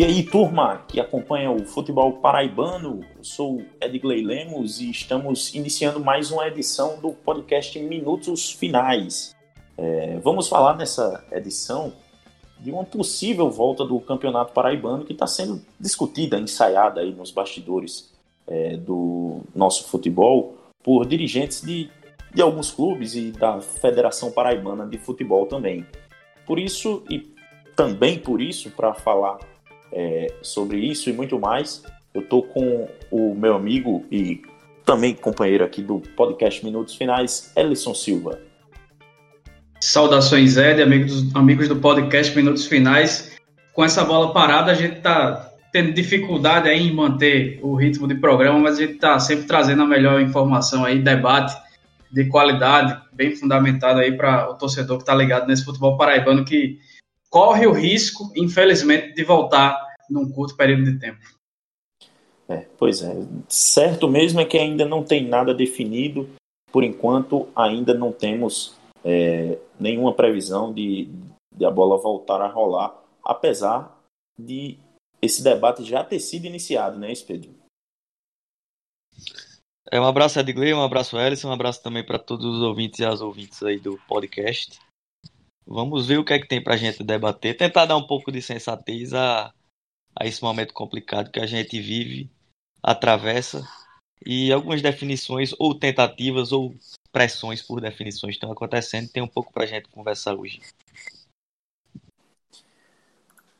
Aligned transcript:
E 0.00 0.04
aí, 0.04 0.22
turma 0.22 0.82
que 0.88 0.98
acompanha 0.98 1.50
o 1.50 1.62
futebol 1.62 2.14
paraibano, 2.14 3.04
eu 3.18 3.22
sou 3.22 3.62
Edgley 3.78 4.24
Lemos 4.24 4.80
e 4.80 4.90
estamos 4.90 5.54
iniciando 5.54 6.00
mais 6.00 6.30
uma 6.30 6.48
edição 6.48 6.98
do 6.98 7.12
podcast 7.12 7.78
Minutos 7.78 8.50
Finais. 8.50 9.36
É, 9.76 10.18
vamos 10.20 10.48
falar 10.48 10.74
nessa 10.74 11.22
edição 11.30 11.92
de 12.58 12.70
uma 12.70 12.82
possível 12.82 13.50
volta 13.50 13.84
do 13.84 14.00
Campeonato 14.00 14.54
Paraibano 14.54 15.04
que 15.04 15.12
está 15.12 15.26
sendo 15.26 15.60
discutida, 15.78 16.38
ensaiada 16.38 17.02
aí 17.02 17.12
nos 17.12 17.30
bastidores 17.30 18.10
é, 18.48 18.78
do 18.78 19.42
nosso 19.54 19.86
futebol 19.86 20.56
por 20.82 21.04
dirigentes 21.04 21.60
de, 21.60 21.90
de 22.32 22.40
alguns 22.40 22.70
clubes 22.70 23.14
e 23.14 23.32
da 23.32 23.60
Federação 23.60 24.32
Paraibana 24.32 24.86
de 24.86 24.96
Futebol 24.96 25.44
também. 25.44 25.84
Por 26.46 26.58
isso, 26.58 27.04
e 27.10 27.18
também 27.76 28.18
por 28.18 28.40
isso, 28.40 28.70
para 28.70 28.94
falar 28.94 29.40
é, 29.92 30.32
sobre 30.42 30.78
isso 30.78 31.08
e 31.10 31.12
muito 31.12 31.38
mais. 31.38 31.82
Eu 32.12 32.22
estou 32.22 32.42
com 32.42 32.88
o 33.10 33.34
meu 33.34 33.54
amigo 33.54 34.04
e 34.10 34.42
também 34.84 35.14
companheiro 35.14 35.64
aqui 35.64 35.82
do 35.82 36.00
podcast 36.16 36.64
Minutos 36.64 36.94
Finais, 36.94 37.52
Ellison 37.56 37.94
Silva. 37.94 38.40
Saudações, 39.80 40.56
Ed, 40.56 40.82
amigos, 40.82 41.34
amigos 41.34 41.68
do 41.68 41.76
podcast 41.76 42.34
Minutos 42.36 42.66
Finais. 42.66 43.38
Com 43.72 43.84
essa 43.84 44.04
bola 44.04 44.32
parada, 44.32 44.72
a 44.72 44.74
gente 44.74 44.96
está 44.96 45.50
tendo 45.72 45.92
dificuldade 45.92 46.68
aí 46.68 46.88
em 46.88 46.92
manter 46.92 47.60
o 47.62 47.74
ritmo 47.74 48.08
de 48.08 48.16
programa, 48.16 48.58
mas 48.58 48.76
a 48.76 48.80
gente 48.82 48.94
está 48.94 49.18
sempre 49.18 49.46
trazendo 49.46 49.82
a 49.82 49.86
melhor 49.86 50.20
informação 50.20 50.84
aí, 50.84 50.98
debate 50.98 51.56
de 52.10 52.24
qualidade, 52.24 53.00
bem 53.12 53.36
fundamentado 53.36 54.00
aí 54.00 54.12
para 54.16 54.50
o 54.50 54.54
torcedor 54.54 54.96
que 54.96 55.04
está 55.04 55.14
ligado 55.14 55.46
nesse 55.46 55.64
futebol 55.64 55.96
paraibano 55.96 56.44
que 56.44 56.80
corre 57.30 57.66
o 57.66 57.72
risco, 57.72 58.30
infelizmente, 58.36 59.14
de 59.14 59.24
voltar 59.24 59.80
num 60.10 60.30
curto 60.30 60.56
período 60.56 60.84
de 60.84 60.98
tempo. 60.98 61.20
É, 62.48 62.66
pois 62.76 63.00
é. 63.00 63.14
Certo 63.48 64.08
mesmo 64.08 64.40
é 64.40 64.44
que 64.44 64.58
ainda 64.58 64.84
não 64.84 65.04
tem 65.04 65.26
nada 65.26 65.54
definido. 65.54 66.28
Por 66.72 66.82
enquanto, 66.82 67.48
ainda 67.54 67.94
não 67.94 68.12
temos 68.12 68.76
é, 69.04 69.58
nenhuma 69.78 70.12
previsão 70.12 70.72
de, 70.72 71.08
de 71.54 71.64
a 71.64 71.70
bola 71.70 71.96
voltar 71.96 72.40
a 72.40 72.48
rolar, 72.48 72.94
apesar 73.24 73.96
de 74.38 74.78
esse 75.22 75.42
debate 75.42 75.84
já 75.84 76.02
ter 76.02 76.18
sido 76.18 76.46
iniciado, 76.46 76.98
né, 76.98 77.12
Pedro? 77.26 77.54
É, 79.90 80.00
um 80.00 80.06
abraço, 80.06 80.38
Edgley, 80.38 80.72
um 80.72 80.82
abraço, 80.82 81.18
Ellison, 81.18 81.48
um 81.48 81.52
abraço 81.52 81.82
também 81.82 82.04
para 82.04 82.18
todos 82.18 82.46
os 82.46 82.62
ouvintes 82.62 83.00
e 83.00 83.04
as 83.04 83.20
ouvintes 83.20 83.62
aí 83.62 83.78
do 83.78 83.98
podcast. 84.08 84.78
Vamos 85.66 86.06
ver 86.06 86.18
o 86.18 86.24
que 86.24 86.32
é 86.32 86.38
que 86.38 86.48
tem 86.48 86.62
para 86.62 86.74
a 86.74 86.76
gente 86.76 87.02
debater, 87.04 87.56
tentar 87.56 87.86
dar 87.86 87.96
um 87.96 88.06
pouco 88.06 88.32
de 88.32 88.42
sensatez 88.42 89.14
a, 89.14 89.52
a 90.16 90.26
esse 90.26 90.42
momento 90.42 90.74
complicado 90.74 91.30
que 91.30 91.40
a 91.40 91.46
gente 91.46 91.80
vive, 91.80 92.30
atravessa, 92.82 93.62
e 94.24 94.52
algumas 94.52 94.82
definições, 94.82 95.54
ou 95.58 95.78
tentativas, 95.78 96.52
ou 96.52 96.74
pressões 97.12 97.62
por 97.62 97.80
definições 97.80 98.34
estão 98.34 98.52
acontecendo. 98.52 99.10
Tem 99.10 99.22
um 99.22 99.28
pouco 99.28 99.52
para 99.52 99.64
a 99.64 99.66
gente 99.66 99.88
conversar 99.88 100.34
hoje. 100.34 100.60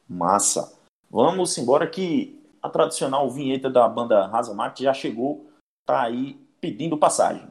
Massa. 0.09 0.77
Vamos 1.11 1.57
embora 1.57 1.89
que 1.89 2.41
a 2.63 2.69
tradicional 2.69 3.31
vinheta 3.31 3.71
da 3.71 3.89
banda 3.89 4.27
Rasa 4.27 4.53
Mate 4.55 4.85
já 4.85 4.93
chegou, 4.93 5.51
tá 5.87 6.03
aí 6.03 6.35
pedindo 6.61 6.99
passagem. 6.99 7.51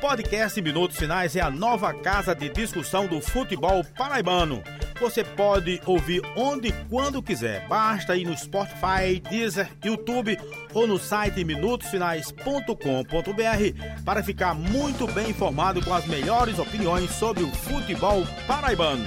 Podcast 0.00 0.60
Minutos 0.62 0.96
Finais 0.96 1.36
é 1.36 1.42
a 1.42 1.50
nova 1.50 1.92
casa 1.92 2.34
de 2.34 2.48
discussão 2.48 3.06
do 3.06 3.20
futebol 3.20 3.84
paraibano. 3.98 4.62
Você 4.98 5.22
pode 5.22 5.78
ouvir 5.84 6.22
onde 6.34 6.68
e 6.68 6.72
quando 6.88 7.22
quiser. 7.22 7.68
Basta 7.68 8.16
ir 8.16 8.24
no 8.24 8.36
Spotify, 8.36 9.20
Deezer, 9.28 9.68
YouTube 9.84 10.38
ou 10.72 10.86
no 10.86 10.98
site 10.98 11.44
minutosfinais.com.br 11.44 14.02
para 14.02 14.22
ficar 14.22 14.54
muito 14.54 15.06
bem 15.06 15.28
informado 15.30 15.84
com 15.84 15.92
as 15.92 16.06
melhores 16.06 16.58
opiniões 16.58 17.10
sobre 17.10 17.44
o 17.44 17.50
futebol 17.50 18.22
paraibano. 18.46 19.04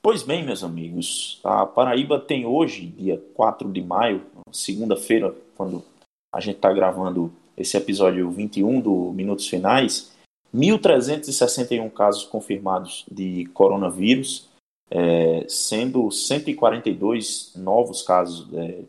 Pois 0.00 0.22
bem, 0.22 0.44
meus 0.44 0.64
amigos, 0.64 1.40
a 1.44 1.66
Paraíba 1.66 2.18
tem 2.18 2.46
hoje, 2.46 2.86
dia 2.86 3.22
4 3.34 3.70
de 3.70 3.82
maio, 3.82 4.24
segunda-feira, 4.52 5.34
quando 5.56 5.84
a 6.32 6.40
gente 6.40 6.56
está 6.56 6.72
gravando 6.72 7.32
esse 7.56 7.76
episódio 7.76 8.30
21 8.30 8.80
do 8.80 9.12
Minutos 9.12 9.48
Finais, 9.48 10.12
1.361 10.54 11.90
casos 11.92 12.24
confirmados 12.24 13.04
de 13.10 13.46
coronavírus, 13.54 14.48
é, 14.90 15.44
sendo 15.48 16.10
142 16.10 17.52
novos 17.56 18.02
casos 18.02 18.46
é, 18.54 18.82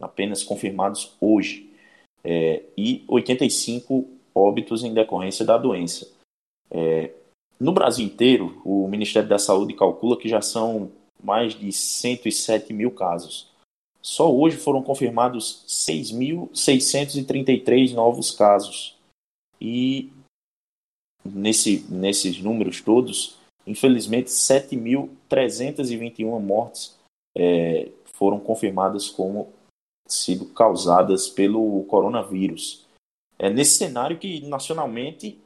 apenas 0.00 0.42
confirmados 0.42 1.12
hoje, 1.20 1.70
é, 2.24 2.62
e 2.76 3.04
85 3.08 4.08
óbitos 4.34 4.84
em 4.84 4.94
decorrência 4.94 5.44
da 5.44 5.58
doença. 5.58 6.08
É, 6.70 7.10
no 7.60 7.72
Brasil 7.72 8.04
inteiro, 8.04 8.60
o 8.64 8.88
Ministério 8.88 9.28
da 9.28 9.38
Saúde 9.38 9.74
calcula 9.74 10.16
que 10.16 10.28
já 10.28 10.40
são 10.40 10.90
mais 11.22 11.54
de 11.54 11.70
107 11.70 12.72
mil 12.72 12.90
casos. 12.90 13.51
Só 14.02 14.34
hoje 14.34 14.56
foram 14.56 14.82
confirmados 14.82 15.64
6.633 15.68 17.94
novos 17.94 18.32
casos. 18.32 18.98
E 19.60 20.10
nesse, 21.24 21.86
nesses 21.88 22.42
números 22.42 22.80
todos, 22.80 23.38
infelizmente, 23.64 24.28
7.321 24.28 26.40
mortes 26.40 26.98
é, 27.36 27.92
foram 28.12 28.40
confirmadas 28.40 29.08
como 29.08 29.52
sido 30.08 30.46
causadas 30.46 31.28
pelo 31.28 31.84
coronavírus. 31.84 32.84
É 33.38 33.48
nesse 33.48 33.78
cenário 33.78 34.18
que 34.18 34.40
nacionalmente 34.48 35.38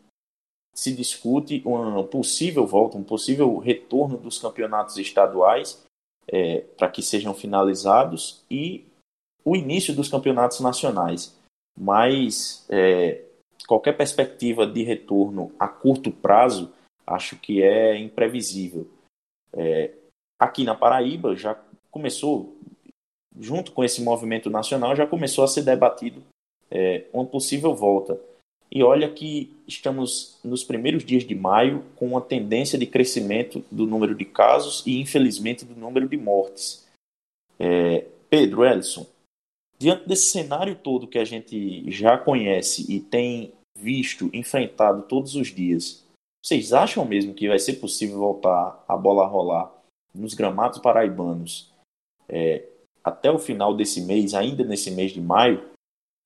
se 0.74 0.94
discute 0.94 1.60
uma 1.64 2.04
possível 2.04 2.66
volta, 2.66 2.96
um 2.98 3.04
possível 3.04 3.56
retorno 3.58 4.18
dos 4.18 4.38
campeonatos 4.38 4.98
estaduais 4.98 5.85
é, 6.28 6.60
para 6.76 6.88
que 6.88 7.02
sejam 7.02 7.34
finalizados 7.34 8.44
e 8.50 8.84
o 9.44 9.54
início 9.54 9.94
dos 9.94 10.08
campeonatos 10.08 10.60
nacionais. 10.60 11.36
Mas 11.78 12.66
é, 12.68 13.22
qualquer 13.66 13.96
perspectiva 13.96 14.66
de 14.66 14.82
retorno 14.82 15.52
a 15.58 15.68
curto 15.68 16.10
prazo 16.10 16.72
acho 17.06 17.36
que 17.36 17.62
é 17.62 17.96
imprevisível. 17.96 18.88
É, 19.52 19.92
aqui 20.38 20.64
na 20.64 20.74
Paraíba 20.74 21.36
já 21.36 21.56
começou, 21.90 22.56
junto 23.38 23.72
com 23.72 23.84
esse 23.84 24.02
movimento 24.02 24.50
nacional, 24.50 24.96
já 24.96 25.06
começou 25.06 25.44
a 25.44 25.48
ser 25.48 25.62
debatido 25.62 26.22
é, 26.70 27.06
uma 27.12 27.24
possível 27.24 27.74
volta. 27.74 28.20
E 28.70 28.82
olha 28.82 29.10
que 29.10 29.54
estamos 29.66 30.38
nos 30.44 30.64
primeiros 30.64 31.04
dias 31.04 31.24
de 31.24 31.34
maio 31.34 31.84
com 31.96 32.08
uma 32.08 32.20
tendência 32.20 32.78
de 32.78 32.86
crescimento 32.86 33.64
do 33.70 33.86
número 33.86 34.14
de 34.14 34.24
casos 34.24 34.82
e, 34.86 35.00
infelizmente, 35.00 35.64
do 35.64 35.78
número 35.78 36.08
de 36.08 36.16
mortes. 36.16 36.86
É, 37.58 38.06
Pedro, 38.28 38.64
Ellison, 38.64 39.06
diante 39.78 40.08
desse 40.08 40.30
cenário 40.30 40.74
todo 40.74 41.06
que 41.06 41.18
a 41.18 41.24
gente 41.24 41.90
já 41.90 42.18
conhece 42.18 42.84
e 42.92 43.00
tem 43.00 43.52
visto, 43.78 44.30
enfrentado 44.32 45.02
todos 45.02 45.34
os 45.34 45.48
dias, 45.48 46.04
vocês 46.44 46.72
acham 46.72 47.04
mesmo 47.04 47.34
que 47.34 47.48
vai 47.48 47.58
ser 47.58 47.74
possível 47.74 48.18
voltar 48.18 48.84
a 48.86 48.96
bola 48.96 49.26
rolar 49.26 49.72
nos 50.14 50.34
gramados 50.34 50.78
paraibanos 50.78 51.72
é, 52.28 52.64
até 53.02 53.30
o 53.30 53.38
final 53.38 53.74
desse 53.74 54.00
mês, 54.00 54.34
ainda 54.34 54.64
nesse 54.64 54.90
mês 54.90 55.12
de 55.12 55.20
maio? 55.20 55.68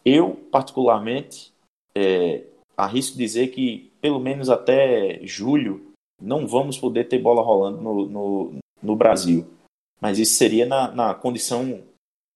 Eu, 0.04 0.34
particularmente, 0.50 1.52
é, 1.94 2.44
arrisco 2.76 3.16
dizer 3.16 3.48
que 3.48 3.92
pelo 4.00 4.18
menos 4.18 4.48
até 4.48 5.20
julho 5.26 5.92
não 6.20 6.46
vamos 6.46 6.78
poder 6.78 7.08
ter 7.08 7.18
bola 7.18 7.42
rolando 7.42 7.80
no, 7.80 8.06
no, 8.06 8.54
no 8.82 8.96
Brasil. 8.96 9.46
Mas 10.00 10.18
isso 10.18 10.34
seria 10.34 10.66
na, 10.66 10.90
na 10.90 11.14
condição 11.14 11.82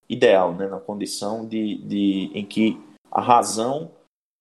ideal, 0.09 0.55
né? 0.55 0.67
na 0.69 0.81
condição 0.81 1.47
de, 1.47 1.77
de, 1.79 2.31
em 2.35 2.45
que 2.45 2.79
a 3.11 3.21
razão 3.21 3.91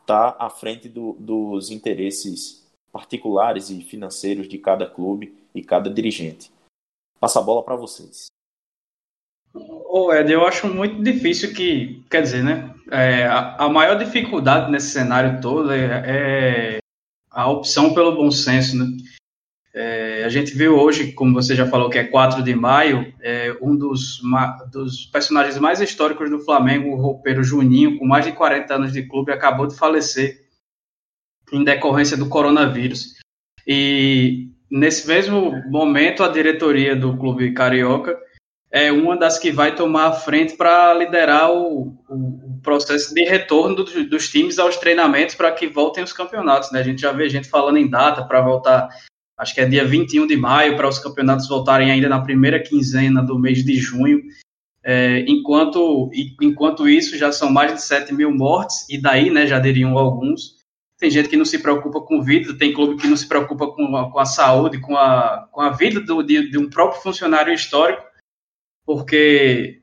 está 0.02 0.36
à 0.38 0.50
frente 0.50 0.90
do, 0.90 1.14
dos 1.14 1.72
interesses 1.72 2.68
particulares 2.92 3.70
e 3.70 3.82
financeiros 3.82 4.48
de 4.48 4.58
cada 4.58 4.86
clube 4.86 5.34
e 5.56 5.64
cada 5.64 5.90
dirigente. 5.90 6.52
Passa 7.20 7.40
a 7.40 7.44
bola 7.44 7.64
para 7.64 7.76
vocês. 7.76 8.33
Ô 9.54 10.12
Ed, 10.12 10.32
eu 10.32 10.48
acho 10.48 10.68
muito 10.68 11.04
difícil 11.04 11.54
que, 11.54 12.04
quer 12.10 12.24
dizer, 12.24 12.44
né? 12.44 12.74
É, 12.90 13.26
a, 13.28 13.56
a, 13.66 13.70
maior 13.70 13.96
dificuldade 13.98 14.72
nesse 14.72 14.90
cenário 14.90 15.40
todo 15.40 15.72
é, 15.72 16.04
é, 16.06 16.78
a 17.30 17.50
opção 17.50 17.94
pelo 17.94 18.16
bom 18.16 18.32
senso, 18.32 18.78
né? 18.78 18.86
É, 19.76 20.24
a 20.24 20.30
gente 20.30 20.56
viu 20.56 20.78
hoje, 20.78 21.14
como 21.14 21.34
você 21.34 21.56
já 21.56 21.68
falou, 21.68 21.90
que 21.90 21.98
é 21.98 22.04
4 22.04 22.44
de 22.44 22.56
maio, 22.56 23.12
é, 23.22 23.56
um 23.62 23.76
dos, 23.76 24.22
dos, 24.72 25.06
personagens 25.08 25.58
mais 25.58 25.82
históricos 25.82 26.30
do 26.30 26.40
Flamengo, 26.40 26.90
o 26.90 27.02
roupeiro 27.02 27.44
Juninho, 27.44 27.98
com 27.98 28.06
mais 28.06 28.26
de 28.26 28.32
40 28.32 28.74
anos 28.74 28.94
de 28.94 29.04
clube, 29.04 29.32
acabou 29.32 29.66
de 29.68 29.76
falecer. 29.76 30.48
em 31.52 31.64
decorrência 31.64 32.18
do 32.18 32.30
coronavírus. 32.30 33.16
E 33.68 34.50
nesse 34.70 35.08
mesmo 35.08 35.52
momento, 35.70 36.24
a 36.24 36.28
diretoria 36.28 36.96
do 36.96 37.16
Clube 37.18 37.54
Carioca 37.54 38.18
é 38.74 38.92
uma 38.92 39.16
das 39.16 39.38
que 39.38 39.52
vai 39.52 39.76
tomar 39.76 40.08
a 40.08 40.14
frente 40.14 40.58
para 40.58 40.96
liderar 40.96 41.52
o, 41.52 41.96
o, 42.10 42.60
processo 42.64 43.14
de 43.14 43.24
retorno 43.24 43.76
do, 43.76 44.10
dos 44.10 44.30
times 44.30 44.58
aos 44.58 44.78
treinamentos 44.78 45.36
para 45.36 45.52
que 45.52 45.68
voltem 45.68 46.04
os 46.04 46.12
campeonatos. 46.12 46.72
Né? 46.72 46.80
A 46.80 46.84
gente 46.84 47.00
já 47.00 47.12
vê 47.12 47.30
gente 47.30 47.48
falando 47.48 47.78
em 47.78 47.88
data 47.88 48.24
para 48.26 48.42
voltar, 48.42 48.90
acho 49.38 49.54
que 49.54 49.62
é 49.62 49.66
dia 49.66 49.86
21 49.86 50.26
de 50.26 50.36
maio, 50.36 50.76
para 50.76 50.88
os 50.88 50.98
campeonatos 50.98 51.48
voltarem 51.48 51.92
ainda 51.92 52.10
na 52.10 52.22
primeira 52.22 52.60
quinzena 52.60 53.22
do 53.22 53.38
mês 53.38 53.64
de 53.64 53.76
junho. 53.76 54.24
É, 54.84 55.24
enquanto, 55.28 56.10
enquanto 56.42 56.90
isso, 56.90 57.16
já 57.16 57.32
são 57.32 57.52
mais 57.52 57.76
de 57.76 57.82
7 57.82 58.12
mil 58.12 58.32
mortes, 58.32 58.90
e 58.90 59.00
daí 59.00 59.30
né, 59.30 59.46
já 59.46 59.60
deriam 59.60 59.96
alguns. 60.00 60.64
Tem 60.98 61.12
gente 61.12 61.30
que 61.30 61.38
não 61.38 61.46
se 61.46 61.60
preocupa 61.60 62.02
com 62.02 62.24
vida, 62.24 62.58
tem 62.58 62.74
clube 62.74 63.00
que 63.00 63.08
não 63.08 63.18
se 63.18 63.28
preocupa 63.28 63.68
com 63.68 63.96
a, 63.96 64.12
com 64.12 64.20
a 64.20 64.26
saúde, 64.26 64.80
com 64.80 64.98
a, 64.98 65.48
com 65.52 65.62
a 65.62 65.70
vida 65.70 66.00
do, 66.00 66.24
de, 66.24 66.50
de 66.50 66.58
um 66.58 66.70
próprio 66.70 67.02
funcionário 67.02 67.54
histórico, 67.54 68.13
porque 68.86 69.82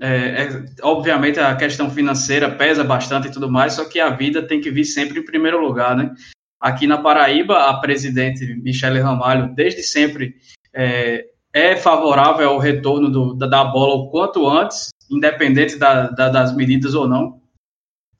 é, 0.00 0.42
é, 0.42 0.64
obviamente 0.82 1.40
a 1.40 1.56
questão 1.56 1.90
financeira 1.90 2.50
pesa 2.50 2.84
bastante 2.84 3.28
e 3.28 3.32
tudo 3.32 3.50
mais, 3.50 3.74
só 3.74 3.84
que 3.84 3.98
a 3.98 4.10
vida 4.10 4.46
tem 4.46 4.60
que 4.60 4.70
vir 4.70 4.84
sempre 4.84 5.18
em 5.18 5.24
primeiro 5.24 5.60
lugar, 5.60 5.96
né? 5.96 6.14
Aqui 6.60 6.86
na 6.86 6.98
Paraíba, 6.98 7.68
a 7.68 7.80
presidente 7.80 8.44
Michele 8.62 9.00
Ramalho, 9.00 9.54
desde 9.54 9.82
sempre, 9.82 10.34
é, 10.74 11.24
é 11.52 11.76
favorável 11.76 12.48
ao 12.48 12.58
retorno 12.58 13.10
do, 13.10 13.34
da, 13.34 13.46
da, 13.46 13.64
bola 13.64 13.94
o 13.94 14.10
quanto 14.10 14.48
antes, 14.48 14.88
independente 15.10 15.76
da, 15.76 16.08
da, 16.08 16.28
das 16.28 16.54
medidas 16.54 16.94
ou 16.94 17.08
não. 17.08 17.40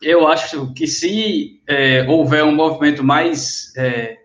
Eu 0.01 0.29
acho 0.29 0.73
que 0.75 0.87
se 0.87 1.61
é, 1.67 2.05
houver 2.09 2.45
um 2.45 2.55
movimento 2.55 3.03
mais 3.03 3.73
é, 3.77 4.19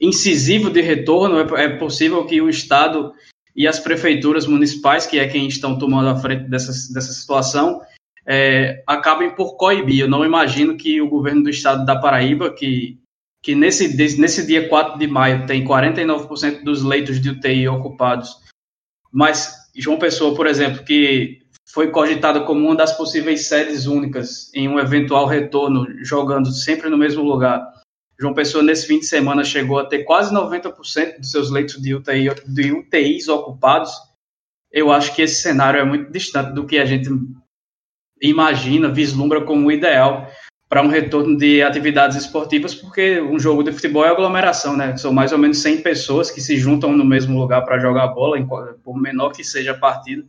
incisivo 0.00 0.70
de 0.70 0.80
retorno, 0.80 1.38
é, 1.56 1.64
é, 1.64 1.68
possível 1.76 2.26
que 2.26 2.40
o 2.40 2.48
Estado 2.48 3.12
e 3.54 3.66
as 3.68 3.78
prefeituras 3.78 4.46
municipais, 4.46 5.06
que 5.06 5.18
é 5.18 5.28
quem 5.28 5.46
estão 5.46 5.78
tomando 5.78 6.08
a 6.08 6.16
frente 6.16 6.48
dessa, 6.48 6.72
dessa 6.92 7.12
situação, 7.12 7.80
é, 8.26 8.82
acabem 8.86 9.34
por 9.34 9.56
coibir. 9.56 10.00
Eu 10.00 10.08
não 10.08 10.24
imagino 10.24 10.76
que 10.76 11.00
o 11.00 11.08
governo 11.08 11.42
do 11.42 11.50
Estado 11.50 11.84
da 11.84 11.96
Paraíba, 11.96 12.52
que 12.52 12.98
que 13.44 13.54
nesse, 13.54 13.94
nesse 14.18 14.46
dia 14.46 14.66
4 14.70 14.98
de 14.98 15.06
maio 15.06 15.46
tem 15.46 15.62
49% 15.62 16.64
dos 16.64 16.82
leitos 16.82 17.20
de 17.20 17.28
UTI 17.28 17.68
ocupados, 17.68 18.38
mas 19.12 19.54
João 19.76 19.98
Pessoa, 19.98 20.34
por 20.34 20.46
exemplo, 20.46 20.82
que 20.82 21.42
foi 21.70 21.90
cogitada 21.90 22.40
como 22.40 22.64
uma 22.64 22.74
das 22.74 22.96
possíveis 22.96 23.46
sedes 23.46 23.84
únicas 23.84 24.50
em 24.54 24.66
um 24.66 24.78
eventual 24.78 25.26
retorno, 25.26 25.86
jogando 26.02 26.50
sempre 26.52 26.88
no 26.88 26.96
mesmo 26.96 27.22
lugar. 27.22 27.62
João 28.18 28.34
Pessoa, 28.34 28.62
nesse 28.62 28.86
fim 28.86 28.98
de 28.98 29.06
semana, 29.06 29.44
chegou 29.44 29.78
a 29.78 29.86
ter 29.86 30.04
quase 30.04 30.32
90% 30.32 31.18
dos 31.18 31.30
seus 31.30 31.50
leitos 31.50 31.80
de, 31.80 31.94
UTI, 31.94 32.28
de 32.46 32.72
UTIs 32.72 33.28
ocupados. 33.28 33.92
Eu 34.70 34.92
acho 34.92 35.14
que 35.14 35.22
esse 35.22 35.42
cenário 35.42 35.80
é 35.80 35.84
muito 35.84 36.10
distante 36.12 36.52
do 36.52 36.66
que 36.66 36.78
a 36.78 36.84
gente 36.84 37.08
imagina, 38.20 38.88
vislumbra 38.88 39.40
como 39.42 39.70
ideal 39.70 40.30
para 40.68 40.82
um 40.82 40.88
retorno 40.88 41.36
de 41.36 41.62
atividades 41.62 42.16
esportivas, 42.16 42.74
porque 42.74 43.20
um 43.20 43.38
jogo 43.38 43.62
de 43.62 43.72
futebol 43.72 44.04
é 44.04 44.08
aglomeração, 44.08 44.76
né? 44.76 44.96
São 44.96 45.12
mais 45.12 45.30
ou 45.30 45.38
menos 45.38 45.58
100 45.58 45.82
pessoas 45.82 46.30
que 46.30 46.40
se 46.40 46.56
juntam 46.56 46.92
no 46.92 47.04
mesmo 47.04 47.38
lugar 47.38 47.64
para 47.64 47.78
jogar 47.78 48.08
bola, 48.08 48.42
por 48.82 49.00
menor 49.00 49.30
que 49.30 49.44
seja 49.44 49.72
a 49.72 49.78
partida. 49.78 50.24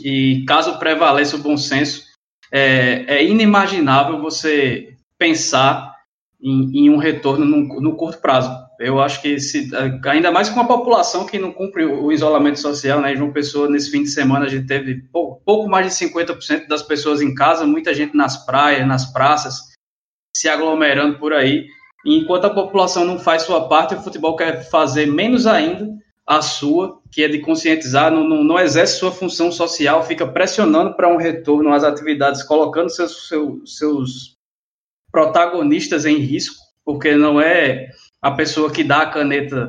E 0.00 0.44
caso 0.46 0.78
prevaleça 0.78 1.36
o 1.36 1.38
bom 1.38 1.56
senso, 1.56 2.04
é, 2.50 3.16
é 3.16 3.24
inimaginável 3.24 4.20
você 4.20 4.96
pensar 5.16 5.93
em, 6.44 6.70
em 6.78 6.90
um 6.90 6.98
retorno 6.98 7.46
no, 7.46 7.80
no 7.80 7.96
curto 7.96 8.20
prazo. 8.20 8.50
Eu 8.78 9.00
acho 9.00 9.22
que 9.22 9.40
se, 9.40 9.70
ainda 10.04 10.30
mais 10.30 10.50
com 10.50 10.60
a 10.60 10.66
população 10.66 11.24
que 11.24 11.38
não 11.38 11.50
cumpre 11.50 11.86
o 11.86 12.12
isolamento 12.12 12.60
social, 12.60 13.00
né? 13.00 13.16
João 13.16 13.32
Pessoa, 13.32 13.68
nesse 13.68 13.90
fim 13.90 14.02
de 14.02 14.10
semana, 14.10 14.44
a 14.44 14.48
gente 14.48 14.66
teve 14.66 15.02
pouco, 15.10 15.42
pouco 15.42 15.70
mais 15.70 15.86
de 15.86 16.06
50% 16.06 16.68
das 16.68 16.82
pessoas 16.82 17.22
em 17.22 17.34
casa, 17.34 17.66
muita 17.66 17.94
gente 17.94 18.14
nas 18.14 18.44
praias, 18.44 18.86
nas 18.86 19.10
praças, 19.10 19.54
se 20.36 20.46
aglomerando 20.46 21.18
por 21.18 21.32
aí. 21.32 21.66
Enquanto 22.04 22.44
a 22.44 22.54
população 22.54 23.06
não 23.06 23.18
faz 23.18 23.42
sua 23.42 23.66
parte, 23.66 23.94
o 23.94 24.02
futebol 24.02 24.36
quer 24.36 24.68
fazer 24.68 25.06
menos 25.06 25.46
ainda 25.46 25.88
a 26.26 26.42
sua, 26.42 27.00
que 27.10 27.22
é 27.22 27.28
de 27.28 27.38
conscientizar, 27.38 28.10
não, 28.10 28.28
não, 28.28 28.44
não 28.44 28.58
exerce 28.58 28.98
sua 28.98 29.12
função 29.12 29.50
social, 29.50 30.02
fica 30.02 30.26
pressionando 30.26 30.94
para 30.94 31.08
um 31.08 31.16
retorno 31.16 31.72
às 31.72 31.84
atividades, 31.84 32.42
colocando 32.42 32.90
seus, 32.90 33.28
seus, 33.28 33.78
seus 33.78 34.34
protagonistas 35.14 36.04
em 36.04 36.16
risco, 36.16 36.56
porque 36.84 37.14
não 37.14 37.40
é 37.40 37.88
a 38.20 38.32
pessoa 38.32 38.68
que 38.68 38.82
dá 38.82 39.02
a 39.02 39.10
caneta 39.10 39.68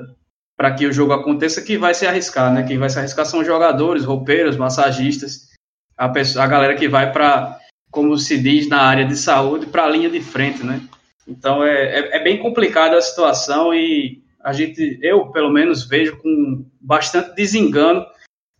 para 0.57 0.73
que 0.73 0.87
o 0.87 0.91
jogo 0.91 1.13
aconteça 1.13 1.61
que 1.61 1.77
vai 1.77 1.93
se 1.93 2.07
arriscar, 2.07 2.51
né? 2.51 2.63
Quem 2.63 2.79
vai 2.79 2.89
se 2.89 2.97
arriscar 2.97 3.27
são 3.27 3.45
jogadores, 3.45 4.03
roupeiros, 4.03 4.57
massagistas, 4.57 5.49
a, 5.95 6.09
pessoa, 6.09 6.43
a 6.43 6.47
galera 6.47 6.73
que 6.73 6.87
vai 6.87 7.11
para, 7.11 7.59
como 7.91 8.17
se 8.17 8.39
diz 8.39 8.67
na 8.67 8.81
área 8.81 9.05
de 9.05 9.15
saúde, 9.15 9.67
para 9.67 9.85
a 9.85 9.89
linha 9.89 10.09
de 10.09 10.19
frente, 10.19 10.65
né? 10.65 10.81
Então 11.27 11.63
é, 11.63 11.99
é, 11.99 12.17
é, 12.17 12.23
bem 12.23 12.39
complicada 12.39 12.97
a 12.97 13.01
situação 13.01 13.71
e 13.71 14.23
a 14.43 14.51
gente, 14.51 14.97
eu 15.03 15.27
pelo 15.27 15.51
menos 15.51 15.87
vejo 15.87 16.17
com 16.17 16.65
bastante 16.81 17.35
desengano 17.35 18.03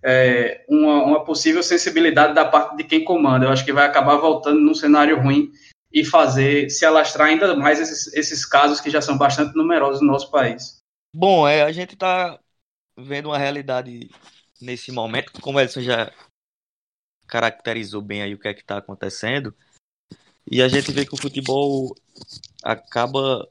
é, 0.03 0.63
uma, 0.69 1.03
uma 1.03 1.23
possível 1.25 1.63
sensibilidade 1.63 2.35
da 2.35 2.45
parte 2.45 2.77
de 2.77 2.83
quem 2.83 3.03
comanda. 3.03 3.47
Eu 3.47 3.49
acho 3.49 3.65
que 3.65 3.73
vai 3.73 3.87
acabar 3.87 4.17
voltando 4.17 4.59
num 4.59 4.75
cenário 4.75 5.19
ruim 5.19 5.51
e 5.95 6.03
fazer 6.03 6.69
se 6.69 6.85
alastrar 6.85 7.29
ainda 7.29 7.55
mais 7.55 7.79
esses, 7.79 8.13
esses 8.13 8.45
casos 8.45 8.81
que 8.81 8.89
já 8.89 9.01
são 9.01 9.17
bastante 9.17 9.55
numerosos 9.55 10.01
no 10.01 10.11
nosso 10.11 10.29
país. 10.29 10.77
Bom, 11.15 11.47
é, 11.47 11.63
a 11.63 11.71
gente 11.71 11.93
está 11.93 12.37
vendo 12.97 13.29
uma 13.29 13.37
realidade 13.37 14.11
nesse 14.61 14.91
momento, 14.91 15.39
como 15.39 15.57
o 15.57 15.61
Edson 15.61 15.79
já 15.79 16.11
caracterizou 17.25 18.01
bem 18.01 18.21
aí 18.21 18.33
o 18.33 18.37
que 18.39 18.49
é 18.49 18.53
que 18.53 18.59
está 18.59 18.77
acontecendo, 18.77 19.55
e 20.51 20.61
a 20.61 20.67
gente 20.67 20.91
vê 20.91 21.05
que 21.05 21.13
o 21.13 21.17
futebol 21.17 21.95
acaba 22.61 23.49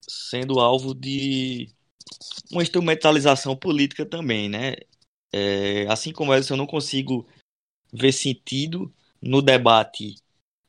sendo 0.00 0.60
alvo 0.60 0.94
de 0.94 1.72
uma 2.52 2.62
instrumentalização 2.62 3.56
política 3.56 4.06
também, 4.06 4.48
né? 4.48 4.76
É, 5.32 5.86
assim 5.88 6.12
como 6.12 6.32
Edson, 6.34 6.54
eu 6.54 6.58
não 6.58 6.66
consigo 6.66 7.26
ver 7.92 8.12
sentido 8.12 8.92
no 9.20 9.42
debate 9.42 10.14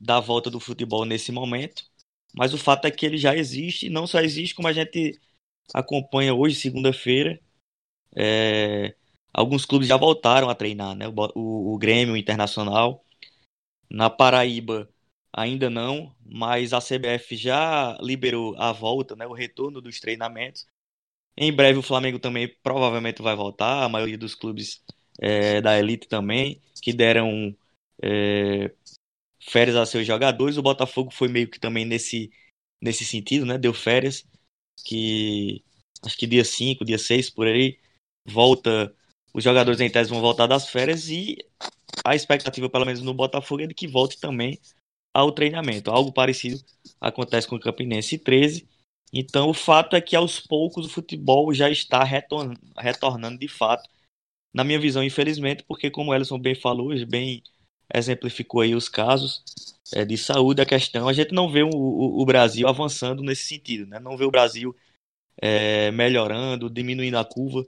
da 0.02 0.20
volta 0.20 0.50
do 0.50 0.60
futebol 0.60 1.06
nesse 1.06 1.32
momento. 1.32 1.86
Mas 2.34 2.54
o 2.54 2.58
fato 2.58 2.86
é 2.86 2.92
que 2.92 3.06
ele 3.06 3.18
já 3.18 3.36
existe, 3.36 3.90
não 3.90 4.08
só 4.08 4.20
existe, 4.22 4.56
como 4.56 4.68
a 4.68 4.74
gente 4.74 5.20
acompanha 5.74 6.34
hoje, 6.34 6.56
segunda-feira. 6.56 7.40
É, 8.16 8.96
alguns 9.34 9.66
clubes 9.66 9.88
já 9.88 9.98
voltaram 9.98 10.50
a 10.50 10.56
treinar, 10.56 10.96
né? 10.96 11.08
O, 11.08 11.14
o, 11.36 11.76
o 11.76 11.78
Grêmio 11.78 12.18
Internacional. 12.18 13.06
Na 13.90 14.10
Paraíba 14.10 14.90
ainda 15.34 15.70
não, 15.70 16.16
mas 16.26 16.74
a 16.74 16.82
CBF 16.82 17.36
já 17.38 17.98
liberou 18.02 18.56
a 18.58 18.72
volta, 18.72 19.16
né? 19.16 19.28
O 19.28 19.34
retorno 19.34 19.82
dos 19.82 20.00
treinamentos. 20.00 20.66
Em 21.38 21.54
breve 21.54 21.80
o 21.80 21.84
Flamengo 21.84 22.20
também 22.20 22.48
provavelmente 22.64 23.22
vai 23.22 23.36
voltar, 23.36 23.84
a 23.84 23.90
maioria 23.90 24.18
dos 24.18 24.36
clubes 24.36 24.84
é, 25.20 25.62
da 25.62 25.78
elite 25.80 26.08
também, 26.08 26.62
que 26.82 26.94
deram 26.94 27.56
é, 28.02 28.72
férias 29.42 29.76
a 29.76 29.86
seus 29.86 30.06
jogadores. 30.06 30.58
O 30.58 30.62
Botafogo 30.62 31.12
foi 31.12 31.28
meio 31.28 31.50
que 31.50 31.60
também 31.60 31.86
nesse, 31.86 32.32
nesse 32.82 33.04
sentido, 33.06 33.46
né? 33.46 33.58
Deu 33.58 33.74
férias, 33.74 34.26
que 34.86 35.64
acho 36.06 36.18
que 36.18 36.28
dia 36.28 36.46
5, 36.46 36.86
dia 36.86 36.98
6 36.98 37.30
por 37.30 37.48
aí, 37.48 37.80
volta. 38.26 38.96
Os 39.34 39.44
jogadores 39.44 39.80
em 39.80 39.90
tese 39.90 40.10
vão 40.10 40.20
voltar 40.20 40.46
das 40.46 40.70
férias 40.70 41.10
e 41.10 41.38
a 42.04 42.16
expectativa, 42.16 42.70
pelo 42.70 42.86
menos 42.86 43.02
no 43.02 43.14
Botafogo, 43.14 43.64
é 43.64 43.68
de 43.68 43.74
que 43.74 43.88
volte 43.88 44.20
também 44.20 44.60
ao 45.14 45.32
treinamento. 45.32 45.90
Algo 45.90 46.12
parecido 46.12 46.62
acontece 47.00 47.48
com 47.48 47.56
o 47.56 47.60
Campinense 47.60 48.18
13. 48.18 48.68
Então, 49.14 49.50
o 49.50 49.54
fato 49.54 49.96
é 49.96 50.02
que 50.02 50.16
aos 50.16 50.40
poucos 50.40 50.86
o 50.86 50.90
futebol 50.90 51.54
já 51.54 51.70
está 51.70 52.04
retornando, 52.04 53.38
de 53.38 53.48
fato, 53.48 53.90
na 54.54 54.64
minha 54.64 54.80
visão, 54.80 55.04
infelizmente, 55.04 55.64
porque, 55.64 55.90
como 55.90 56.12
o 56.12 56.14
Ellison 56.14 56.40
bem 56.40 56.56
falou, 56.56 56.90
bem 57.06 57.44
exemplificou 57.94 58.62
aí 58.62 58.76
os 58.76 58.90
casos 58.90 59.44
é, 59.94 60.06
de 60.06 60.18
saúde, 60.18 60.62
a 60.62 60.66
questão, 60.66 61.08
a 61.08 61.14
gente 61.14 61.34
não 61.34 61.52
vê 61.52 61.64
o, 61.64 61.70
o, 61.70 62.22
o, 62.22 62.26
Brasil 62.26 62.68
avançando 62.68 63.22
nesse 63.24 63.46
sentido, 63.46 63.86
né? 63.88 64.00
não 64.00 64.18
vê 64.18 64.26
o 64.26 64.32
Brasil 64.32 64.76
é, 65.38 65.92
melhorando, 65.92 66.70
diminuindo 66.70 67.18
a 67.18 67.26
curva 67.26 67.66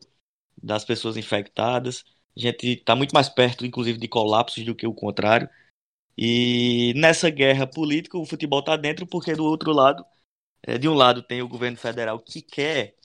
das 0.61 0.85
pessoas 0.85 1.17
infectadas, 1.17 2.05
a 2.37 2.39
gente 2.39 2.67
está 2.67 2.95
muito 2.95 3.11
mais 3.11 3.29
perto, 3.29 3.65
inclusive, 3.65 3.99
de 3.99 4.07
colapsos 4.07 4.63
do 4.63 4.75
que 4.75 4.87
o 4.87 4.93
contrário, 4.93 5.49
e 6.17 6.93
nessa 6.95 7.29
guerra 7.29 7.65
política 7.67 8.17
o 8.17 8.25
futebol 8.25 8.59
está 8.59 8.75
dentro 8.77 9.05
porque 9.07 9.35
do 9.35 9.45
outro 9.45 9.71
lado, 9.71 10.05
é, 10.63 10.77
de 10.77 10.87
um 10.87 10.93
lado 10.93 11.23
tem 11.23 11.41
o 11.41 11.47
governo 11.47 11.77
federal 11.77 12.19
que 12.19 12.41
quer, 12.41 12.95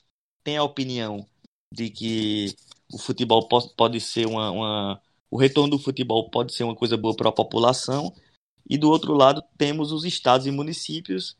tem 0.43 0.57
a 0.57 0.63
opinião 0.63 1.25
de 1.73 1.89
que 1.89 2.55
o 2.93 2.97
futebol 2.97 3.47
pode 3.47 3.99
ser 3.99 4.25
uma, 4.27 4.51
uma 4.51 5.01
o 5.31 5.37
retorno 5.37 5.77
do 5.77 5.83
futebol 5.83 6.29
pode 6.29 6.53
ser 6.53 6.63
uma 6.63 6.75
coisa 6.75 6.97
boa 6.97 7.15
para 7.15 7.29
a 7.29 7.33
população, 7.33 8.13
e 8.69 8.77
do 8.77 8.89
outro 8.89 9.13
lado 9.13 9.43
temos 9.57 9.91
os 9.91 10.05
estados 10.05 10.45
e 10.45 10.51
municípios 10.51 11.35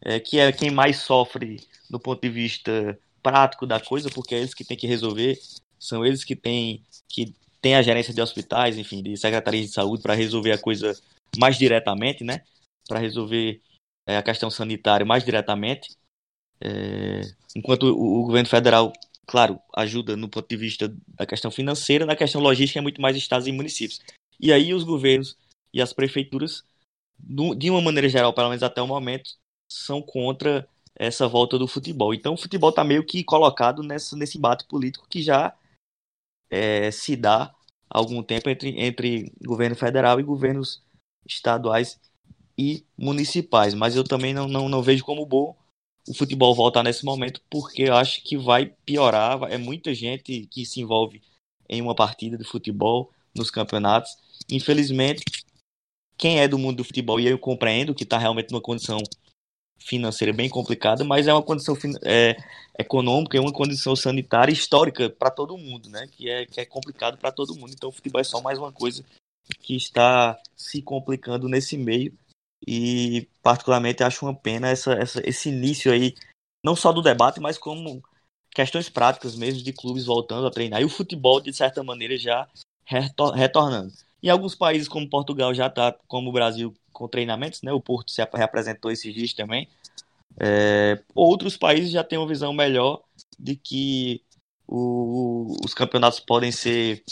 é, 0.00 0.18
que 0.18 0.38
é 0.38 0.52
quem 0.52 0.70
mais 0.70 0.98
sofre 0.98 1.60
do 1.88 1.98
ponto 1.98 2.20
de 2.20 2.28
vista 2.28 2.98
prático 3.22 3.66
da 3.66 3.78
coisa, 3.78 4.10
porque 4.10 4.34
é 4.34 4.38
eles 4.38 4.54
que 4.54 4.64
têm 4.64 4.76
que 4.76 4.86
resolver, 4.86 5.38
são 5.78 6.04
eles 6.04 6.24
que 6.24 6.34
têm 6.34 6.84
que 7.08 7.34
tem 7.60 7.76
a 7.76 7.82
gerência 7.82 8.12
de 8.12 8.20
hospitais, 8.20 8.76
enfim, 8.76 9.00
de 9.02 9.16
secretarias 9.16 9.66
de 9.66 9.72
saúde 9.72 10.02
para 10.02 10.14
resolver 10.14 10.50
a 10.50 10.58
coisa 10.58 11.00
mais 11.38 11.56
diretamente, 11.56 12.24
né? 12.24 12.42
Para 12.88 12.98
resolver 12.98 13.62
é, 14.06 14.16
a 14.16 14.22
questão 14.22 14.50
sanitária 14.50 15.06
mais 15.06 15.24
diretamente. 15.24 15.96
É, 16.60 17.20
enquanto 17.54 17.84
o, 17.84 18.20
o, 18.20 18.26
governo 18.26 18.48
federal, 18.48 18.92
claro, 19.26 19.60
ajuda 19.74 20.16
no 20.16 20.28
ponto 20.28 20.48
de 20.48 20.56
vista 20.56 20.94
da 21.08 21.26
questão 21.26 21.50
financeira, 21.50 22.06
na 22.06 22.16
questão 22.16 22.40
logística 22.40 22.78
é 22.78 22.82
muito 22.82 23.00
mais 23.00 23.16
estados 23.16 23.46
e 23.46 23.52
municípios. 23.52 24.00
E 24.40 24.52
aí 24.52 24.74
os 24.74 24.84
governos 24.84 25.36
e 25.72 25.80
as 25.80 25.92
prefeituras, 25.92 26.64
de 27.18 27.70
uma 27.70 27.80
maneira 27.80 28.08
geral, 28.08 28.32
pelo 28.32 28.48
menos 28.48 28.62
até 28.62 28.82
o 28.82 28.86
momento, 28.86 29.30
são 29.70 30.02
contra 30.02 30.68
essa 30.94 31.26
volta 31.26 31.58
do 31.58 31.66
futebol. 31.66 32.12
Então 32.12 32.34
o 32.34 32.36
futebol 32.36 32.70
está 32.70 32.84
meio 32.84 33.04
que 33.04 33.24
colocado 33.24 33.82
nessa, 33.82 34.16
nesse 34.16 34.38
embate 34.38 34.66
político 34.66 35.06
que 35.08 35.22
já 35.22 35.54
é, 36.50 36.90
se 36.90 37.16
dá 37.16 37.54
há 37.88 37.98
algum 37.98 38.22
tempo 38.22 38.50
entre, 38.50 38.78
entre 38.80 39.32
governo 39.42 39.76
federal 39.76 40.20
e 40.20 40.22
governos 40.22 40.82
estaduais 41.26 41.98
e 42.58 42.84
municipais. 42.98 43.72
Mas 43.72 43.96
eu 43.96 44.04
também 44.04 44.34
não, 44.34 44.46
não, 44.48 44.68
não 44.68 44.82
vejo 44.82 45.04
como 45.04 45.24
bom 45.24 45.56
o 46.08 46.14
futebol 46.14 46.54
voltar 46.54 46.82
nesse 46.82 47.04
momento, 47.04 47.40
porque 47.48 47.82
eu 47.82 47.94
acho 47.94 48.22
que 48.22 48.36
vai 48.36 48.66
piorar. 48.84 49.40
É 49.50 49.56
muita 49.56 49.94
gente 49.94 50.46
que 50.50 50.66
se 50.66 50.80
envolve 50.80 51.22
em 51.68 51.80
uma 51.80 51.94
partida 51.94 52.36
de 52.36 52.44
futebol, 52.44 53.12
nos 53.34 53.50
campeonatos. 53.50 54.16
Infelizmente, 54.50 55.24
quem 56.16 56.40
é 56.40 56.48
do 56.48 56.58
mundo 56.58 56.78
do 56.78 56.84
futebol, 56.84 57.18
e 57.18 57.26
eu 57.26 57.38
compreendo 57.38 57.94
que 57.94 58.04
está 58.04 58.18
realmente 58.18 58.50
numa 58.50 58.60
condição 58.60 58.98
financeira 59.78 60.32
bem 60.32 60.48
complicada, 60.48 61.04
mas 61.04 61.26
é 61.26 61.32
uma 61.32 61.42
condição 61.42 61.76
é, 62.04 62.36
econômica, 62.78 63.36
é 63.36 63.40
uma 63.40 63.52
condição 63.52 63.96
sanitária 63.96 64.52
histórica 64.52 65.10
para 65.10 65.30
todo 65.30 65.58
mundo, 65.58 65.88
né? 65.88 66.06
Que 66.12 66.30
é, 66.30 66.46
que 66.46 66.60
é 66.60 66.64
complicado 66.64 67.18
para 67.18 67.32
todo 67.32 67.54
mundo. 67.54 67.72
Então 67.72 67.88
o 67.88 67.92
futebol 67.92 68.20
é 68.20 68.24
só 68.24 68.40
mais 68.40 68.58
uma 68.58 68.70
coisa 68.70 69.04
que 69.60 69.74
está 69.74 70.38
se 70.56 70.80
complicando 70.80 71.48
nesse 71.48 71.76
meio 71.76 72.16
e 72.66 73.28
particularmente 73.42 74.02
acho 74.02 74.24
uma 74.24 74.34
pena 74.34 74.68
essa, 74.68 74.92
essa, 74.94 75.20
esse 75.28 75.48
início 75.48 75.92
aí, 75.92 76.14
não 76.64 76.76
só 76.76 76.92
do 76.92 77.02
debate, 77.02 77.40
mas 77.40 77.58
como 77.58 78.02
questões 78.54 78.88
práticas 78.88 79.34
mesmo 79.34 79.62
de 79.62 79.72
clubes 79.72 80.04
voltando 80.04 80.46
a 80.46 80.50
treinar 80.50 80.80
e 80.80 80.84
o 80.84 80.88
futebol 80.88 81.40
de 81.40 81.52
certa 81.52 81.82
maneira 81.82 82.16
já 82.16 82.48
retornando. 82.84 83.92
Em 84.22 84.28
alguns 84.28 84.54
países 84.54 84.88
como 84.88 85.08
Portugal 85.08 85.52
já 85.54 85.66
está, 85.66 85.92
como 86.06 86.30
o 86.30 86.32
Brasil, 86.32 86.74
com 86.92 87.08
treinamentos, 87.08 87.62
né? 87.62 87.72
O 87.72 87.80
Porto 87.80 88.10
se 88.10 88.22
representou 88.34 88.90
esses 88.90 89.12
dias 89.12 89.32
também. 89.32 89.68
É, 90.38 91.02
outros 91.14 91.56
países 91.56 91.90
já 91.90 92.04
têm 92.04 92.18
uma 92.18 92.28
visão 92.28 92.52
melhor 92.52 93.02
de 93.38 93.56
que 93.56 94.22
o, 94.66 95.56
os 95.64 95.74
campeonatos 95.74 96.20
podem 96.20 96.52
ser 96.52 97.02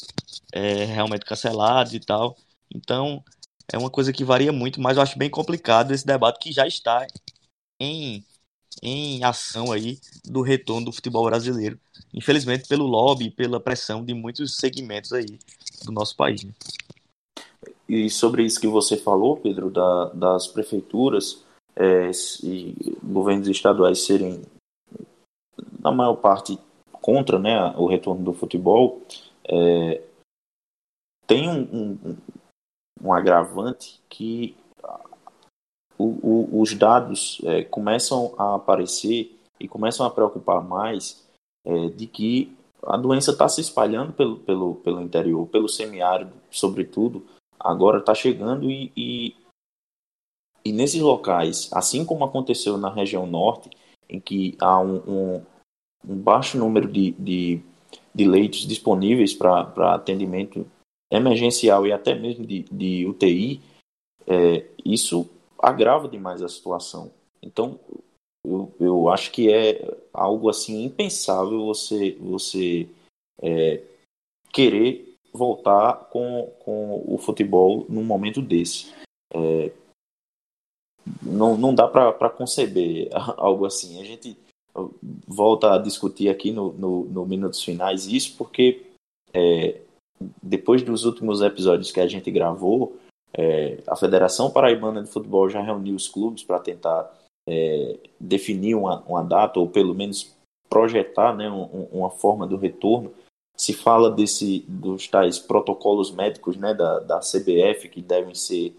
é, 0.53 0.85
realmente 0.85 1.25
cancelados 1.25 1.95
e 1.95 2.01
tal. 2.01 2.37
Então, 2.73 3.25
é 3.73 3.79
uma 3.79 3.91
coisa 3.91 4.13
que 4.13 4.25
varia 4.25 4.53
muito, 4.53 4.81
mas 4.81 4.97
eu 4.97 5.03
acho 5.03 5.19
bem 5.19 5.31
complicado 5.31 5.93
esse 5.93 6.07
debate 6.07 6.41
que 6.41 6.53
já 6.53 6.67
está 6.67 7.07
em, 7.79 8.25
em 8.83 9.23
ação 9.25 9.73
aí 9.73 9.99
do 10.25 10.43
retorno 10.43 10.87
do 10.87 10.93
futebol 10.93 11.25
brasileiro. 11.25 11.79
Infelizmente, 12.13 12.69
pelo 12.69 12.87
lobby, 12.87 13.31
pela 13.31 13.61
pressão 13.61 14.05
de 14.05 14.13
muitos 14.13 14.57
segmentos 14.57 15.13
aí 15.13 15.39
do 15.85 15.93
nosso 15.93 16.17
país. 16.17 16.43
Né? 16.43 16.53
E 17.89 18.11
sobre 18.11 18.45
isso 18.45 18.61
que 18.61 18.67
você 18.67 18.97
falou, 18.97 19.37
Pedro, 19.37 19.71
da, 19.71 20.07
das 20.11 20.47
prefeituras 20.47 21.45
é, 21.77 22.11
e 22.43 22.97
governos 23.03 23.49
estaduais 23.49 24.05
serem, 24.05 24.43
na 25.79 25.93
maior 25.93 26.17
parte, 26.17 26.59
contra 26.93 27.39
né, 27.39 27.75
o 27.77 27.87
retorno 27.87 28.23
do 28.23 28.33
futebol, 28.33 29.01
é, 29.45 30.03
tem 31.27 31.49
um, 31.49 31.63
um, 31.63 32.17
um, 33.03 33.13
agravante 33.13 34.01
que 34.09 34.57
o, 35.99 36.05
o, 36.05 36.61
os 36.61 36.75
dados 36.75 37.41
é, 37.45 37.63
começam 37.65 38.35
a 38.39 38.55
aparecer 38.55 39.37
e 39.59 39.69
começam 39.69 40.07
a 40.07 40.11
preocupar 40.11 40.63
mais 40.63 41.27
é, 41.65 41.89
de 41.89 42.07
que 42.07 42.57
a 42.83 42.97
doença 42.97 43.33
está 43.33 43.49
se 43.49 43.61
espalhando 43.61 44.13
pelo, 44.13 44.39
pelo, 44.39 44.75
pelo 44.77 45.03
interior, 45.03 45.47
pelo 45.49 45.69
semiárido, 45.69 46.33
sobretudo, 46.51 47.27
agora 47.59 47.99
está 47.99 48.15
chegando 48.15 48.71
e, 48.71 48.91
e, 48.97 49.37
e, 50.65 50.73
nesses 50.73 51.01
locais, 51.03 51.69
assim 51.73 52.05
como 52.05 52.25
aconteceu 52.25 52.79
na 52.79 52.89
região 52.89 53.27
norte, 53.27 53.69
em 54.09 54.19
que 54.19 54.57
há 54.59 54.81
um, 54.81 54.97
um, 55.07 55.43
um 56.09 56.17
baixo 56.17 56.57
número 56.57 56.91
de, 56.91 57.13
de, 57.13 57.63
de 58.15 58.25
leitos 58.25 58.61
disponíveis 58.61 59.35
para 59.35 59.95
atendimento 59.95 60.67
emergencial 61.11 61.87
e 61.87 61.93
até 61.93 62.15
mesmo 62.15 62.47
de, 62.47 62.63
de 62.65 63.07
UTI, 63.07 63.61
é, 64.27 64.67
isso 64.85 65.29
agrava 65.59 66.09
demais 66.09 66.43
a 66.43 66.49
situação. 66.49 67.11
Então, 67.43 67.79
eu, 68.45 68.73
eu 68.79 69.09
acho 69.09 69.31
que 69.33 69.53
é 69.53 69.99
algo 70.13 70.49
assim 70.49 70.85
impensável 70.85 71.67
você, 71.67 72.13
você 72.21 72.89
é, 73.43 73.83
querer 74.53 75.17
voltar 75.33 76.09
com, 76.11 76.51
com 76.65 77.05
o 77.07 77.19
futebol 77.19 77.87
num 77.89 78.05
momento 78.05 78.41
desse. 78.41 78.93
É, 79.33 79.73
não, 81.23 81.57
não 81.57 81.75
dá 81.75 81.89
para 81.89 82.31
conceber 82.31 83.09
algo 83.37 83.67
assim. 83.67 84.01
A 84.01 84.05
gente 84.05 84.37
volta 85.27 85.75
a 85.75 85.79
discutir 85.79 86.29
aqui 86.29 86.53
no, 86.53 86.73
no, 86.73 87.05
no 87.05 87.27
Minutos 87.27 87.63
Finais 87.63 88.07
isso 88.07 88.37
porque 88.37 88.87
é, 89.33 89.81
depois 90.43 90.83
dos 90.83 91.05
últimos 91.05 91.41
episódios 91.41 91.91
que 91.91 92.01
a 92.01 92.07
gente 92.07 92.31
gravou, 92.31 92.97
é, 93.33 93.79
a 93.87 93.97
Federação 93.97 94.51
Paraibana 94.51 95.03
de 95.03 95.11
Futebol 95.11 95.49
já 95.49 95.63
reuniu 95.63 95.95
os 95.95 96.09
clubes 96.09 96.43
para 96.43 96.59
tentar 96.59 97.11
é, 97.49 97.99
definir 98.19 98.75
uma, 98.75 99.01
uma, 99.03 99.23
data 99.23 99.59
ou 99.59 99.69
pelo 99.69 99.95
menos 99.95 100.37
projetar 100.69 101.35
né, 101.35 101.51
um, 101.51 101.89
uma 101.93 102.11
forma 102.11 102.47
do 102.47 102.57
retorno. 102.57 103.13
Se 103.57 103.73
fala 103.73 104.11
desse 104.11 104.65
dos 104.69 105.07
tais 105.09 105.39
protocolos 105.39 106.11
médicos 106.11 106.57
né, 106.57 106.75
da, 106.75 106.99
da 107.01 107.21
CBF 107.21 107.89
que 107.89 108.03
devem 108.03 108.35
ser 108.35 108.77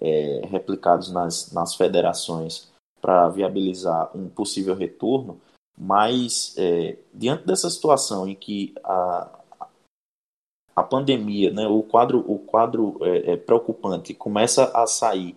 é, 0.00 0.42
replicados 0.46 1.10
nas, 1.10 1.52
nas 1.52 1.74
federações 1.74 2.70
para 3.00 3.28
viabilizar 3.28 4.16
um 4.16 4.28
possível 4.28 4.74
retorno, 4.74 5.40
mas 5.76 6.54
é, 6.56 6.96
diante 7.12 7.44
dessa 7.44 7.68
situação 7.68 8.28
em 8.28 8.34
que 8.34 8.72
a, 8.84 9.41
a 10.74 10.82
pandemia, 10.82 11.50
né, 11.50 11.66
o 11.66 11.82
quadro, 11.82 12.24
o 12.26 12.38
quadro 12.38 12.96
é, 13.02 13.32
é 13.32 13.36
preocupante 13.36 14.14
começa 14.14 14.64
a 14.74 14.86
sair, 14.86 15.36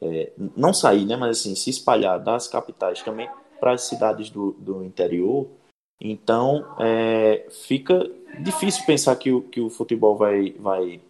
é, 0.00 0.32
não 0.56 0.72
sair, 0.72 1.04
né, 1.04 1.16
mas 1.16 1.40
assim, 1.40 1.54
se 1.54 1.70
espalhar 1.70 2.18
das 2.18 2.48
capitais 2.48 3.02
também 3.02 3.28
para 3.58 3.72
as 3.72 3.82
cidades 3.82 4.30
do, 4.30 4.52
do 4.52 4.84
interior, 4.84 5.46
então 6.00 6.64
é, 6.78 7.46
fica 7.50 8.10
difícil 8.42 8.84
pensar 8.86 9.16
que 9.16 9.30
o, 9.30 9.42
que 9.42 9.60
o 9.60 9.68
futebol 9.68 10.16
vai, 10.16 10.52
vai 10.52 11.00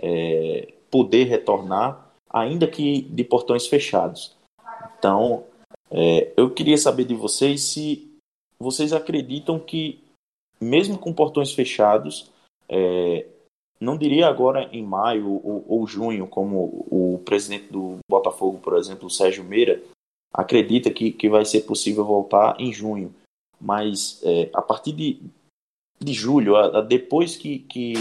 é, 0.00 0.72
poder 0.90 1.24
retornar, 1.24 2.12
ainda 2.30 2.68
que 2.68 3.02
de 3.02 3.24
portões 3.24 3.66
fechados. 3.66 4.36
Então, 4.98 5.44
é, 5.90 6.32
eu 6.36 6.50
queria 6.50 6.78
saber 6.78 7.04
de 7.04 7.14
vocês 7.14 7.62
se 7.62 8.08
vocês 8.60 8.92
acreditam 8.92 9.58
que, 9.58 10.04
mesmo 10.60 10.98
com 10.98 11.12
portões 11.12 11.52
fechados, 11.52 12.30
é, 12.68 13.26
não 13.80 13.96
diria 13.96 14.26
agora 14.26 14.68
em 14.72 14.82
maio 14.82 15.40
ou, 15.44 15.64
ou, 15.68 15.86
junho, 15.86 16.26
como 16.26 16.86
o 16.90 17.20
presidente 17.24 17.72
do 17.72 17.98
Botafogo, 18.08 18.58
por 18.58 18.76
exemplo, 18.76 19.08
Sérgio 19.08 19.44
Meira, 19.44 19.80
acredita 20.32 20.90
que, 20.90 21.12
que 21.12 21.28
vai 21.28 21.44
ser 21.44 21.62
possível 21.62 22.04
voltar 22.04 22.60
em 22.60 22.72
junho. 22.72 23.14
Mas 23.60 24.20
é, 24.24 24.50
a 24.52 24.60
partir 24.60 24.92
de, 24.92 25.20
de 26.00 26.12
julho, 26.12 26.56
a, 26.56 26.78
a 26.78 26.80
depois 26.80 27.36
que, 27.36 27.60
que 27.60 27.94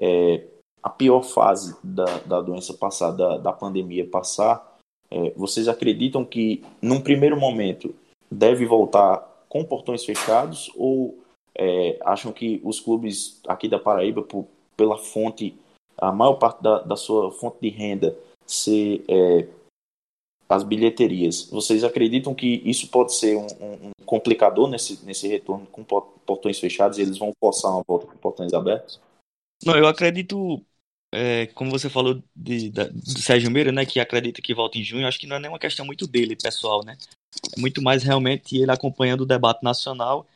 é, 0.00 0.46
a 0.82 0.90
pior 0.90 1.22
fase 1.22 1.76
da, 1.82 2.18
da 2.20 2.40
doença 2.40 2.74
passar, 2.74 3.10
da, 3.10 3.38
da 3.38 3.52
pandemia 3.52 4.06
passar, 4.06 4.78
é, 5.10 5.30
vocês 5.30 5.68
acreditam 5.68 6.24
que, 6.24 6.64
num 6.80 7.00
primeiro 7.00 7.38
momento, 7.38 7.94
deve 8.30 8.66
voltar 8.66 9.18
com 9.48 9.64
portões 9.64 10.04
fechados 10.04 10.70
ou 10.76 11.23
é, 11.56 11.98
acham 12.04 12.32
que 12.32 12.60
os 12.64 12.80
clubes 12.80 13.40
aqui 13.46 13.68
da 13.68 13.78
Paraíba, 13.78 14.22
por, 14.22 14.46
pela 14.76 14.98
fonte, 14.98 15.56
a 15.96 16.10
maior 16.12 16.34
parte 16.34 16.62
da, 16.62 16.80
da 16.80 16.96
sua 16.96 17.30
fonte 17.30 17.58
de 17.60 17.68
renda 17.68 18.16
ser 18.46 19.04
é, 19.08 19.46
as 20.48 20.62
bilheterias. 20.62 21.48
Vocês 21.50 21.84
acreditam 21.84 22.34
que 22.34 22.62
isso 22.64 22.88
pode 22.88 23.14
ser 23.14 23.36
um, 23.36 23.46
um, 23.60 23.90
complicador 24.04 24.68
nesse, 24.68 25.04
nesse 25.04 25.26
retorno 25.28 25.66
com 25.66 25.84
portões 25.84 26.58
fechados 26.58 26.98
e 26.98 27.02
eles 27.02 27.18
vão 27.18 27.32
forçar 27.40 27.70
uma 27.70 27.84
volta 27.86 28.06
com 28.06 28.16
portões 28.16 28.52
abertos? 28.52 29.00
Não, 29.64 29.76
eu 29.76 29.86
acredito, 29.86 30.60
é, 31.12 31.46
como 31.48 31.70
você 31.70 31.88
falou 31.88 32.22
de, 32.36 32.68
de, 32.68 32.84
do 32.90 33.20
Sérgio 33.20 33.50
Meira, 33.50 33.72
né, 33.72 33.86
que 33.86 33.98
acredita 33.98 34.42
que 34.42 34.54
volta 34.54 34.76
em 34.76 34.84
junho, 34.84 35.06
acho 35.06 35.18
que 35.18 35.26
não 35.26 35.36
é 35.36 35.40
nenhuma 35.40 35.58
questão 35.58 35.86
muito 35.86 36.06
dele, 36.06 36.36
pessoal, 36.36 36.84
né? 36.84 36.98
é 37.56 37.60
muito 37.60 37.82
mais 37.82 38.02
realmente 38.02 38.56
ele 38.56 38.70
acompanhando 38.70 39.22
o 39.22 39.26
debate 39.26 39.62
nacional. 39.62 40.26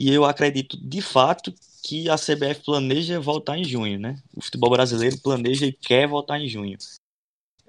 E 0.00 0.10
eu 0.10 0.24
acredito, 0.24 0.78
de 0.78 1.02
fato, 1.02 1.54
que 1.82 2.08
a 2.08 2.16
CBF 2.16 2.64
planeja 2.64 3.20
voltar 3.20 3.58
em 3.58 3.64
junho, 3.64 3.98
né? 3.98 4.16
O 4.34 4.40
futebol 4.40 4.70
brasileiro 4.70 5.20
planeja 5.20 5.66
e 5.66 5.72
quer 5.74 6.08
voltar 6.08 6.40
em 6.40 6.48
junho. 6.48 6.78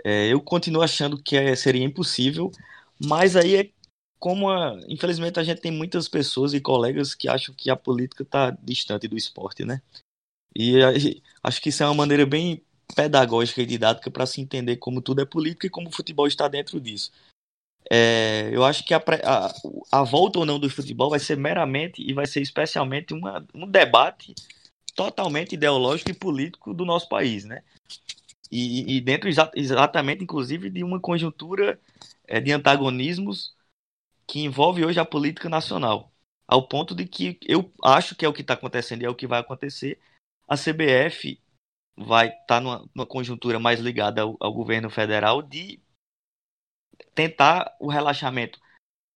É, 0.01 0.31
eu 0.31 0.39
continuo 0.39 0.81
achando 0.81 1.21
que 1.21 1.35
é, 1.35 1.53
seria 1.57 1.83
impossível, 1.83 2.49
mas 2.97 3.35
aí 3.35 3.55
é 3.57 3.69
como, 4.17 4.49
a, 4.49 4.79
infelizmente, 4.87 5.39
a 5.41 5.43
gente 5.43 5.59
tem 5.59 5.71
muitas 5.71 6.07
pessoas 6.07 6.53
e 6.53 6.61
colegas 6.61 7.13
que 7.13 7.27
acham 7.27 7.53
que 7.53 7.69
a 7.69 7.75
política 7.75 8.23
está 8.23 8.49
distante 8.51 9.09
do 9.09 9.17
esporte, 9.17 9.65
né? 9.65 9.81
E 10.55 10.75
acho 11.43 11.61
que 11.61 11.67
isso 11.67 11.83
é 11.83 11.85
uma 11.85 11.95
maneira 11.95 12.25
bem 12.25 12.63
pedagógica 12.95 13.61
e 13.61 13.65
didática 13.65 14.09
para 14.09 14.25
se 14.25 14.39
entender 14.39 14.77
como 14.77 15.01
tudo 15.01 15.21
é 15.21 15.25
política 15.25 15.67
e 15.67 15.69
como 15.69 15.89
o 15.89 15.91
futebol 15.91 16.27
está 16.27 16.47
dentro 16.47 16.79
disso. 16.79 17.11
É, 17.89 18.49
eu 18.53 18.63
acho 18.63 18.85
que 18.85 18.93
a, 18.93 19.03
a, 19.23 19.53
a, 19.99 20.03
volta 20.03 20.39
ou 20.39 20.45
não 20.45 20.59
do 20.59 20.69
futebol 20.69 21.09
vai 21.09 21.19
ser 21.19 21.37
meramente 21.37 22.01
e 22.01 22.13
vai 22.13 22.25
ser 22.25 22.41
especialmente 22.41 23.13
uma, 23.13 23.45
um 23.53 23.67
debate 23.67 24.33
totalmente 24.95 25.53
ideológico 25.53 26.11
e 26.11 26.13
político 26.13 26.73
do 26.73 26.85
nosso 26.85 27.09
país, 27.09 27.43
né? 27.43 27.63
E, 28.51 28.97
e 28.97 29.01
dentro 29.01 29.29
exa 29.29 29.49
exatamente, 29.55 30.23
inclusive, 30.23 30.69
de 30.69 30.83
uma 30.83 30.99
conjuntura 30.99 31.79
é, 32.27 32.39
de 32.39 32.51
antagonismos 32.51 33.55
que 34.27 34.41
envolve 34.41 34.85
hoje 34.85 34.99
a 34.99 35.05
política 35.05 35.49
nacional, 35.49 36.11
ao 36.47 36.67
ponto 36.67 36.95
de 36.95 37.05
que 37.05 37.37
eu 37.47 37.71
acho 37.83 38.15
que 38.15 38.25
é 38.25 38.27
o 38.29 38.33
que 38.33 38.41
está 38.41 38.53
acontecendo 38.53 39.01
e 39.01 39.05
é 39.05 39.09
o 39.09 39.15
que 39.15 39.27
vai 39.27 39.39
acontecer. 39.39 39.99
A 40.47 40.55
CBF 40.57 41.39
vai 41.97 42.27
estar 42.27 42.45
tá 42.47 42.61
numa, 42.61 42.89
numa, 42.93 43.05
conjuntura 43.05 43.59
mais 43.59 43.79
ligada 43.79 44.21
ao, 44.21 44.35
ao, 44.39 44.53
governo 44.53 44.89
federal 44.89 45.41
de 45.41 45.81
tentar 47.13 47.75
o 47.79 47.89
relaxamento 47.89 48.59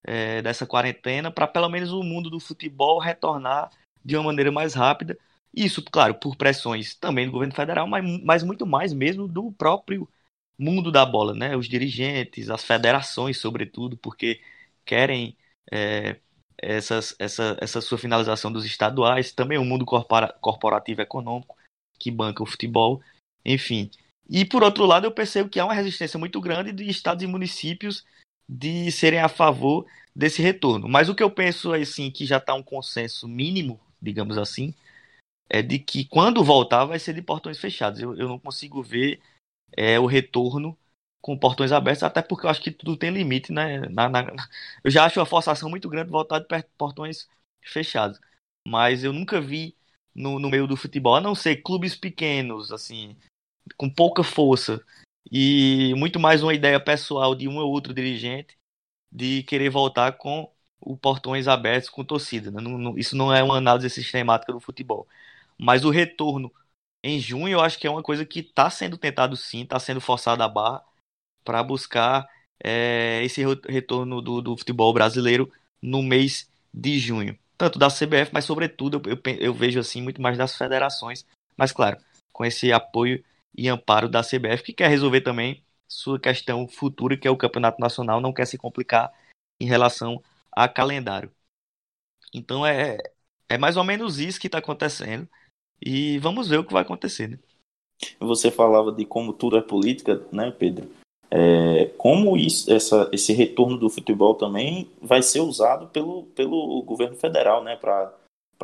é, 0.04 0.40
dessa 0.42 0.66
quarentena 0.66 1.30
para 1.30 1.46
pelo 1.46 1.68
menos 1.68 1.92
o 1.92 2.02
mundo 2.02 2.30
do 2.30 2.38
futebol 2.38 2.98
retornar 2.98 3.70
de 4.04 4.16
uma 4.16 4.24
maneira 4.24 4.52
mais 4.52 4.74
rápida. 4.74 5.18
Isso, 5.54 5.82
claro, 5.82 6.14
por 6.14 6.36
pressões 6.36 6.94
também 6.94 7.26
do 7.26 7.32
governo 7.32 7.54
federal, 7.54 7.86
mas, 7.86 8.04
mas 8.22 8.42
muito 8.42 8.66
mais 8.66 8.92
mesmo 8.92 9.26
do 9.26 9.50
próprio 9.52 10.08
mundo 10.58 10.92
da 10.92 11.04
bola, 11.04 11.34
né? 11.34 11.56
Os 11.56 11.68
dirigentes, 11.68 12.50
as 12.50 12.64
federações, 12.64 13.38
sobretudo, 13.38 13.96
porque 13.96 14.40
querem 14.84 15.36
é, 15.72 16.16
essas, 16.58 17.14
essa, 17.18 17.56
essa 17.60 17.80
sua 17.80 17.98
finalização 17.98 18.52
dos 18.52 18.64
estaduais, 18.64 19.32
também 19.32 19.58
o 19.58 19.64
mundo 19.64 19.84
corpora, 19.84 20.32
corporativo 20.40 21.02
econômico 21.02 21.56
que 21.98 22.10
banca 22.10 22.42
o 22.42 22.46
futebol, 22.46 23.00
enfim. 23.44 23.90
E 24.28 24.44
por 24.44 24.62
outro 24.62 24.84
lado, 24.84 25.06
eu 25.06 25.12
percebo 25.12 25.48
que 25.48 25.60
há 25.60 25.64
uma 25.64 25.74
resistência 25.74 26.18
muito 26.18 26.40
grande 26.40 26.72
de 26.72 26.88
estados 26.88 27.22
e 27.22 27.26
municípios 27.26 28.04
de 28.48 28.90
serem 28.90 29.20
a 29.20 29.28
favor 29.28 29.86
desse 30.14 30.42
retorno. 30.42 30.88
Mas 30.88 31.08
o 31.08 31.14
que 31.14 31.22
eu 31.22 31.30
penso 31.30 31.74
é 31.74 31.80
assim, 31.80 32.10
que 32.10 32.26
já 32.26 32.38
está 32.38 32.54
um 32.54 32.62
consenso 32.62 33.28
mínimo, 33.28 33.80
digamos 34.00 34.38
assim, 34.38 34.74
é 35.48 35.62
de 35.62 35.78
que 35.78 36.04
quando 36.04 36.44
voltar 36.44 36.84
vai 36.84 36.98
ser 36.98 37.14
de 37.14 37.22
portões 37.22 37.58
fechados. 37.58 38.00
Eu, 38.00 38.16
eu 38.16 38.28
não 38.28 38.38
consigo 38.38 38.82
ver 38.82 39.20
é, 39.76 39.98
o 39.98 40.06
retorno 40.06 40.76
com 41.20 41.38
portões 41.38 41.72
abertos, 41.72 42.02
até 42.02 42.22
porque 42.22 42.46
eu 42.46 42.50
acho 42.50 42.62
que 42.62 42.70
tudo 42.70 42.96
tem 42.96 43.10
limite, 43.10 43.52
né? 43.52 43.80
Na, 43.88 44.08
na, 44.08 44.22
eu 44.84 44.90
já 44.90 45.04
acho 45.04 45.20
a 45.20 45.26
forçação 45.26 45.68
muito 45.68 45.88
grande 45.88 46.10
voltar 46.10 46.38
de 46.40 46.46
portões 46.78 47.28
fechados. 47.64 48.20
Mas 48.66 49.04
eu 49.04 49.12
nunca 49.12 49.40
vi 49.40 49.76
no, 50.14 50.38
no 50.38 50.48
meio 50.50 50.66
do 50.66 50.76
futebol, 50.76 51.14
a 51.14 51.20
não 51.20 51.34
ser 51.34 51.56
clubes 51.56 51.94
pequenos, 51.94 52.72
assim, 52.72 53.16
com 53.76 53.88
pouca 53.90 54.22
força, 54.22 54.84
e 55.30 55.92
muito 55.96 56.20
mais 56.20 56.42
uma 56.42 56.54
ideia 56.54 56.78
pessoal 56.78 57.34
de 57.34 57.48
um 57.48 57.58
ou 57.58 57.70
outro 57.70 57.92
dirigente 57.92 58.56
de 59.10 59.42
querer 59.44 59.70
voltar 59.70 60.12
com 60.12 60.50
os 60.80 60.98
portões 60.98 61.48
abertos 61.48 61.88
com 61.88 62.04
torcida. 62.04 62.50
Né? 62.50 62.60
Não, 62.60 62.78
não, 62.78 62.98
isso 62.98 63.16
não 63.16 63.34
é 63.34 63.42
uma 63.42 63.56
análise 63.56 63.90
sistemática 63.90 64.52
do 64.52 64.60
futebol. 64.60 65.08
Mas 65.58 65.84
o 65.84 65.90
retorno 65.90 66.52
em 67.02 67.18
junho 67.18 67.54
eu 67.54 67.60
acho 67.60 67.78
que 67.78 67.86
é 67.86 67.90
uma 67.90 68.02
coisa 68.02 68.24
que 68.24 68.40
está 68.40 68.68
sendo 68.70 68.98
tentado 68.98 69.36
sim, 69.36 69.62
está 69.62 69.78
sendo 69.78 70.00
forçada 70.00 70.44
a 70.44 70.48
barra 70.48 70.82
para 71.44 71.62
buscar 71.62 72.28
é, 72.62 73.22
esse 73.24 73.42
retorno 73.68 74.20
do, 74.20 74.42
do, 74.42 74.56
futebol 74.56 74.92
brasileiro 74.92 75.50
no 75.80 76.02
mês 76.02 76.50
de 76.72 76.98
junho. 76.98 77.38
Tanto 77.56 77.78
da 77.78 77.88
CBF, 77.88 78.30
mas 78.32 78.44
sobretudo 78.44 79.00
eu, 79.06 79.12
eu, 79.12 79.36
eu 79.38 79.54
vejo 79.54 79.80
assim 79.80 80.02
muito 80.02 80.20
mais 80.20 80.36
das 80.36 80.56
federações. 80.56 81.24
Mas 81.56 81.72
claro, 81.72 81.96
com 82.32 82.44
esse 82.44 82.72
apoio 82.72 83.24
e 83.56 83.68
amparo 83.68 84.08
da 84.08 84.22
CBF, 84.22 84.62
que 84.62 84.72
quer 84.72 84.88
resolver 84.88 85.22
também 85.22 85.64
sua 85.88 86.20
questão 86.20 86.66
futura, 86.68 87.16
que 87.16 87.26
é 87.26 87.30
o 87.30 87.36
campeonato 87.36 87.80
nacional, 87.80 88.20
não 88.20 88.32
quer 88.32 88.46
se 88.46 88.58
complicar 88.58 89.12
em 89.60 89.66
relação 89.66 90.22
a 90.52 90.68
calendário. 90.68 91.30
Então 92.34 92.66
é, 92.66 92.98
é 93.48 93.56
mais 93.56 93.76
ou 93.76 93.84
menos 93.84 94.18
isso 94.18 94.40
que 94.40 94.48
está 94.48 94.58
acontecendo. 94.58 95.28
E 95.84 96.18
vamos 96.18 96.48
ver 96.48 96.58
o 96.58 96.64
que 96.64 96.72
vai 96.72 96.82
acontecer, 96.82 97.28
né? 97.28 97.38
Você 98.20 98.50
falava 98.50 98.92
de 98.92 99.04
como 99.04 99.32
tudo 99.32 99.56
é 99.56 99.62
política, 99.62 100.22
né, 100.32 100.50
Pedro? 100.50 100.90
É, 101.30 101.86
como 101.96 102.36
isso, 102.36 102.72
essa, 102.72 103.08
esse 103.12 103.32
retorno 103.32 103.76
do 103.76 103.90
futebol 103.90 104.34
também 104.34 104.90
vai 105.00 105.22
ser 105.22 105.40
usado 105.40 105.88
pelo, 105.88 106.24
pelo 106.34 106.82
governo 106.82 107.16
federal, 107.16 107.64
né, 107.64 107.76
para 107.76 108.14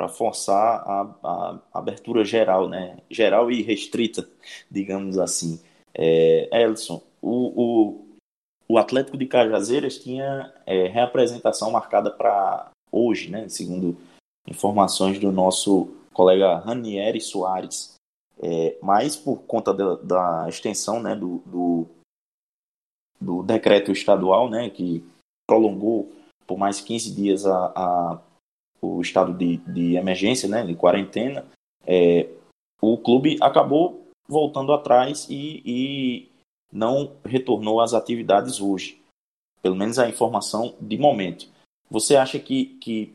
forçar 0.08 0.82
a, 0.86 1.14
a, 1.22 1.58
abertura 1.74 2.24
geral, 2.24 2.68
né, 2.68 2.98
geral 3.10 3.50
e 3.50 3.62
restrita, 3.62 4.28
digamos 4.70 5.18
assim. 5.18 5.60
É, 5.94 6.48
Elson, 6.62 7.02
o, 7.20 7.62
o, 7.62 8.06
o 8.68 8.78
Atlético 8.78 9.16
de 9.16 9.26
Cajazeiras 9.26 9.98
tinha 9.98 10.52
é, 10.66 10.88
reapresentação 10.88 11.70
marcada 11.70 12.10
para 12.10 12.70
hoje, 12.90 13.30
né, 13.30 13.48
segundo 13.48 13.96
informações 14.48 15.18
do 15.18 15.30
nosso 15.30 15.88
colega 16.12 16.58
Ranieri 16.58 17.20
Soares, 17.20 17.94
é, 18.42 18.76
mas 18.82 19.16
por 19.16 19.42
conta 19.42 19.72
da, 19.72 19.96
da 19.96 20.48
extensão 20.48 21.00
né, 21.00 21.14
do, 21.14 21.38
do, 21.46 21.86
do, 23.20 23.42
decreto 23.42 23.92
estadual, 23.92 24.50
né, 24.50 24.68
que 24.68 25.04
prolongou 25.46 26.10
por 26.46 26.58
mais 26.58 26.80
15 26.80 27.14
dias 27.14 27.46
a, 27.46 27.72
a 27.74 28.20
o 28.82 29.00
estado 29.00 29.32
de, 29.32 29.58
de 29.58 29.94
emergência, 29.94 30.48
né, 30.48 30.64
de 30.66 30.74
quarentena, 30.74 31.46
é, 31.86 32.28
o 32.80 32.98
clube 32.98 33.38
acabou 33.40 34.08
voltando 34.28 34.72
atrás 34.72 35.26
e, 35.30 35.62
e 35.64 36.28
não 36.72 37.12
retornou 37.24 37.80
às 37.80 37.94
atividades 37.94 38.60
hoje. 38.60 39.00
Pelo 39.60 39.76
menos 39.76 39.98
a 39.98 40.08
informação 40.08 40.74
de 40.80 40.98
momento. 40.98 41.48
Você 41.88 42.16
acha 42.16 42.38
que, 42.40 42.76
que 42.80 43.14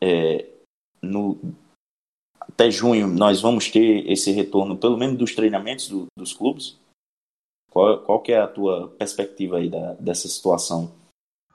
é, 0.00 0.48
no, 1.02 1.38
até 2.40 2.70
junho 2.70 3.06
nós 3.06 3.40
vamos 3.40 3.70
ter 3.70 4.10
esse 4.10 4.30
retorno, 4.30 4.78
pelo 4.78 4.96
menos 4.96 5.18
dos 5.18 5.34
treinamentos 5.34 5.88
do, 5.88 6.06
dos 6.16 6.32
clubes? 6.32 6.78
Qual, 7.70 8.00
qual 8.02 8.22
que 8.22 8.32
é 8.32 8.40
a 8.40 8.48
tua 8.48 8.88
perspectiva 8.90 9.58
aí 9.58 9.68
da, 9.68 9.92
dessa 9.94 10.28
situação? 10.28 10.90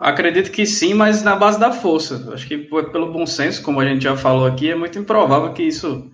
Acredito 0.01 0.51
que 0.51 0.65
sim, 0.65 0.95
mas 0.95 1.21
na 1.21 1.35
base 1.35 1.59
da 1.59 1.71
força. 1.71 2.33
Acho 2.33 2.47
que 2.47 2.57
pelo 2.57 3.13
bom 3.13 3.23
senso, 3.27 3.61
como 3.61 3.79
a 3.79 3.85
gente 3.85 4.03
já 4.03 4.17
falou 4.17 4.47
aqui, 4.47 4.71
é 4.71 4.75
muito 4.75 4.97
improvável 4.97 5.53
que 5.53 5.61
isso 5.61 6.11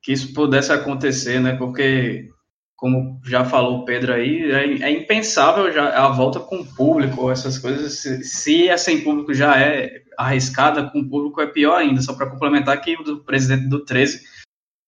que 0.00 0.12
isso 0.12 0.32
pudesse 0.32 0.70
acontecer, 0.72 1.40
né? 1.40 1.56
Porque 1.56 2.30
como 2.76 3.20
já 3.24 3.44
falou 3.44 3.78
o 3.78 3.84
Pedro 3.84 4.12
aí, 4.12 4.48
é, 4.52 4.82
é, 4.84 4.90
impensável 4.90 5.72
já 5.72 6.06
a 6.06 6.08
volta 6.08 6.38
com 6.38 6.60
o 6.60 6.74
público, 6.76 7.28
essas 7.28 7.58
coisas. 7.58 7.94
Se, 7.94 8.22
se 8.22 8.68
é 8.68 8.76
sem 8.76 9.02
público 9.02 9.34
já 9.34 9.58
é 9.58 10.02
arriscada, 10.16 10.88
com 10.88 11.00
o 11.00 11.08
público 11.08 11.40
é 11.40 11.48
pior 11.48 11.78
ainda. 11.78 12.00
Só 12.02 12.14
para 12.14 12.30
complementar 12.30 12.80
que 12.80 12.94
o 12.94 13.24
presidente 13.24 13.68
do 13.68 13.84
13 13.84 14.22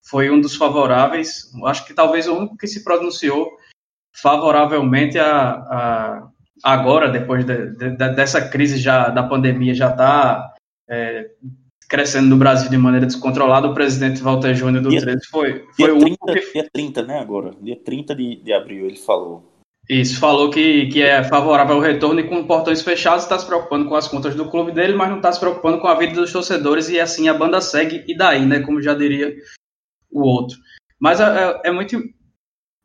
foi 0.08 0.30
um 0.30 0.40
dos 0.40 0.54
favoráveis, 0.54 1.50
acho 1.64 1.84
que 1.84 1.92
talvez 1.92 2.28
o 2.28 2.36
único 2.36 2.56
que 2.56 2.68
se 2.68 2.84
pronunciou 2.84 3.50
favoravelmente 4.14 5.18
a, 5.18 5.50
a 5.50 6.28
agora, 6.62 7.10
depois 7.10 7.44
de, 7.44 7.70
de, 7.76 7.90
dessa 7.90 8.48
crise 8.48 8.78
já 8.78 9.08
da 9.08 9.22
pandemia 9.22 9.74
já 9.74 9.90
está 9.90 10.54
é, 10.88 11.30
crescendo 11.88 12.28
no 12.28 12.36
Brasil 12.36 12.70
de 12.70 12.76
maneira 12.76 13.06
descontrolada, 13.06 13.66
o 13.66 13.74
presidente 13.74 14.22
Walter 14.22 14.54
Júnior 14.54 14.82
do 14.82 14.90
dia, 14.90 15.00
13 15.00 15.26
foi, 15.30 15.64
foi 15.74 15.90
o 15.90 15.98
30, 15.98 16.18
que... 16.26 16.52
Dia 16.52 16.68
30, 16.72 17.02
né, 17.02 17.18
agora? 17.18 17.52
Dia 17.60 17.76
30 17.82 18.14
de, 18.14 18.36
de 18.36 18.52
abril 18.52 18.86
ele 18.86 18.96
falou. 18.96 19.54
Isso, 19.88 20.20
falou 20.20 20.50
que, 20.50 20.86
que 20.88 21.02
é 21.02 21.24
favorável 21.24 21.76
ao 21.76 21.80
retorno 21.80 22.20
e 22.20 22.28
com 22.28 22.46
portões 22.46 22.82
fechados 22.82 23.24
está 23.24 23.38
se 23.38 23.46
preocupando 23.46 23.88
com 23.88 23.94
as 23.94 24.06
contas 24.06 24.34
do 24.34 24.50
clube 24.50 24.70
dele, 24.70 24.92
mas 24.92 25.08
não 25.08 25.16
está 25.16 25.32
se 25.32 25.40
preocupando 25.40 25.80
com 25.80 25.88
a 25.88 25.94
vida 25.94 26.12
dos 26.12 26.30
torcedores 26.30 26.90
e 26.90 27.00
assim 27.00 27.26
a 27.26 27.32
banda 27.32 27.58
segue 27.62 28.04
e 28.06 28.14
daí, 28.14 28.44
né, 28.44 28.60
como 28.60 28.82
já 28.82 28.92
diria 28.92 29.34
o 30.10 30.20
outro. 30.20 30.58
Mas 31.00 31.20
é, 31.20 31.24
é, 31.24 31.68
é 31.68 31.70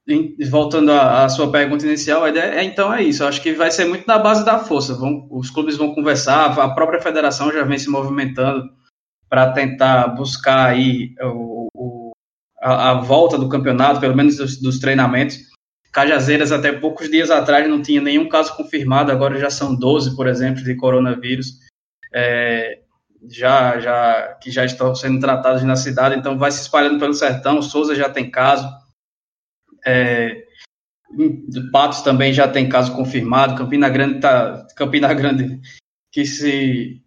muito... 0.08 0.50
Voltando 0.50 0.92
à, 0.92 1.24
à, 1.24 1.30
sua 1.30 1.52
pergunta 1.52 1.86
inicial, 1.86 2.24
a 2.24 2.30
ideia 2.30 2.60
é, 2.60 2.64
então 2.64 2.94
é 2.94 3.04
isso. 3.04 3.24
Eu 3.24 3.28
acho 3.28 3.42
que 3.42 3.54
vai 3.54 3.72
ser 3.72 3.86
muito 3.86 4.06
na 4.06 4.18
base 4.18 4.44
da 4.46 4.60
força. 4.60 4.94
Vão, 4.94 5.28
os 5.32 5.50
clubes 5.50 5.78
vão 5.78 5.94
conversar, 5.94 6.58
a 6.60 6.70
própria 6.70 7.02
federação 7.02 7.52
já 7.52 7.64
vem 7.64 7.78
se 7.78 7.90
movimentando 7.90 8.70
para 9.30 9.52
tentar 9.52 10.10
buscar 10.10 10.70
aí 10.70 11.16
o, 11.22 11.68
o, 11.74 12.12
a, 12.62 12.92
a, 12.92 12.94
volta 12.94 13.38
do 13.38 13.50
campeonato, 13.50 14.00
pelo 14.00 14.16
menos 14.16 14.38
dos, 14.38 14.62
dos, 14.62 14.80
treinamentos. 14.80 15.38
Cajazeiras, 15.92 16.52
até 16.52 16.72
poucos 16.72 17.10
dias 17.10 17.32
atrás, 17.32 17.68
não 17.68 17.82
tinha 17.82 18.02
nenhum 18.02 18.28
caso 18.28 18.56
confirmado, 18.56 19.12
agora 19.12 19.40
já 19.40 19.50
são 19.50 19.76
12, 19.76 20.16
por 20.16 20.28
exemplo, 20.28 20.64
de 20.64 20.76
coronavírus, 20.76 21.60
é, 22.14 22.80
já, 23.30 23.80
já, 23.80 24.38
que 24.42 24.52
já 24.52 24.66
estão 24.66 24.94
sendo 24.94 25.20
tratados 25.20 25.64
na 25.64 25.76
cidade, 25.76 26.16
então 26.16 26.38
vai 26.38 26.52
se 26.52 26.62
espalhando 26.62 27.00
pelo 27.00 27.14
sertão. 27.14 27.62
Souza 27.62 27.96
já 27.96 28.10
tem 28.10 28.30
caso, 28.30 28.68
é, 29.86 30.44
Patos 31.72 32.02
também 32.02 32.34
já 32.34 32.48
tem 32.48 32.68
caso 32.68 32.96
confirmado, 32.96 33.56
Campina 33.56 33.90
Grande, 33.90 34.20
tá, 34.20 34.66
Campina 34.76 35.14
Grande 35.14 35.60
que 36.12 36.26
se, 36.26 37.02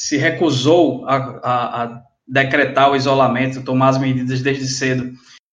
se 0.00 0.16
recusou 0.16 1.06
a, 1.06 1.16
a, 1.16 1.84
a 1.84 2.02
decretar 2.26 2.90
o 2.90 2.96
isolamento, 2.96 3.64
tomar 3.64 3.90
as 3.90 3.98
medidas 3.98 4.40
desde 4.42 4.66
cedo, 4.66 5.12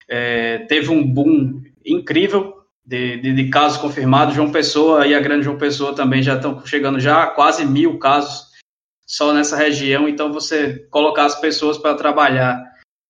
é, 0.10 0.60
teve 0.60 0.90
um 0.90 1.06
boom 1.06 1.62
incrível 1.86 2.54
de, 2.86 3.18
de, 3.18 3.34
de, 3.34 3.50
casos 3.50 3.78
confirmados. 3.78 4.36
João 4.36 4.52
Pessoa 4.52 5.06
e 5.06 5.14
a 5.14 5.20
Grande 5.20 5.44
João 5.46 5.58
Pessoa 5.58 5.96
também 5.96 6.24
já 6.24 6.36
estão 6.36 6.66
chegando 6.66 7.00
já 7.00 7.24
a 7.24 7.28
quase 7.28 7.66
mil 7.66 8.00
casos 8.00 8.48
só 9.06 9.34
nessa 9.34 9.58
região. 9.58 10.08
Então, 10.08 10.32
você 10.32 10.88
colocar 10.90 11.26
as 11.26 11.40
pessoas 11.40 11.78
para 11.78 11.96
trabalhar, 11.96 12.64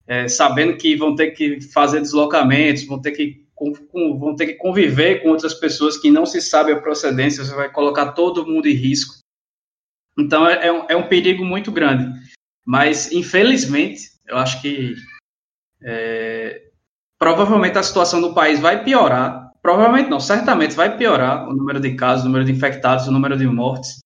é, 0.08 0.28
sabendo 0.28 0.78
que 0.78 0.96
vão 0.96 1.16
ter 1.16 1.32
que 1.32 1.62
fazer 1.62 2.02
deslocamentos, 2.02 2.86
vão 2.86 3.00
ter 3.02 3.12
que 3.12 3.47
com, 3.58 3.74
com, 3.74 4.20
vão 4.20 4.36
ter 4.36 4.46
que 4.46 4.54
conviver 4.54 5.24
com 5.24 5.30
outras 5.30 5.56
pessoas 5.56 5.98
que 5.98 6.12
não 6.12 6.26
se 6.26 6.40
sabe 6.40 6.72
a 6.72 6.80
procedência, 6.80 7.44
você 7.44 7.56
vai 7.56 7.70
colocar 7.70 8.12
todo 8.12 8.46
mundo 8.46 8.68
em 8.68 8.74
risco. 8.74 9.16
Então, 10.18 10.48
é, 10.48 10.68
é 10.68 10.72
um, 10.72 10.86
é 10.90 10.96
um 10.96 11.08
perigo 11.08 11.44
muito 11.44 11.72
grande. 11.72 12.08
Mas, 12.64 13.12
infelizmente, 13.12 14.12
eu 14.28 14.38
acho 14.38 14.62
que 14.62 14.94
é, 15.84 16.70
provavelmente 17.18 17.78
a 17.78 17.84
situação 17.84 18.22
do 18.22 18.34
país 18.34 18.60
vai 18.60 18.84
piorar. 18.84 19.52
Provavelmente 19.62 20.10
não, 20.10 20.20
certamente 20.20 20.76
vai 20.76 20.96
piorar 20.96 21.50
o 21.50 21.54
número 21.54 21.80
de 21.80 21.96
casos, 21.96 22.26
o 22.26 22.28
número 22.28 22.46
de 22.46 22.52
infectados, 22.52 23.08
o 23.08 23.12
número 23.12 23.36
de 23.36 23.48
mortes. 23.48 24.00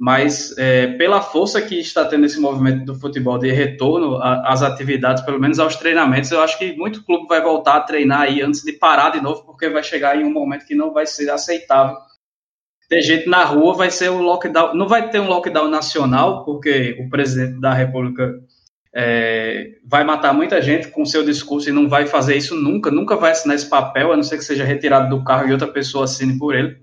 Mas 0.00 0.56
é, 0.56 0.86
pela 0.96 1.20
força 1.20 1.60
que 1.60 1.78
está 1.78 2.06
tendo 2.06 2.24
esse 2.24 2.40
movimento 2.40 2.86
do 2.86 2.94
futebol 2.94 3.36
de 3.36 3.52
retorno 3.52 4.16
às 4.22 4.62
atividades, 4.62 5.22
pelo 5.22 5.38
menos 5.38 5.58
aos 5.58 5.76
treinamentos, 5.76 6.30
eu 6.30 6.40
acho 6.40 6.58
que 6.58 6.74
muito 6.74 7.04
clube 7.04 7.28
vai 7.28 7.42
voltar 7.42 7.76
a 7.76 7.80
treinar 7.80 8.22
aí 8.22 8.40
antes 8.40 8.62
de 8.62 8.72
parar 8.72 9.10
de 9.10 9.20
novo, 9.20 9.44
porque 9.44 9.68
vai 9.68 9.82
chegar 9.82 10.16
em 10.16 10.24
um 10.24 10.32
momento 10.32 10.64
que 10.64 10.74
não 10.74 10.90
vai 10.90 11.04
ser 11.04 11.28
aceitável 11.28 11.98
ter 12.88 13.02
gente 13.02 13.28
na 13.28 13.44
rua, 13.44 13.74
vai 13.74 13.90
ser 13.90 14.08
o 14.08 14.22
lockdown. 14.22 14.74
Não 14.74 14.88
vai 14.88 15.10
ter 15.10 15.20
um 15.20 15.28
lockdown 15.28 15.68
nacional, 15.68 16.46
porque 16.46 16.96
o 16.98 17.08
presidente 17.10 17.60
da 17.60 17.72
República 17.72 18.34
é, 18.92 19.74
vai 19.86 20.02
matar 20.02 20.32
muita 20.32 20.60
gente 20.62 20.88
com 20.88 21.04
seu 21.04 21.22
discurso 21.24 21.68
e 21.68 21.72
não 21.72 21.88
vai 21.88 22.06
fazer 22.06 22.36
isso 22.36 22.56
nunca, 22.56 22.90
nunca 22.90 23.16
vai 23.16 23.32
assinar 23.32 23.54
esse 23.54 23.68
papel, 23.68 24.12
a 24.12 24.16
não 24.16 24.24
ser 24.24 24.38
que 24.38 24.44
seja 24.44 24.64
retirado 24.64 25.14
do 25.14 25.22
carro 25.22 25.48
e 25.48 25.52
outra 25.52 25.68
pessoa 25.68 26.04
assine 26.04 26.38
por 26.38 26.54
ele. 26.54 26.78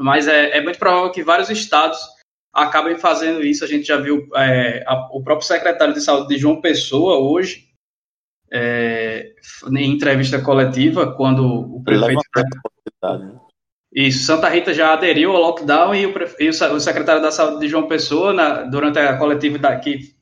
Mas 0.00 0.26
é, 0.26 0.58
é 0.58 0.62
muito 0.62 0.78
provável 0.78 1.10
que 1.10 1.22
vários 1.22 1.50
estados 1.50 1.98
acabem 2.52 2.98
fazendo 2.98 3.42
isso. 3.42 3.64
A 3.64 3.68
gente 3.68 3.86
já 3.86 3.96
viu 3.96 4.26
é, 4.34 4.82
a, 4.86 5.08
o 5.12 5.22
próprio 5.22 5.46
secretário 5.46 5.94
de 5.94 6.00
saúde 6.00 6.28
de 6.28 6.38
João 6.38 6.60
Pessoa 6.60 7.18
hoje, 7.18 7.68
é, 8.52 9.32
em 9.76 9.92
entrevista 9.92 10.40
coletiva, 10.40 11.14
quando 11.14 11.46
o 11.46 11.82
prefeito. 11.84 12.20
Né? 13.02 13.40
Isso, 13.92 14.24
Santa 14.24 14.48
Rita 14.48 14.72
já 14.72 14.92
aderiu 14.92 15.32
ao 15.32 15.42
lockdown 15.42 15.94
e 15.94 16.06
o, 16.06 16.14
e 16.38 16.48
o 16.48 16.80
secretário 16.80 17.20
da 17.20 17.32
Saúde 17.32 17.60
de 17.60 17.68
João 17.68 17.88
Pessoa, 17.88 18.32
na, 18.32 18.62
durante 18.62 18.98
a 19.00 19.16
coletiva 19.16 19.58
daqui, 19.58 20.14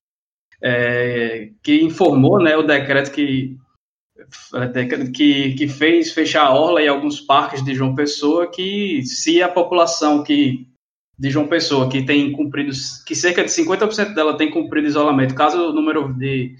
é, 0.62 1.50
que 1.62 1.82
informou 1.82 2.42
né, 2.42 2.56
o 2.56 2.62
decreto 2.62 3.12
que, 3.12 3.58
que, 5.14 5.54
que 5.54 5.68
fez 5.68 6.12
fechar 6.12 6.46
a 6.46 6.54
orla 6.54 6.82
e 6.82 6.88
alguns 6.88 7.20
parques 7.20 7.64
de 7.64 7.74
João 7.74 7.94
Pessoa, 7.94 8.50
que 8.50 9.02
se 9.02 9.42
a 9.42 9.48
população 9.48 10.22
que 10.22 10.66
de 11.18 11.30
João 11.30 11.48
Pessoa, 11.48 11.88
que 11.88 12.04
tem 12.04 12.30
cumprido, 12.30 12.70
que 13.04 13.14
cerca 13.14 13.44
de 13.44 13.50
50% 13.50 14.14
dela 14.14 14.36
tem 14.36 14.50
cumprido 14.50 14.86
isolamento, 14.86 15.34
caso 15.34 15.70
o 15.70 15.72
número 15.72 16.12
de, 16.14 16.54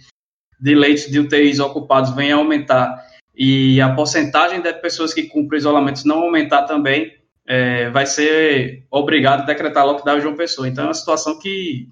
de 0.60 0.74
leitos 0.74 1.06
de 1.06 1.20
UTIs 1.20 1.60
ocupados 1.60 2.14
venha 2.14 2.34
a 2.34 2.38
aumentar 2.38 3.06
e 3.36 3.80
a 3.80 3.94
porcentagem 3.94 4.60
de 4.60 4.72
pessoas 4.74 5.14
que 5.14 5.24
cumprem 5.24 5.58
isolamento 5.58 6.04
não 6.04 6.24
aumentar 6.24 6.64
também, 6.64 7.16
é, 7.46 7.88
vai 7.90 8.04
ser 8.04 8.84
obrigado 8.90 9.42
a 9.42 9.44
decretar 9.44 9.86
lockdown 9.86 10.18
em 10.18 10.20
João 10.20 10.36
Pessoa. 10.36 10.68
Então 10.68 10.84
é 10.84 10.88
uma 10.88 10.94
situação 10.94 11.38
que 11.38 11.88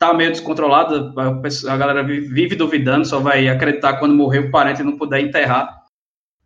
está 0.00 0.14
meio 0.14 0.30
descontrolada, 0.30 1.12
a 1.68 1.76
galera 1.76 2.02
vive 2.02 2.56
duvidando, 2.56 3.06
só 3.06 3.20
vai 3.20 3.48
acreditar 3.48 3.98
quando 3.98 4.14
morrer 4.14 4.38
o 4.38 4.50
parente 4.50 4.80
e 4.80 4.84
não 4.84 4.96
puder 4.96 5.20
enterrar. 5.20 5.84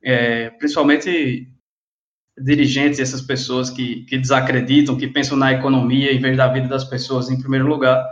É, 0.02 0.50
principalmente 0.50 1.48
dirigentes, 2.36 2.98
essas 2.98 3.20
pessoas 3.20 3.70
que, 3.70 4.04
que 4.06 4.18
desacreditam, 4.18 4.96
que 4.96 5.06
pensam 5.06 5.36
na 5.36 5.52
economia 5.52 6.12
em 6.12 6.18
vez 6.18 6.36
da 6.36 6.48
vida 6.48 6.66
das 6.66 6.82
pessoas 6.82 7.30
em 7.30 7.38
primeiro 7.38 7.66
lugar. 7.68 8.04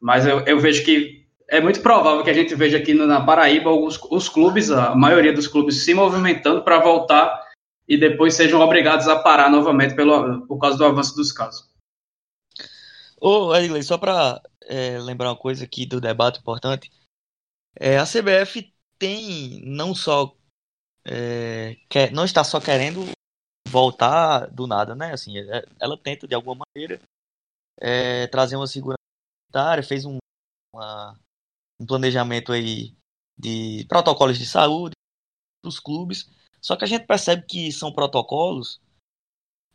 Mas 0.00 0.24
eu, 0.24 0.40
eu 0.40 0.58
vejo 0.58 0.82
que 0.82 1.26
é 1.46 1.60
muito 1.60 1.80
provável 1.82 2.24
que 2.24 2.30
a 2.30 2.34
gente 2.34 2.54
veja 2.54 2.78
aqui 2.78 2.94
na 2.94 3.20
Paraíba 3.20 3.68
alguns 3.68 4.00
os 4.10 4.30
clubes, 4.30 4.70
a 4.70 4.94
maioria 4.94 5.32
dos 5.32 5.46
clubes 5.46 5.84
se 5.84 5.92
movimentando 5.92 6.62
para 6.62 6.78
voltar 6.78 7.38
e 7.86 7.98
depois 7.98 8.34
sejam 8.34 8.60
obrigados 8.60 9.06
a 9.08 9.18
parar 9.18 9.50
novamente 9.50 9.94
pelo, 9.94 10.46
por 10.46 10.58
causa 10.58 10.78
do 10.78 10.86
avanço 10.86 11.14
dos 11.14 11.32
casos. 11.32 11.69
Ô, 13.20 13.54
Edgley, 13.54 13.82
só 13.82 13.98
para 13.98 14.42
é, 14.62 14.98
lembrar 14.98 15.28
uma 15.28 15.36
coisa 15.36 15.64
aqui 15.64 15.84
do 15.84 16.00
debate 16.00 16.40
importante, 16.40 16.90
é, 17.76 17.98
a 17.98 18.04
CBF 18.04 18.72
tem 18.98 19.60
não 19.64 19.94
só 19.94 20.34
é, 21.04 21.76
quer, 21.88 22.10
não 22.12 22.24
está 22.24 22.42
só 22.42 22.60
querendo 22.60 23.00
voltar 23.68 24.46
do 24.46 24.66
nada, 24.66 24.94
né? 24.94 25.12
Assim, 25.12 25.38
é, 25.38 25.66
ela 25.78 25.98
tenta 25.98 26.26
de 26.26 26.34
alguma 26.34 26.64
maneira 26.66 27.00
é, 27.78 28.26
trazer 28.28 28.56
uma 28.56 28.66
segurança 28.66 28.98
fez 29.86 30.04
um, 30.04 30.18
uma, 30.72 31.18
um 31.80 31.86
planejamento 31.86 32.52
aí 32.52 32.94
de 33.36 33.84
protocolos 33.88 34.38
de 34.38 34.46
saúde 34.46 34.94
dos 35.64 35.80
clubes. 35.80 36.30
Só 36.60 36.76
que 36.76 36.84
a 36.84 36.86
gente 36.86 37.06
percebe 37.06 37.46
que 37.46 37.72
são 37.72 37.92
protocolos 37.92 38.80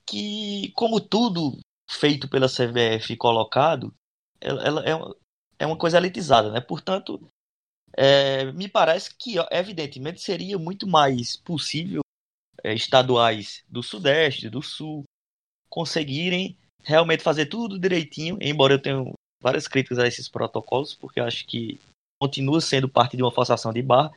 que, 0.05 0.71
como 0.75 1.01
tudo 1.01 1.59
feito 1.89 2.27
pela 2.27 2.47
CBF 2.47 3.13
e 3.13 3.17
colocado, 3.17 3.93
ela, 4.41 4.63
ela 4.63 4.85
é, 4.85 5.63
é 5.63 5.65
uma 5.65 5.77
coisa 5.77 5.97
elitizada, 5.97 6.51
né? 6.51 6.59
Portanto, 6.59 7.29
é, 7.93 8.51
me 8.51 8.67
parece 8.67 9.15
que, 9.15 9.35
evidentemente, 9.51 10.21
seria 10.21 10.57
muito 10.57 10.87
mais 10.87 11.37
possível 11.37 12.01
é, 12.63 12.73
estaduais 12.73 13.63
do 13.69 13.81
Sudeste, 13.81 14.49
do 14.49 14.61
Sul, 14.61 15.03
conseguirem 15.69 16.57
realmente 16.83 17.23
fazer 17.23 17.47
tudo 17.47 17.79
direitinho, 17.79 18.37
embora 18.41 18.73
eu 18.73 18.81
tenha 18.81 19.03
várias 19.41 19.67
críticas 19.67 19.99
a 19.99 20.07
esses 20.07 20.27
protocolos, 20.27 20.93
porque 20.93 21.19
eu 21.19 21.25
acho 21.25 21.45
que 21.45 21.79
continua 22.19 22.61
sendo 22.61 22.89
parte 22.89 23.17
de 23.17 23.23
uma 23.23 23.31
forçação 23.31 23.71
de 23.71 23.81
barra, 23.81 24.11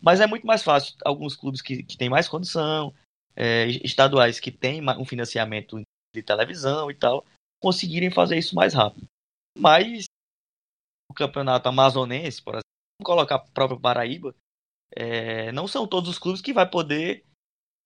mas 0.00 0.20
é 0.20 0.26
muito 0.26 0.46
mais 0.46 0.62
fácil 0.62 0.94
alguns 1.04 1.36
clubes 1.36 1.60
que, 1.60 1.82
que 1.82 1.96
têm 1.96 2.08
mais 2.08 2.28
condição, 2.28 2.94
é, 3.36 3.66
estaduais 3.84 4.40
que 4.40 4.50
têm 4.50 4.82
um 4.98 5.04
financiamento 5.04 5.80
de 6.14 6.22
televisão 6.22 6.90
e 6.90 6.94
tal, 6.94 7.24
conseguirem 7.60 8.10
fazer 8.10 8.38
isso 8.38 8.54
mais 8.54 8.74
rápido. 8.74 9.06
Mas 9.56 10.04
o 11.10 11.14
campeonato 11.14 11.68
amazonense, 11.68 12.42
por 12.42 12.54
exemplo, 12.54 12.64
colocar 13.02 13.36
a 13.36 13.38
própria 13.38 13.78
Paraíba, 13.78 14.34
é, 14.94 15.52
não 15.52 15.66
são 15.68 15.86
todos 15.86 16.08
os 16.08 16.18
clubes 16.18 16.40
que 16.40 16.52
vai 16.52 16.68
poder 16.68 17.24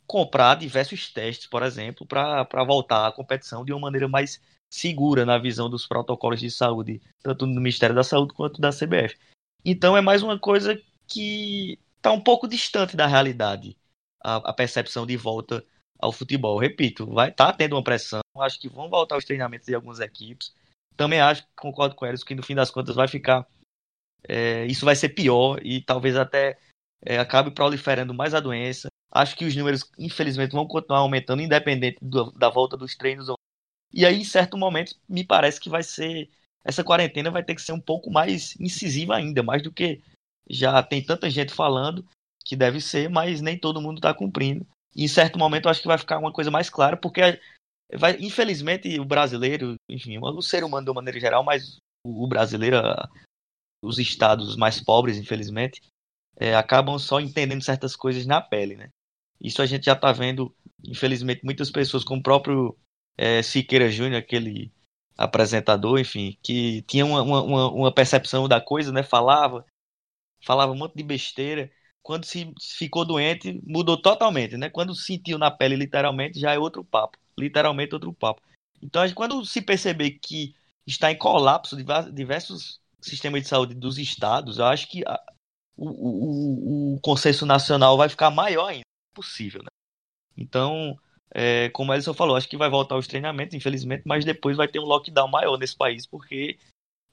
comprar 0.06 0.56
diversos 0.56 1.12
testes, 1.12 1.46
por 1.46 1.62
exemplo, 1.62 2.06
para 2.06 2.64
voltar 2.64 3.06
à 3.06 3.12
competição 3.12 3.64
de 3.64 3.72
uma 3.72 3.80
maneira 3.80 4.08
mais 4.08 4.40
segura 4.70 5.24
na 5.24 5.38
visão 5.38 5.70
dos 5.70 5.86
protocolos 5.86 6.40
de 6.40 6.50
saúde, 6.50 7.00
tanto 7.22 7.46
do 7.46 7.60
Ministério 7.60 7.94
da 7.94 8.02
Saúde 8.02 8.34
quanto 8.34 8.60
da 8.60 8.70
CBF. 8.70 9.16
Então 9.64 9.96
é 9.96 10.00
mais 10.00 10.22
uma 10.22 10.38
coisa 10.38 10.80
que 11.06 11.78
está 11.96 12.12
um 12.12 12.20
pouco 12.20 12.48
distante 12.48 12.96
da 12.96 13.06
realidade, 13.06 13.76
a, 14.22 14.36
a, 14.36 14.52
percepção 14.52 15.06
de 15.06 15.16
volta 15.16 15.64
ao 15.98 16.12
futebol. 16.12 16.58
Repito, 16.58 17.06
vai 17.06 17.32
tá 17.32 17.52
tendo 17.52 17.76
uma 17.76 17.84
pressão, 17.84 18.20
acho 18.38 18.60
que 18.60 18.68
vão 18.68 18.88
voltar 18.88 19.16
os 19.16 19.24
treinamentos 19.24 19.66
de 19.66 19.74
algumas 19.74 20.00
equipes. 20.00 20.52
Também 20.96 21.20
acho, 21.20 21.46
concordo 21.56 21.94
com 21.94 22.06
eles, 22.06 22.22
que 22.22 22.34
no 22.34 22.42
fim 22.42 22.54
das 22.54 22.70
contas 22.70 22.94
vai 22.94 23.08
ficar. 23.08 23.46
É, 24.26 24.64
isso 24.66 24.84
vai 24.84 24.96
ser 24.96 25.10
pior 25.10 25.60
e 25.62 25.82
talvez 25.82 26.16
até 26.16 26.58
é, 27.04 27.18
acabe 27.18 27.50
proliferando 27.50 28.14
mais 28.14 28.34
a 28.34 28.40
doença. 28.40 28.88
Acho 29.10 29.36
que 29.36 29.44
os 29.44 29.54
números, 29.54 29.90
infelizmente, 29.98 30.52
vão 30.52 30.66
continuar 30.66 31.00
aumentando, 31.00 31.42
independente 31.42 31.98
do, 32.00 32.32
da 32.32 32.48
volta 32.48 32.76
dos 32.76 32.96
treinos. 32.96 33.28
E 33.92 34.04
aí, 34.04 34.20
em 34.20 34.24
certo 34.24 34.56
momento, 34.56 34.96
me 35.08 35.24
parece 35.24 35.60
que 35.60 35.68
vai 35.68 35.82
ser 35.82 36.28
essa 36.64 36.82
quarentena 36.82 37.30
vai 37.30 37.44
ter 37.44 37.54
que 37.54 37.62
ser 37.62 37.72
um 37.72 37.80
pouco 37.80 38.10
mais 38.10 38.58
incisiva 38.58 39.14
ainda, 39.14 39.42
mais 39.42 39.62
do 39.62 39.70
que 39.70 40.00
já 40.48 40.82
tem 40.82 41.04
tanta 41.04 41.28
gente 41.28 41.52
falando 41.52 42.04
que 42.44 42.56
deve 42.56 42.80
ser, 42.80 43.08
mas 43.10 43.40
nem 43.40 43.58
todo 43.58 43.80
mundo 43.80 43.98
está 43.98 44.14
cumprindo. 44.14 44.66
Em 44.96 45.08
certo 45.08 45.38
momento 45.38 45.66
eu 45.66 45.70
acho 45.70 45.82
que 45.82 45.88
vai 45.88 45.98
ficar 45.98 46.18
uma 46.18 46.32
coisa 46.32 46.50
mais 46.50 46.70
clara, 46.70 46.96
porque 46.96 47.20
vai, 47.92 48.16
infelizmente 48.20 48.98
o 49.00 49.04
brasileiro, 49.04 49.74
enfim, 49.90 50.18
o 50.18 50.42
ser 50.42 50.64
humano 50.64 50.84
de 50.84 50.90
uma 50.90 51.00
maneira 51.00 51.18
geral, 51.18 51.42
mas 51.42 51.78
o 52.06 52.26
brasileiro, 52.26 52.76
os 53.82 53.98
estados 53.98 54.56
mais 54.56 54.80
pobres, 54.80 55.16
infelizmente, 55.16 55.80
é, 56.36 56.54
acabam 56.54 56.98
só 56.98 57.20
entendendo 57.20 57.62
certas 57.62 57.96
coisas 57.96 58.26
na 58.26 58.40
pele, 58.40 58.76
né? 58.76 58.88
Isso 59.40 59.62
a 59.62 59.66
gente 59.66 59.84
já 59.84 59.92
está 59.92 60.12
vendo, 60.12 60.54
infelizmente, 60.84 61.44
muitas 61.44 61.70
pessoas, 61.70 62.04
como 62.04 62.20
o 62.20 62.22
próprio 62.22 62.76
é, 63.16 63.42
Siqueira 63.42 63.90
Júnior, 63.90 64.20
aquele 64.20 64.72
apresentador, 65.16 65.98
enfim, 65.98 66.36
que 66.42 66.82
tinha 66.82 67.04
uma, 67.04 67.22
uma, 67.22 67.70
uma 67.70 67.94
percepção 67.94 68.48
da 68.48 68.60
coisa, 68.60 68.92
né? 68.92 69.02
Falava, 69.02 69.64
falava 70.42 70.72
um 70.72 70.76
monte 70.76 70.96
de 70.96 71.02
besteira. 71.02 71.70
Quando 72.04 72.26
se 72.26 72.52
ficou 72.60 73.02
doente, 73.02 73.62
mudou 73.66 73.96
totalmente, 73.96 74.58
né? 74.58 74.68
Quando 74.68 74.94
sentiu 74.94 75.38
na 75.38 75.50
pele, 75.50 75.74
literalmente, 75.74 76.38
já 76.38 76.52
é 76.52 76.58
outro 76.58 76.84
papo. 76.84 77.18
Literalmente 77.36 77.94
outro 77.94 78.12
papo. 78.12 78.42
Então, 78.82 79.02
quando 79.14 79.42
se 79.46 79.62
perceber 79.62 80.10
que 80.22 80.54
está 80.86 81.10
em 81.10 81.16
colapso 81.16 81.74
diversos 82.12 82.78
sistemas 83.00 83.40
de 83.40 83.48
saúde 83.48 83.74
dos 83.74 83.96
estados, 83.96 84.58
eu 84.58 84.66
acho 84.66 84.86
que 84.90 85.02
a, 85.06 85.18
o, 85.74 85.88
o, 85.88 86.94
o 86.96 87.00
consenso 87.00 87.46
nacional 87.46 87.96
vai 87.96 88.10
ficar 88.10 88.30
maior 88.30 88.66
ainda 88.66 88.84
possível, 89.14 89.62
né? 89.62 89.68
Então, 90.36 90.98
é, 91.34 91.70
como 91.70 91.90
a 91.90 91.94
Elison 91.94 92.12
falou, 92.12 92.36
acho 92.36 92.48
que 92.48 92.56
vai 92.58 92.68
voltar 92.68 92.98
os 92.98 93.06
treinamentos, 93.06 93.54
infelizmente, 93.54 94.02
mas 94.04 94.26
depois 94.26 94.58
vai 94.58 94.68
ter 94.68 94.78
um 94.78 94.84
lockdown 94.84 95.28
maior 95.28 95.56
nesse 95.56 95.74
país, 95.74 96.04
porque 96.04 96.58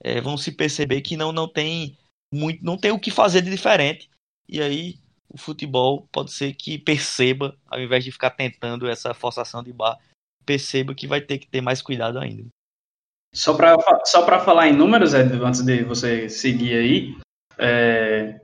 é, 0.04 0.19
vão 0.19 0.36
se 0.36 0.51
perceber 0.51 0.99
que 0.99 1.15
não, 1.15 1.32
não 1.32 1.47
tem 1.47 1.97
muito, 2.30 2.62
não 2.62 2.77
tem 2.77 2.91
o 2.91 2.99
que 2.99 3.10
fazer 3.10 3.41
de 3.41 3.49
diferente. 3.49 4.11
E 4.51 4.61
aí 4.61 4.95
o 5.29 5.37
futebol 5.37 6.09
pode 6.11 6.33
ser 6.33 6.53
que 6.53 6.77
perceba, 6.77 7.57
ao 7.65 7.79
invés 7.79 8.03
de 8.03 8.11
ficar 8.11 8.31
tentando 8.31 8.89
essa 8.89 9.13
forçação 9.13 9.63
de 9.63 9.71
bar, 9.71 9.97
perceba 10.45 10.93
que 10.93 11.07
vai 11.07 11.21
ter 11.21 11.37
que 11.37 11.47
ter 11.47 11.61
mais 11.61 11.81
cuidado 11.81 12.19
ainda. 12.19 12.47
Só 13.33 13.55
para 13.55 13.77
só 14.03 14.25
falar 14.41 14.67
em 14.67 14.75
números, 14.75 15.13
Ed, 15.13 15.33
antes 15.41 15.61
de 15.61 15.83
você 15.83 16.27
seguir 16.27 16.75
aí, 16.75 17.17
é, 17.57 18.41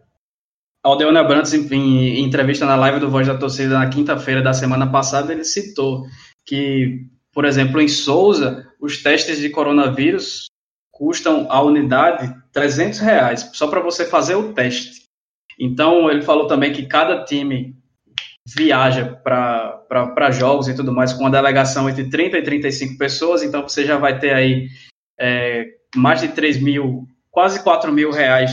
Aldeona 0.82 1.24
Brantes, 1.24 1.54
em, 1.54 1.68
em, 1.74 2.24
entrevista 2.24 2.66
na 2.66 2.78
live 2.78 3.02
do 3.02 3.10
Voz 3.10 3.28
da 3.28 3.38
Torcida 3.38 3.78
na 3.78 3.90
quinta-feira 3.90 4.42
da 4.42 4.54
semana 4.54 4.90
passada, 4.90 5.34
ele 5.34 5.44
citou 5.44 6.06
que, 6.46 7.06
por 7.34 7.44
exemplo, 7.44 7.82
em 7.82 7.90
Souza, 7.90 8.66
os 8.80 9.04
testes 9.04 9.40
de 9.40 9.50
coronavírus 9.50 10.46
custam 10.90 11.52
a 11.52 11.62
unidade 11.62 12.34
300 12.54 13.00
reais, 13.00 13.50
só 13.54 13.68
para 13.68 13.82
você 13.82 14.06
fazer 14.06 14.36
o 14.36 14.54
teste. 14.54 15.07
Então, 15.60 16.10
ele 16.10 16.22
falou 16.22 16.48
também 16.48 16.72
que 16.72 16.86
cada 16.86 17.24
time 17.24 17.76
viaja 18.56 19.06
para 19.06 20.32
jogos 20.32 20.68
e 20.68 20.76
tudo 20.76 20.94
mais 20.94 21.12
com 21.12 21.22
uma 21.22 21.32
delegação 21.32 21.90
entre 21.90 22.10
30 22.10 22.38
e 22.38 22.44
35 22.44 22.98
pessoas, 22.98 23.44
então 23.44 23.62
você 23.62 23.84
já 23.84 23.98
vai 23.98 24.18
ter 24.20 24.34
aí 24.34 24.68
é, 25.20 25.66
mais 25.96 26.22
de 26.22 26.30
3 26.30 26.62
mil, 26.62 27.06
quase 27.30 27.62
4 27.62 27.92
mil 27.92 28.12
reais 28.12 28.52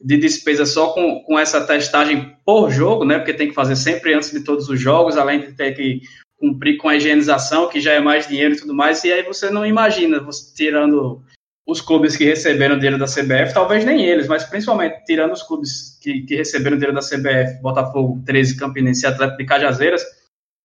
de 0.00 0.16
despesa 0.16 0.64
só 0.64 0.92
com, 0.92 1.22
com 1.22 1.38
essa 1.38 1.64
testagem 1.64 2.36
por 2.44 2.70
jogo, 2.70 3.04
né? 3.04 3.18
Porque 3.18 3.34
tem 3.34 3.48
que 3.48 3.54
fazer 3.54 3.76
sempre 3.76 4.14
antes 4.14 4.30
de 4.30 4.40
todos 4.40 4.68
os 4.68 4.80
jogos, 4.80 5.16
além 5.16 5.40
de 5.40 5.52
ter 5.52 5.72
que 5.72 6.00
cumprir 6.36 6.76
com 6.76 6.88
a 6.88 6.96
higienização, 6.96 7.68
que 7.68 7.80
já 7.80 7.92
é 7.92 8.00
mais 8.00 8.28
dinheiro 8.28 8.54
e 8.54 8.58
tudo 8.58 8.74
mais, 8.74 9.02
e 9.02 9.12
aí 9.12 9.24
você 9.24 9.50
não 9.50 9.66
imagina, 9.66 10.20
você 10.20 10.54
tirando 10.54 11.20
os 11.68 11.82
clubes 11.82 12.16
que 12.16 12.24
receberam 12.24 12.76
dinheiro 12.76 12.98
da 12.98 13.04
CBF, 13.04 13.52
talvez 13.52 13.84
nem 13.84 14.02
eles, 14.02 14.26
mas 14.26 14.42
principalmente 14.42 15.04
tirando 15.04 15.32
os 15.32 15.42
clubes 15.42 15.98
que, 16.00 16.22
que 16.22 16.34
receberam 16.34 16.78
dinheiro 16.78 16.98
da 16.98 17.06
CBF, 17.06 17.60
Botafogo, 17.60 18.22
13, 18.24 18.56
Campinense 18.56 19.04
e 19.04 19.06
Atlético 19.06 19.36
de 19.36 19.44
Cajazeiras, 19.44 20.02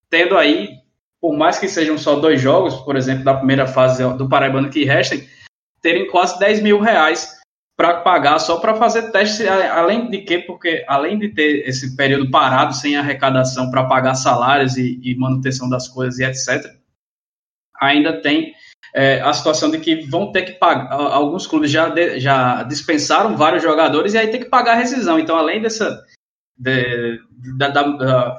tendo 0.08 0.34
aí, 0.38 0.78
por 1.20 1.36
mais 1.36 1.58
que 1.58 1.68
sejam 1.68 1.98
só 1.98 2.18
dois 2.18 2.40
jogos, 2.40 2.76
por 2.76 2.96
exemplo, 2.96 3.22
da 3.22 3.34
primeira 3.34 3.66
fase 3.66 4.02
do 4.16 4.26
Paraibano 4.30 4.70
que 4.70 4.84
restem, 4.84 5.28
terem 5.82 6.08
quase 6.08 6.38
10 6.38 6.62
mil 6.62 6.80
reais 6.80 7.38
para 7.76 8.00
pagar 8.00 8.38
só 8.38 8.58
para 8.58 8.74
fazer 8.74 9.10
teste, 9.10 9.46
além 9.46 10.08
de 10.08 10.22
que, 10.22 10.38
porque 10.38 10.86
além 10.88 11.18
de 11.18 11.28
ter 11.28 11.68
esse 11.68 11.94
período 11.96 12.30
parado 12.30 12.72
sem 12.74 12.96
arrecadação 12.96 13.70
para 13.70 13.84
pagar 13.84 14.14
salários 14.14 14.78
e, 14.78 14.98
e, 15.02 15.14
manutenção 15.16 15.68
das 15.68 15.86
coisas 15.86 16.18
e 16.18 16.24
etc., 16.24 16.64
ainda 17.78 18.22
tem 18.22 18.54
é, 18.92 19.20
a 19.20 19.32
situação 19.32 19.70
de 19.70 19.78
que 19.78 20.02
vão 20.06 20.32
ter 20.32 20.42
que 20.42 20.52
pagar. 20.52 20.92
Alguns 20.92 21.46
clubes 21.46 21.70
já, 21.70 21.88
de, 21.88 22.18
já 22.18 22.62
dispensaram 22.64 23.36
vários 23.36 23.62
jogadores 23.62 24.14
e 24.14 24.18
aí 24.18 24.28
tem 24.28 24.40
que 24.40 24.48
pagar 24.48 24.72
a 24.72 24.76
rescisão. 24.76 25.18
Então, 25.18 25.36
além 25.36 25.62
dessa. 25.62 26.02
De, 26.56 27.18
da, 27.56 27.68
da, 27.68 28.38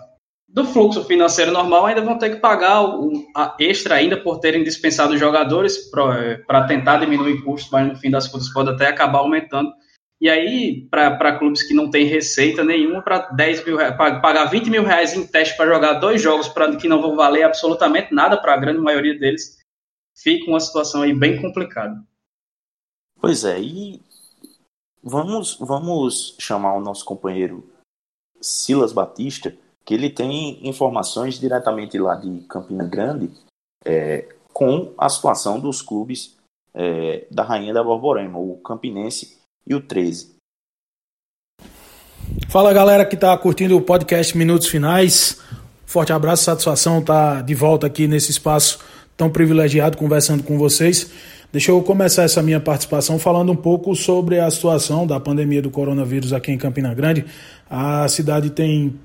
do 0.56 0.64
fluxo 0.64 1.04
financeiro 1.04 1.52
normal, 1.52 1.86
ainda 1.86 2.02
vão 2.02 2.18
ter 2.18 2.30
que 2.30 2.38
pagar 2.38 2.82
o, 2.82 3.12
a 3.36 3.58
extra 3.60 3.96
ainda 3.96 4.16
por 4.16 4.40
terem 4.40 4.64
dispensado 4.64 5.18
jogadores 5.18 5.92
para 5.92 6.64
tentar 6.66 6.98
diminuir 6.98 7.44
custos, 7.44 7.70
mas 7.70 7.86
no 7.86 7.96
fim 7.98 8.10
das 8.10 8.26
contas 8.26 8.48
pode 8.54 8.70
até 8.70 8.88
acabar 8.88 9.20
aumentando. 9.20 9.70
E 10.22 10.30
aí, 10.30 10.88
para 10.90 11.38
clubes 11.38 11.62
que 11.64 11.74
não 11.74 11.90
têm 11.90 12.06
receita 12.06 12.64
nenhuma, 12.64 13.02
para 13.02 13.20
10 13.32 13.66
mil 13.66 13.78
pagar 13.98 14.46
20 14.46 14.70
mil 14.70 14.86
reais 14.86 15.14
em 15.14 15.28
teste 15.28 15.58
para 15.58 15.74
jogar 15.74 15.96
dois 15.96 16.22
jogos 16.22 16.48
pra, 16.48 16.74
que 16.74 16.88
não 16.88 17.02
vão 17.02 17.18
valer 17.18 17.44
absolutamente 17.44 18.14
nada 18.14 18.38
para 18.38 18.54
a 18.54 18.58
grande 18.58 18.80
maioria 18.80 19.20
deles, 19.20 19.58
fica 20.16 20.50
uma 20.50 20.60
situação 20.60 21.02
aí 21.02 21.14
bem 21.14 21.42
complicada. 21.42 22.04
Pois 23.20 23.44
é, 23.44 23.60
e 23.60 24.02
vamos, 25.04 25.58
vamos 25.60 26.36
chamar 26.40 26.76
o 26.76 26.82
nosso 26.82 27.04
companheiro 27.06 27.68
Silas 28.42 28.94
Batista 28.94 29.56
que 29.86 29.94
ele 29.94 30.10
tem 30.10 30.68
informações 30.68 31.40
diretamente 31.40 31.98
lá 32.00 32.16
de 32.16 32.42
Campina 32.50 32.84
Grande 32.84 33.30
é, 33.86 34.28
com 34.52 34.94
a 34.98 35.08
situação 35.08 35.60
dos 35.60 35.82
clubes 35.82 36.36
é, 36.74 37.28
da 37.30 37.44
Rainha 37.44 37.74
da 37.74 37.84
Borborema, 37.84 38.40
o 38.40 38.58
Campinense 38.58 39.38
e 39.66 39.76
o 39.76 39.82
13. 39.82 40.36
Fala 42.50 42.74
galera 42.74 43.06
que 43.06 43.16
está 43.16 43.38
curtindo 43.38 43.78
o 43.78 43.82
podcast 43.82 44.36
Minutos 44.36 44.68
Finais. 44.68 45.40
Forte 45.86 46.12
abraço, 46.12 46.44
satisfação 46.44 47.00
estar 47.00 47.36
tá 47.36 47.42
de 47.42 47.54
volta 47.54 47.86
aqui 47.86 48.08
nesse 48.08 48.32
espaço 48.32 48.80
tão 49.18 49.30
privilegiado 49.30 49.98
conversando 49.98 50.44
com 50.44 50.58
vocês. 50.58 51.10
Deixa 51.52 51.72
eu 51.72 51.82
começar 51.82 52.24
essa 52.24 52.42
minha 52.42 52.60
participação 52.60 53.18
falando 53.18 53.52
um 53.52 53.56
pouco 53.56 53.96
sobre 53.96 54.40
a 54.40 54.50
situação 54.52 55.08
da 55.08 55.20
pandemia 55.20 55.62
do 55.62 55.70
coronavírus 55.70 56.34
aqui 56.34 56.52
em 56.52 56.58
Campina 56.58 56.94
Grande. 56.94 57.26
A 57.70 58.08
cidade 58.08 58.50
tem 58.50 58.96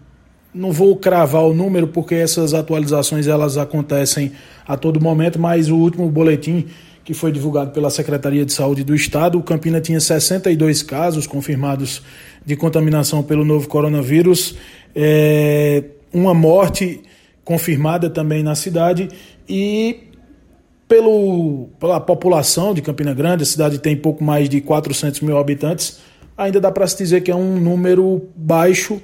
não 0.52 0.72
vou 0.72 0.96
cravar 0.96 1.44
o 1.44 1.54
número 1.54 1.86
porque 1.86 2.16
essas 2.16 2.54
atualizações 2.54 3.28
elas 3.28 3.56
acontecem 3.56 4.32
a 4.66 4.76
todo 4.76 5.00
momento, 5.00 5.38
mas 5.38 5.68
o 5.68 5.76
último 5.76 6.10
boletim 6.10 6.66
que 7.04 7.14
foi 7.14 7.32
divulgado 7.32 7.70
pela 7.70 7.88
Secretaria 7.88 8.44
de 8.44 8.52
Saúde 8.52 8.84
do 8.84 8.94
Estado, 8.94 9.38
o 9.38 9.42
Campina 9.42 9.80
tinha 9.80 10.00
62 10.00 10.82
casos 10.82 11.26
confirmados 11.26 12.02
de 12.44 12.56
contaminação 12.56 13.22
pelo 13.22 13.44
novo 13.44 13.68
coronavírus, 13.68 14.56
é, 14.94 15.84
uma 16.12 16.34
morte 16.34 17.00
confirmada 17.44 18.10
também 18.10 18.42
na 18.42 18.54
cidade 18.54 19.08
e 19.50 20.10
pelo, 20.86 21.68
pela 21.80 22.00
população 22.00 22.72
de 22.72 22.80
Campina 22.80 23.12
Grande, 23.12 23.42
a 23.42 23.46
cidade 23.46 23.78
tem 23.80 23.96
pouco 23.96 24.22
mais 24.22 24.48
de 24.48 24.60
400 24.60 25.20
mil 25.22 25.36
habitantes, 25.36 25.98
ainda 26.38 26.60
dá 26.60 26.70
para 26.70 26.86
se 26.86 26.96
dizer 26.96 27.20
que 27.22 27.32
é 27.32 27.34
um 27.34 27.58
número 27.58 28.28
baixo. 28.36 29.02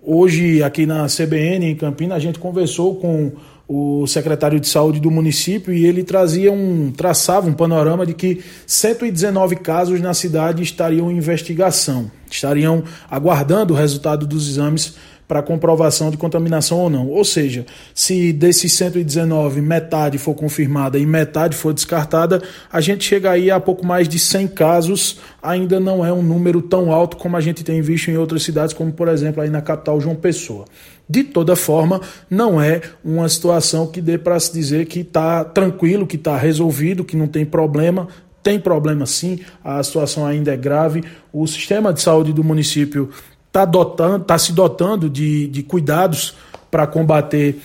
Hoje, 0.00 0.62
aqui 0.62 0.86
na 0.86 1.06
CBN, 1.06 1.66
em 1.66 1.74
Campinas, 1.74 2.16
a 2.16 2.20
gente 2.20 2.38
conversou 2.38 2.94
com 2.96 3.32
o 3.68 4.06
secretário 4.06 4.58
de 4.58 4.68
saúde 4.68 5.00
do 5.00 5.10
município 5.10 5.72
e 5.72 5.84
ele 5.86 6.02
trazia 6.02 6.52
um 6.52 6.90
traçava 6.90 7.48
um 7.48 7.52
panorama 7.52 8.04
de 8.04 8.14
que 8.14 8.42
119 8.66 9.56
casos 9.56 10.00
na 10.00 10.14
cidade 10.14 10.62
estariam 10.62 11.10
em 11.10 11.16
investigação, 11.16 12.10
estariam 12.28 12.82
aguardando 13.08 13.74
o 13.74 13.76
resultado 13.76 14.26
dos 14.26 14.48
exames 14.48 14.96
para 15.30 15.42
comprovação 15.42 16.10
de 16.10 16.16
contaminação 16.16 16.80
ou 16.80 16.90
não. 16.90 17.06
Ou 17.06 17.24
seja, 17.24 17.64
se 17.94 18.32
desses 18.32 18.72
119 18.72 19.60
metade 19.60 20.18
for 20.18 20.34
confirmada 20.34 20.98
e 20.98 21.06
metade 21.06 21.54
for 21.54 21.72
descartada, 21.72 22.42
a 22.72 22.80
gente 22.80 23.04
chega 23.04 23.30
aí 23.30 23.48
a 23.48 23.60
pouco 23.60 23.86
mais 23.86 24.08
de 24.08 24.18
100 24.18 24.48
casos. 24.48 25.20
Ainda 25.40 25.78
não 25.78 26.04
é 26.04 26.12
um 26.12 26.20
número 26.20 26.60
tão 26.60 26.90
alto 26.90 27.16
como 27.16 27.36
a 27.36 27.40
gente 27.40 27.62
tem 27.62 27.80
visto 27.80 28.10
em 28.10 28.16
outras 28.16 28.42
cidades, 28.42 28.74
como 28.74 28.90
por 28.90 29.06
exemplo 29.06 29.40
aí 29.40 29.48
na 29.48 29.62
capital 29.62 30.00
João 30.00 30.16
Pessoa. 30.16 30.64
De 31.08 31.22
toda 31.22 31.54
forma, 31.54 32.00
não 32.28 32.60
é 32.60 32.80
uma 33.04 33.28
situação 33.28 33.86
que 33.86 34.00
dê 34.00 34.18
para 34.18 34.40
se 34.40 34.52
dizer 34.52 34.86
que 34.86 34.98
está 34.98 35.44
tranquilo, 35.44 36.08
que 36.08 36.16
está 36.16 36.36
resolvido, 36.36 37.04
que 37.04 37.16
não 37.16 37.28
tem 37.28 37.44
problema. 37.44 38.08
Tem 38.42 38.58
problema 38.58 39.06
sim, 39.06 39.38
a 39.62 39.80
situação 39.80 40.26
ainda 40.26 40.52
é 40.52 40.56
grave. 40.56 41.04
O 41.32 41.46
sistema 41.46 41.92
de 41.92 42.00
saúde 42.00 42.32
do 42.32 42.42
município 42.42 43.10
está 43.52 44.18
tá 44.20 44.38
se 44.38 44.52
dotando 44.52 45.10
de, 45.10 45.48
de 45.48 45.62
cuidados 45.62 46.34
para 46.70 46.86
combater 46.86 47.60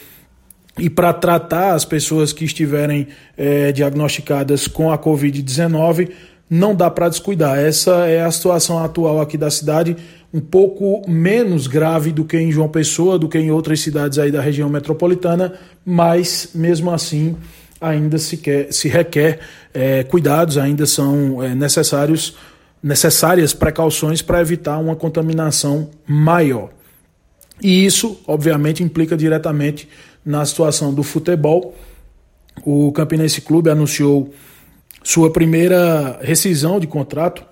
e 0.78 0.89
para 0.89 1.13
tratar 1.13 1.74
as 1.74 1.86
pessoas 1.86 2.34
que 2.34 2.43
estiverem 2.43 3.08
é, 3.38 3.71
diagnosticadas 3.71 4.67
com 4.67 4.91
a 4.91 4.98
Covid-19, 4.98 6.10
não 6.50 6.76
dá 6.76 6.89
para 6.89 7.08
descuidar. 7.08 7.58
Essa 7.58 8.08
é 8.08 8.24
a 8.24 8.32
situação 8.32 8.84
atual 8.84 9.21
aqui 9.21 9.38
da 9.38 9.50
cidade, 9.50 9.95
um 10.34 10.41
pouco 10.41 11.10
menos 11.10 11.65
grave 11.67 12.12
do 12.12 12.26
que 12.26 12.38
em 12.38 12.52
João 12.52 12.67
Pessoa, 12.67 13.17
do 13.17 13.30
que 13.30 13.38
em 13.38 13.52
outras 13.52 13.80
cidades 13.80 14.19
aí 14.19 14.32
da 14.32 14.41
região 14.41 14.69
metropolitana, 14.69 15.54
mas 15.86 16.50
mesmo 16.54 16.91
assim 16.91 17.38
ainda 17.80 18.17
se, 18.17 18.38
quer, 18.38 18.71
se 18.74 18.89
requer 18.89 19.39
é, 19.74 20.04
cuidados, 20.04 20.58
ainda 20.58 20.86
são 20.86 21.41
é, 21.43 21.54
necessários 21.56 22.36
necessárias 22.86 23.52
precauções 23.52 24.21
para 24.21 24.39
evitar 24.39 24.78
uma 24.78 24.95
contaminação 24.95 25.89
maior. 26.06 26.69
E 27.60 27.84
isso, 27.84 28.21
obviamente, 28.28 28.84
implica 28.84 29.17
diretamente 29.17 29.89
na 30.24 30.45
situação 30.45 30.93
do 30.93 31.02
futebol. 31.02 31.74
O 32.63 32.91
Campinense 32.91 33.41
Clube 33.41 33.71
anunciou 33.71 34.32
sua 35.04 35.34
primeira 35.34 36.19
rescisão 36.21 36.80
de 36.80 36.86
contrato. 36.86 37.43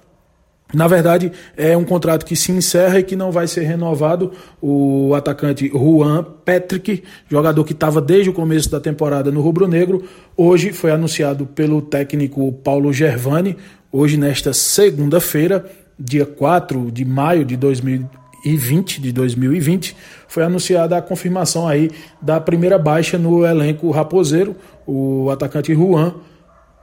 Na 0.71 0.87
verdade, 0.87 1.31
é 1.57 1.75
um 1.75 1.83
contrato 1.83 2.27
que 2.27 2.35
se 2.35 2.51
encerra 2.51 2.99
e 2.99 3.03
que 3.03 3.15
não 3.15 3.31
vai 3.31 3.47
ser 3.47 3.63
renovado. 3.63 4.33
O 4.61 5.15
atacante 5.15 5.67
Juan 5.67 6.23
Patrick, 6.45 7.01
jogador 7.27 7.63
que 7.63 7.73
estava 7.73 7.99
desde 7.99 8.29
o 8.29 8.33
começo 8.33 8.69
da 8.69 8.79
temporada 8.79 9.31
no 9.31 9.41
Rubro 9.41 9.67
Negro, 9.67 10.03
hoje 10.37 10.71
foi 10.71 10.91
anunciado 10.91 11.47
pelo 11.47 11.81
técnico 11.81 12.51
Paulo 12.51 12.93
Gervani, 12.93 13.57
hoje 13.93 14.17
nesta 14.17 14.51
segunda-feira, 14.53 15.63
dia 15.99 16.25
4 16.25 16.91
de 16.91 17.05
maio 17.05 17.45
de 17.45 17.55
2020, 17.55 18.99
de 18.99 19.11
2020, 19.11 19.95
foi 20.27 20.41
anunciada 20.41 20.97
a 20.97 21.01
confirmação 21.01 21.67
aí 21.67 21.91
da 22.19 22.41
primeira 22.41 22.79
baixa 22.79 23.19
no 23.19 23.45
elenco 23.45 23.91
raposeiro, 23.91 24.55
o 24.87 25.29
atacante 25.29 25.75
Juan 25.75 26.15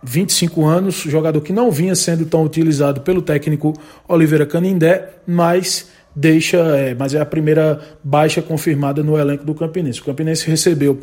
25 0.03 0.65
anos, 0.65 0.95
jogador 0.95 1.41
que 1.41 1.53
não 1.53 1.71
vinha 1.71 1.95
sendo 1.95 2.25
tão 2.25 2.45
utilizado 2.45 3.01
pelo 3.03 3.21
técnico 3.21 3.75
Oliveira 4.09 4.47
Canindé, 4.47 5.11
mas 5.27 5.91
deixa, 6.21 6.59
é, 6.59 6.95
mas 6.95 7.15
é 7.15 7.21
a 7.21 7.25
primeira 7.25 7.81
baixa 8.05 8.43
confirmada 8.43 9.03
no 9.03 9.19
elenco 9.19 9.45
do 9.45 9.55
Campinense. 9.55 10.01
O 10.01 10.05
Campinense 10.05 10.47
recebeu, 10.47 11.01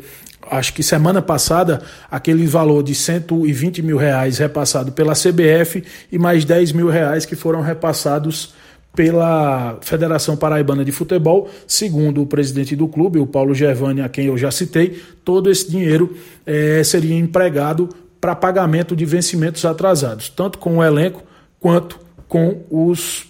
acho 0.48 0.72
que 0.72 0.82
semana 0.82 1.20
passada, 1.20 1.82
aquele 2.08 2.46
valor 2.46 2.84
de 2.84 2.94
120 2.94 3.82
mil 3.82 3.96
reais 3.96 4.38
repassado 4.38 4.92
pela 4.92 5.14
CBF 5.14 5.82
e 6.12 6.18
mais 6.18 6.44
10 6.44 6.70
mil 6.70 6.88
reais 6.88 7.24
que 7.24 7.34
foram 7.34 7.60
repassados 7.60 8.54
pela 8.94 9.78
Federação 9.80 10.36
Paraibana 10.36 10.84
de 10.84 10.92
Futebol, 10.92 11.48
segundo 11.66 12.22
o 12.22 12.26
presidente 12.26 12.74
do 12.74 12.88
clube, 12.88 13.18
o 13.18 13.26
Paulo 13.26 13.54
Gervani, 13.54 14.00
a 14.00 14.08
quem 14.08 14.26
eu 14.26 14.38
já 14.38 14.50
citei, 14.50 15.02
todo 15.24 15.50
esse 15.50 15.70
dinheiro 15.70 16.16
é, 16.46 16.82
seria 16.84 17.16
empregado 17.16 17.88
para 18.20 18.34
pagamento 18.34 18.96
de 18.96 19.04
vencimentos 19.04 19.64
atrasados, 19.64 20.28
tanto 20.28 20.58
com 20.58 20.78
o 20.78 20.84
elenco 20.84 21.22
quanto 21.60 22.00
com 22.28 22.62
os 22.70 23.27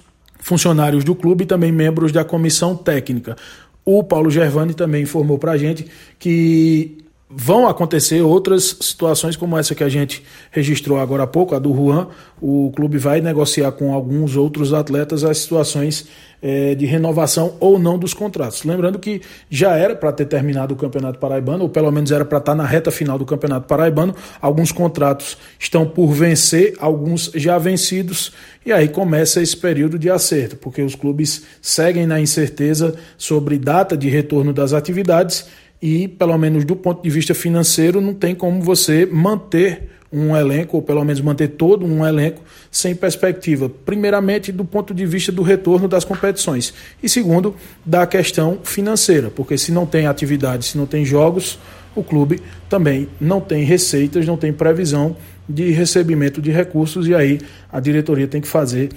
funcionários 0.48 1.04
do 1.04 1.14
clube 1.14 1.44
e 1.44 1.46
também 1.46 1.70
membros 1.70 2.11
da 2.11 2.24
comissão 2.24 2.74
técnica. 2.74 3.37
O 3.84 4.02
Paulo 4.02 4.30
Gervani 4.30 4.72
também 4.72 5.02
informou 5.02 5.38
para 5.38 5.52
a 5.52 5.58
gente 5.58 5.87
que 6.18 6.96
vão 7.31 7.69
acontecer 7.69 8.23
outras 8.23 8.77
situações 8.81 9.37
como 9.37 9.59
essa 9.59 9.75
que 9.75 9.85
a 9.85 9.88
gente 9.88 10.23
registrou 10.51 10.99
agora 10.99 11.25
há 11.25 11.27
pouco, 11.27 11.55
a 11.55 11.59
do 11.59 11.75
Juan. 11.75 12.09
O 12.41 12.73
clube 12.75 12.97
vai 12.97 13.21
negociar 13.21 13.73
com 13.73 13.93
alguns 13.93 14.35
outros 14.35 14.73
atletas 14.73 15.25
as 15.25 15.38
situações 15.38 16.07
é, 16.41 16.75
de 16.75 16.87
renovação 16.87 17.55
ou 17.61 17.79
não 17.79 17.99
dos 17.99 18.14
contratos. 18.14 18.64
Lembrando 18.64 18.99
que 18.99 19.21
já 19.51 19.77
era 19.77 19.95
para 19.95 20.12
ter 20.12 20.25
terminado 20.25 20.73
o 20.73 20.77
Campeonato 20.77 21.19
Paraibano, 21.19 21.64
ou 21.64 21.69
pelo 21.69 21.91
menos 21.91 22.11
era 22.11 22.25
para 22.25 22.38
estar 22.38 22.53
tá 22.53 22.57
na 22.57 22.64
reta 22.64 22.91
final 22.91 23.19
do 23.19 23.27
Campeonato 23.27 23.67
Paraibano. 23.67 24.14
Alguns 24.41 24.73
contratos 24.73 25.37
estão 25.59 25.87
por 25.87 26.12
vencer, 26.12 26.77
alguns 26.79 27.31
já 27.35 27.59
vencidos, 27.59 28.33
e 28.64 28.73
aí 28.73 28.88
começa 28.88 29.43
esse 29.43 29.57
período 29.57 29.99
de 29.99 30.09
acerto, 30.09 30.57
porque 30.57 30.81
os 30.81 30.95
clubes 30.95 31.43
seguem 31.61 32.07
na 32.07 32.21
incerteza 32.21 32.95
sobre 33.19 33.59
data 33.59 33.97
de 33.97 34.09
retorno 34.09 34.53
das 34.53 34.73
atividades 34.73 35.47
e, 35.81 36.09
pelo 36.09 36.37
menos 36.37 36.64
do 36.64 36.75
ponto 36.75 37.03
de 37.03 37.11
vista 37.11 37.35
financeiro, 37.35 38.01
não 38.01 38.14
tem 38.14 38.35
como 38.35 38.61
você 38.61 39.07
manter 39.07 39.91
um 40.12 40.35
elenco, 40.35 40.79
ou 40.79 40.83
pelo 40.83 41.05
menos 41.05 41.21
manter 41.21 41.49
todo 41.49 41.85
um 41.85 42.05
elenco, 42.07 42.43
sem 42.71 42.95
perspectiva. 42.95 43.69
Primeiramente, 43.69 44.51
do 44.51 44.64
ponto 44.64 44.95
de 44.95 45.05
vista 45.05 45.31
do 45.31 45.43
retorno 45.43 45.87
das 45.87 46.05
competições. 46.05 46.73
E 47.03 47.09
segundo, 47.09 47.55
da 47.85 48.07
questão 48.07 48.59
financeira, 48.62 49.31
porque 49.31 49.59
se 49.59 49.71
não 49.71 49.85
tem 49.85 50.07
atividade, 50.07 50.64
se 50.64 50.79
não 50.79 50.87
tem 50.87 51.05
jogos, 51.05 51.59
o 51.95 52.03
clube 52.03 52.41
também 52.69 53.09
não 53.21 53.41
tem 53.41 53.64
receitas, 53.64 54.27
não 54.27 54.37
tem 54.37 54.53
previsão 54.53 55.17
de 55.49 55.71
recebimento 55.71 56.41
de 56.41 56.51
recursos, 56.51 57.07
e 57.07 57.14
aí 57.14 57.41
a 57.71 57.81
diretoria 57.81 58.27
tem 58.27 58.41
que 58.41 58.49
fazer 58.49 58.91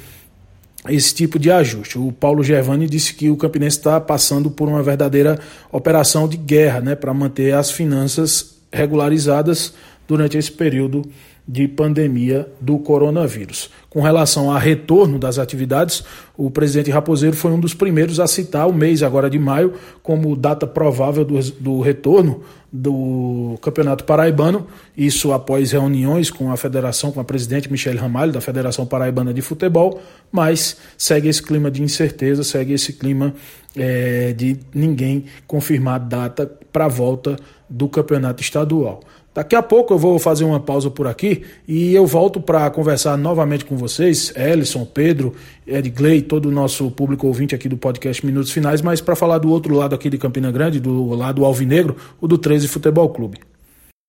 esse 0.89 1.13
tipo 1.13 1.37
de 1.37 1.51
ajuste. 1.51 1.97
O 1.99 2.11
Paulo 2.11 2.43
Gervani 2.43 2.87
disse 2.87 3.13
que 3.13 3.29
o 3.29 3.37
Campinense 3.37 3.77
está 3.77 3.99
passando 3.99 4.49
por 4.49 4.67
uma 4.67 4.81
verdadeira 4.81 5.39
operação 5.71 6.27
de 6.27 6.37
guerra 6.37 6.81
né, 6.81 6.95
para 6.95 7.13
manter 7.13 7.53
as 7.53 7.71
finanças 7.71 8.55
regularizadas 8.71 9.73
durante 10.07 10.37
esse 10.37 10.51
período 10.51 11.03
de 11.47 11.67
pandemia 11.67 12.47
do 12.59 12.77
coronavírus. 12.77 13.69
Com 13.89 14.01
relação 14.01 14.51
ao 14.51 14.57
retorno 14.57 15.19
das 15.19 15.37
atividades, 15.37 16.03
o 16.37 16.49
presidente 16.49 16.91
Raposeiro 16.91 17.35
foi 17.35 17.51
um 17.51 17.59
dos 17.59 17.73
primeiros 17.73 18.19
a 18.19 18.27
citar 18.27 18.69
o 18.69 18.73
mês 18.73 19.03
agora 19.03 19.29
de 19.29 19.39
maio 19.39 19.73
como 20.01 20.35
data 20.35 20.65
provável 20.65 21.25
do, 21.25 21.39
do 21.53 21.81
retorno 21.81 22.41
do 22.71 23.57
Campeonato 23.61 24.05
Paraibano, 24.05 24.65
isso 24.95 25.33
após 25.33 25.71
reuniões 25.71 26.29
com 26.29 26.51
a 26.51 26.57
federação, 26.57 27.11
com 27.11 27.19
a 27.19 27.23
presidente 27.23 27.69
Michele 27.69 27.97
Ramalho, 27.97 28.31
da 28.31 28.39
Federação 28.39 28.85
Paraibana 28.85 29.33
de 29.33 29.41
Futebol, 29.41 30.01
mas 30.31 30.77
segue 30.97 31.27
esse 31.27 31.43
clima 31.43 31.69
de 31.69 31.83
incerteza, 31.83 32.43
segue 32.43 32.73
esse 32.73 32.93
clima 32.93 33.33
é, 33.75 34.31
de 34.33 34.57
ninguém 34.73 35.25
confirmar 35.45 35.99
data 35.99 36.49
para 36.71 36.85
a 36.85 36.89
volta 36.89 37.35
do 37.69 37.89
Campeonato 37.89 38.41
Estadual. 38.41 39.01
Daqui 39.33 39.55
a 39.55 39.63
pouco 39.63 39.93
eu 39.93 39.97
vou 39.97 40.19
fazer 40.19 40.43
uma 40.43 40.59
pausa 40.59 40.91
por 40.91 41.07
aqui 41.07 41.45
e 41.65 41.93
eu 41.95 42.05
volto 42.05 42.41
para 42.41 42.69
conversar 42.69 43.17
novamente 43.17 43.63
com 43.63 43.77
vocês, 43.77 44.35
Ellison, 44.35 44.83
Pedro, 44.83 45.33
Edgley, 45.65 46.21
todo 46.21 46.47
o 46.47 46.51
nosso 46.51 46.91
público 46.91 47.27
ouvinte 47.27 47.55
aqui 47.55 47.69
do 47.69 47.77
podcast 47.77 48.25
Minutos 48.25 48.51
Finais, 48.51 48.81
mas 48.81 48.99
para 48.99 49.15
falar 49.15 49.37
do 49.37 49.49
outro 49.49 49.73
lado 49.73 49.95
aqui 49.95 50.09
de 50.09 50.17
Campina 50.17 50.51
Grande, 50.51 50.81
do 50.81 51.11
lado 51.15 51.45
alvinegro, 51.45 51.95
o 52.19 52.27
do 52.27 52.37
13 52.37 52.67
Futebol 52.67 53.09
Clube. 53.09 53.39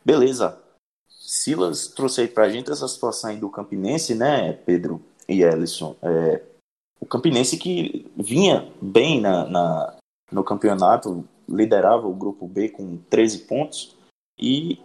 Beleza. 0.05 0.59
Silas 1.09 1.87
trouxe 1.87 2.23
aí 2.23 2.29
para 2.29 2.45
a 2.45 2.49
gente 2.49 2.73
essa 2.73 2.89
situação 2.89 3.31
aí 3.31 3.37
do 3.37 3.49
Campinense, 3.49 4.17
né, 4.17 4.53
Pedro 4.67 5.01
e 5.29 5.43
Ellison. 5.43 5.95
É, 6.03 6.43
o 7.01 7.07
Campinense 7.07 7.57
que 7.57 8.11
vinha 8.17 8.69
bem 8.81 9.21
na, 9.21 9.47
na, 9.47 9.95
no 10.33 10.43
campeonato, 10.43 11.25
liderava 11.49 12.09
o 12.09 12.15
grupo 12.15 12.49
B 12.49 12.71
com 12.71 12.99
13 13.09 13.39
pontos 13.41 13.97
e 14.37 14.81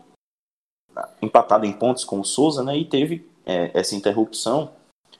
empatado 1.21 1.65
em 1.65 1.73
pontos 1.73 2.03
com 2.03 2.19
o 2.19 2.25
Souza, 2.25 2.63
né? 2.63 2.77
E 2.77 2.85
teve 2.85 3.27
é, 3.45 3.71
essa 3.73 3.95
interrupção. 3.95 4.71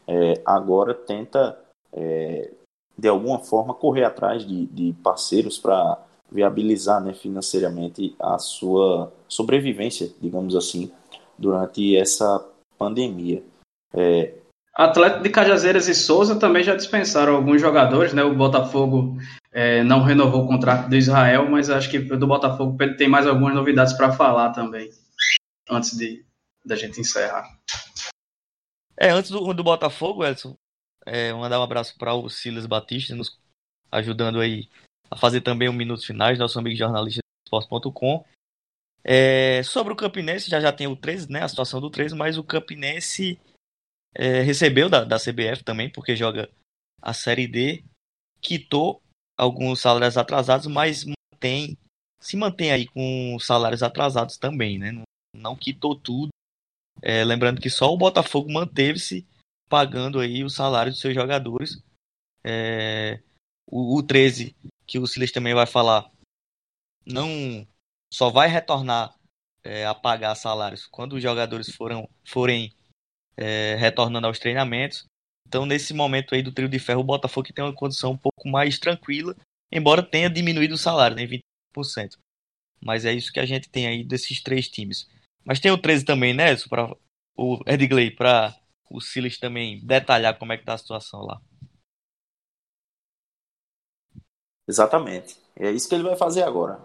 É, 0.08 0.42
agora 0.46 0.94
tenta 0.94 1.58
é, 1.94 2.52
de 2.98 3.08
alguma 3.08 3.40
forma 3.40 3.74
correr 3.74 4.04
atrás 4.04 4.46
de, 4.46 4.66
de 4.68 4.94
parceiros 5.04 5.58
para 5.58 5.98
viabilizar 6.32 7.02
né, 7.02 7.13
financeiramente 7.13 8.16
a 8.20 8.38
sua 8.38 9.12
sobrevivência, 9.28 10.12
digamos 10.22 10.56
assim, 10.56 10.92
durante 11.38 11.96
essa 11.96 12.44
pandemia. 12.78 13.44
É... 13.94 14.34
Atlético 14.74 15.24
de 15.24 15.30
Cajazeiras 15.30 15.88
e 15.88 15.96
Souza 15.96 16.36
também 16.36 16.63
já 16.63 16.76
dispensaram 16.76 17.36
alguns 17.36 17.60
jogadores, 17.60 18.13
né? 18.13 18.24
O 18.24 18.36
Botafogo 18.36 19.18
é, 19.52 19.84
não 19.84 20.04
renovou 20.04 20.44
o 20.44 20.48
contrato 20.48 20.88
do 20.88 20.96
Israel, 20.96 21.50
mas 21.50 21.70
acho 21.70 21.90
que 21.90 21.98
do 21.98 22.28
Botafogo 22.28 22.78
tem 22.96 23.08
mais 23.08 23.26
algumas 23.26 23.56
novidades 23.56 23.94
para 23.94 24.12
falar 24.12 24.52
também 24.52 24.92
antes 25.70 25.98
de 25.98 26.26
da 26.66 26.76
gente 26.76 27.00
encerrar. 27.00 27.58
É, 28.98 29.10
antes 29.10 29.32
do, 29.32 29.54
do 29.54 29.64
Botafogo, 29.64 30.26
Edson, 30.26 30.56
é, 31.06 31.32
mandar 31.32 31.60
um 31.60 31.64
abraço 31.64 31.98
para 31.98 32.14
o 32.14 32.30
Silas 32.30 32.66
Batista, 32.66 33.16
nos 33.16 33.40
ajudando 33.92 34.40
aí 34.40 34.70
a 35.10 35.16
fazer 35.16 35.42
também 35.42 35.70
um 35.70 35.74
minutos 35.74 36.04
finais, 36.04 36.38
nosso 36.38 36.60
amigo 36.60 36.76
jornalista 36.76 37.22
do 37.22 37.58
esporte.com. 37.60 38.26
É, 39.04 39.64
sobre 39.64 39.94
o 39.94 39.96
Campinense, 39.96 40.50
já 40.50 40.60
já 40.60 40.74
tem 40.74 40.88
o 40.88 40.96
13, 40.96 41.32
né, 41.32 41.44
a 41.44 41.48
situação 41.48 41.80
do 41.80 41.90
13, 41.90 42.14
mas 42.14 42.38
o 42.38 42.44
Campinense 42.44 43.40
é, 44.14 44.42
recebeu 44.42 44.90
da, 44.90 45.06
da 45.06 45.18
CBF 45.18 45.64
também, 45.64 45.90
porque 45.90 46.16
joga 46.16 46.50
a 47.02 47.13
Série 47.13 47.48
D, 47.48 47.86
quitou 48.42 49.02
alguns 49.38 49.80
salários 49.80 50.18
atrasados, 50.18 50.68
mas 50.68 51.06
mantém, 51.06 51.78
se 52.20 52.36
mantém 52.36 52.72
aí 52.72 52.88
com 52.88 53.38
salários 53.40 53.84
atrasados 53.84 54.38
também, 54.38 54.78
né? 54.78 54.92
Não, 54.92 55.04
não 55.38 55.56
quitou 55.56 55.96
tudo. 55.96 56.29
É, 57.02 57.23
lembrando 57.23 57.62
que 57.62 57.69
só 57.69 57.94
o 57.94 57.98
Botafogo 57.98 58.52
manteve-se 58.52 59.25
pagando 59.69 60.19
aí 60.19 60.44
o 60.44 60.50
salário 60.50 60.92
dos 60.92 61.00
seus 61.00 61.13
jogadores. 61.13 61.81
É, 62.44 63.21
o, 63.65 63.98
o 63.98 64.04
13, 64.04 64.56
que 64.85 64.98
o 64.98 65.06
Silas 65.06 65.31
também 65.31 65.54
vai 65.54 65.67
falar, 65.67 66.10
não 67.06 67.67
só 68.12 68.29
vai 68.29 68.48
retornar 68.48 69.15
é, 69.63 69.85
a 69.85 69.94
pagar 69.94 70.33
salários 70.35 70.85
quando 70.88 71.13
os 71.13 71.21
jogadores 71.21 71.69
foram, 71.75 72.10
forem 72.25 72.73
é, 73.35 73.75
retornando 73.75 74.27
aos 74.27 74.40
treinamentos. 74.40 75.06
Então, 75.48 75.65
nesse 75.65 75.94
momento 75.94 76.35
aí 76.35 76.42
do 76.42 76.52
trio 76.52 76.67
de 76.67 76.79
ferro, 76.79 77.02
o 77.02 77.06
Botafogo 77.06 77.54
tem 77.54 77.63
uma 77.63 77.73
condição 77.73 78.12
um 78.12 78.17
pouco 78.17 78.50
mais 78.50 78.79
tranquila, 78.79 79.35
embora 79.71 80.04
tenha 80.04 80.29
diminuído 80.29 80.75
o 80.75 80.77
salário, 80.77 81.15
né, 81.15 81.23
em 81.23 81.27
20%. 81.27 82.17
Mas 82.81 83.06
é 83.06 83.13
isso 83.13 83.31
que 83.31 83.40
a 83.40 83.46
gente 83.46 83.69
tem 83.69 83.88
aí 83.88 84.04
desses 84.04 84.42
três 84.42 84.67
times. 84.67 85.08
Mas 85.48 85.62
tem 85.62 85.71
o 85.71 85.77
13 85.77 86.04
também, 86.04 86.33
né, 86.33 86.54
para 86.69 86.93
o 87.37 87.60
Edgley, 87.65 88.12
para 88.12 88.54
o 88.91 89.00
Silas 89.00 89.37
também 89.37 89.79
detalhar 89.85 90.37
como 90.37 90.52
é 90.52 90.58
que 90.58 90.65
tá 90.65 90.73
a 90.73 90.77
situação 90.77 91.21
lá. 91.21 91.39
Exatamente. 94.67 95.37
É 95.56 95.71
isso 95.71 95.87
que 95.87 95.95
ele 95.95 96.04
vai 96.04 96.17
fazer 96.17 96.43
agora. 96.43 96.79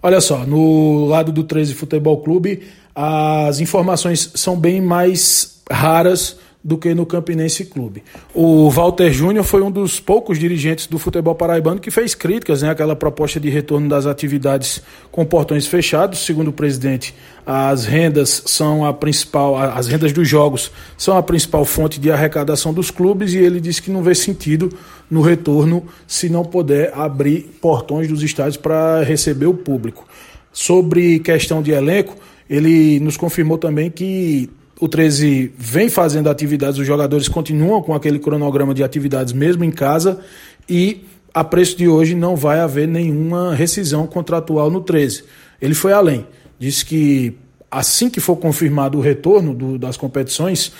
Olha 0.00 0.20
só, 0.20 0.46
no 0.46 1.06
lado 1.06 1.32
do 1.32 1.42
13 1.42 1.74
Futebol 1.74 2.22
Clube, 2.22 2.72
as 2.94 3.58
informações 3.58 4.32
são 4.36 4.58
bem 4.58 4.80
mais 4.80 5.62
raras 5.68 6.38
do 6.62 6.76
que 6.76 6.94
no 6.94 7.06
Campinense 7.06 7.64
Clube. 7.64 8.02
O 8.34 8.68
Walter 8.68 9.10
Júnior 9.10 9.44
foi 9.44 9.62
um 9.62 9.70
dos 9.70 9.98
poucos 9.98 10.38
dirigentes 10.38 10.86
do 10.86 10.98
futebol 10.98 11.34
paraibano 11.34 11.80
que 11.80 11.90
fez 11.90 12.14
críticas 12.14 12.60
né, 12.60 12.68
àquela 12.68 12.94
proposta 12.94 13.40
de 13.40 13.48
retorno 13.48 13.88
das 13.88 14.04
atividades 14.04 14.82
com 15.10 15.24
portões 15.24 15.66
fechados. 15.66 16.18
Segundo 16.18 16.48
o 16.48 16.52
presidente, 16.52 17.14
as 17.46 17.86
rendas 17.86 18.42
são 18.44 18.84
a 18.84 18.92
principal, 18.92 19.56
as 19.56 19.86
rendas 19.86 20.12
dos 20.12 20.28
jogos 20.28 20.70
são 20.98 21.16
a 21.16 21.22
principal 21.22 21.64
fonte 21.64 21.98
de 21.98 22.10
arrecadação 22.10 22.74
dos 22.74 22.90
clubes 22.90 23.32
e 23.32 23.38
ele 23.38 23.60
disse 23.60 23.80
que 23.80 23.90
não 23.90 24.02
vê 24.02 24.14
sentido 24.14 24.70
no 25.10 25.22
retorno 25.22 25.84
se 26.06 26.28
não 26.28 26.44
puder 26.44 26.92
abrir 26.94 27.58
portões 27.60 28.06
dos 28.06 28.22
estádios 28.22 28.58
para 28.58 29.02
receber 29.02 29.46
o 29.46 29.54
público. 29.54 30.06
Sobre 30.52 31.20
questão 31.20 31.62
de 31.62 31.70
elenco, 31.70 32.16
ele 32.48 33.00
nos 33.00 33.16
confirmou 33.16 33.56
também 33.56 33.90
que 33.90 34.50
o 34.80 34.88
13 34.88 35.52
vem 35.56 35.90
fazendo 35.90 36.30
atividades, 36.30 36.78
os 36.78 36.86
jogadores 36.86 37.28
continuam 37.28 37.82
com 37.82 37.94
aquele 37.94 38.18
cronograma 38.18 38.72
de 38.72 38.82
atividades 38.82 39.32
mesmo 39.32 39.62
em 39.62 39.70
casa 39.70 40.20
e 40.68 41.04
a 41.34 41.44
preço 41.44 41.76
de 41.76 41.86
hoje 41.86 42.14
não 42.14 42.34
vai 42.34 42.60
haver 42.60 42.88
nenhuma 42.88 43.54
rescisão 43.54 44.06
contratual 44.06 44.70
no 44.70 44.80
13. 44.80 45.24
Ele 45.60 45.74
foi 45.74 45.92
além, 45.92 46.26
disse 46.58 46.84
que 46.84 47.36
assim 47.70 48.08
que 48.08 48.20
for 48.20 48.36
confirmado 48.36 48.96
o 48.98 49.00
retorno 49.02 49.54
do, 49.54 49.78
das 49.78 49.98
competições, 49.98 50.72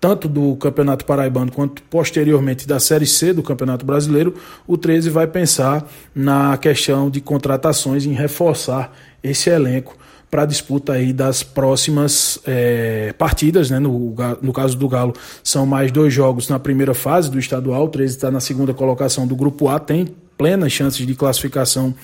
tanto 0.00 0.28
do 0.28 0.54
Campeonato 0.56 1.04
Paraibano 1.04 1.50
quanto 1.50 1.82
posteriormente 1.82 2.66
da 2.66 2.78
Série 2.78 3.04
C 3.04 3.32
do 3.32 3.42
Campeonato 3.42 3.84
Brasileiro, 3.84 4.34
o 4.66 4.78
13 4.78 5.10
vai 5.10 5.26
pensar 5.26 5.86
na 6.14 6.56
questão 6.56 7.10
de 7.10 7.20
contratações, 7.20 8.06
em 8.06 8.12
reforçar 8.12 8.96
esse 9.22 9.50
elenco 9.50 9.98
para 10.30 10.42
a 10.42 10.46
disputa 10.46 10.92
aí 10.92 11.12
das 11.12 11.42
próximas 11.42 12.38
é, 12.46 13.12
partidas. 13.18 13.70
Né? 13.70 13.78
No, 13.78 14.14
no 14.40 14.52
caso 14.52 14.76
do 14.76 14.88
Galo, 14.88 15.14
são 15.42 15.66
mais 15.66 15.90
dois 15.90 16.14
jogos 16.14 16.48
na 16.48 16.58
primeira 16.58 16.94
fase 16.94 17.30
do 17.30 17.38
estadual. 17.38 17.84
O 17.84 17.88
13 17.88 18.16
está 18.16 18.30
na 18.30 18.40
segunda 18.40 18.72
colocação 18.72 19.26
do 19.26 19.34
grupo 19.34 19.68
A, 19.68 19.80
tem 19.80 20.08
plenas 20.38 20.72
chances 20.72 21.06
de 21.06 21.14
classificação 21.14 21.94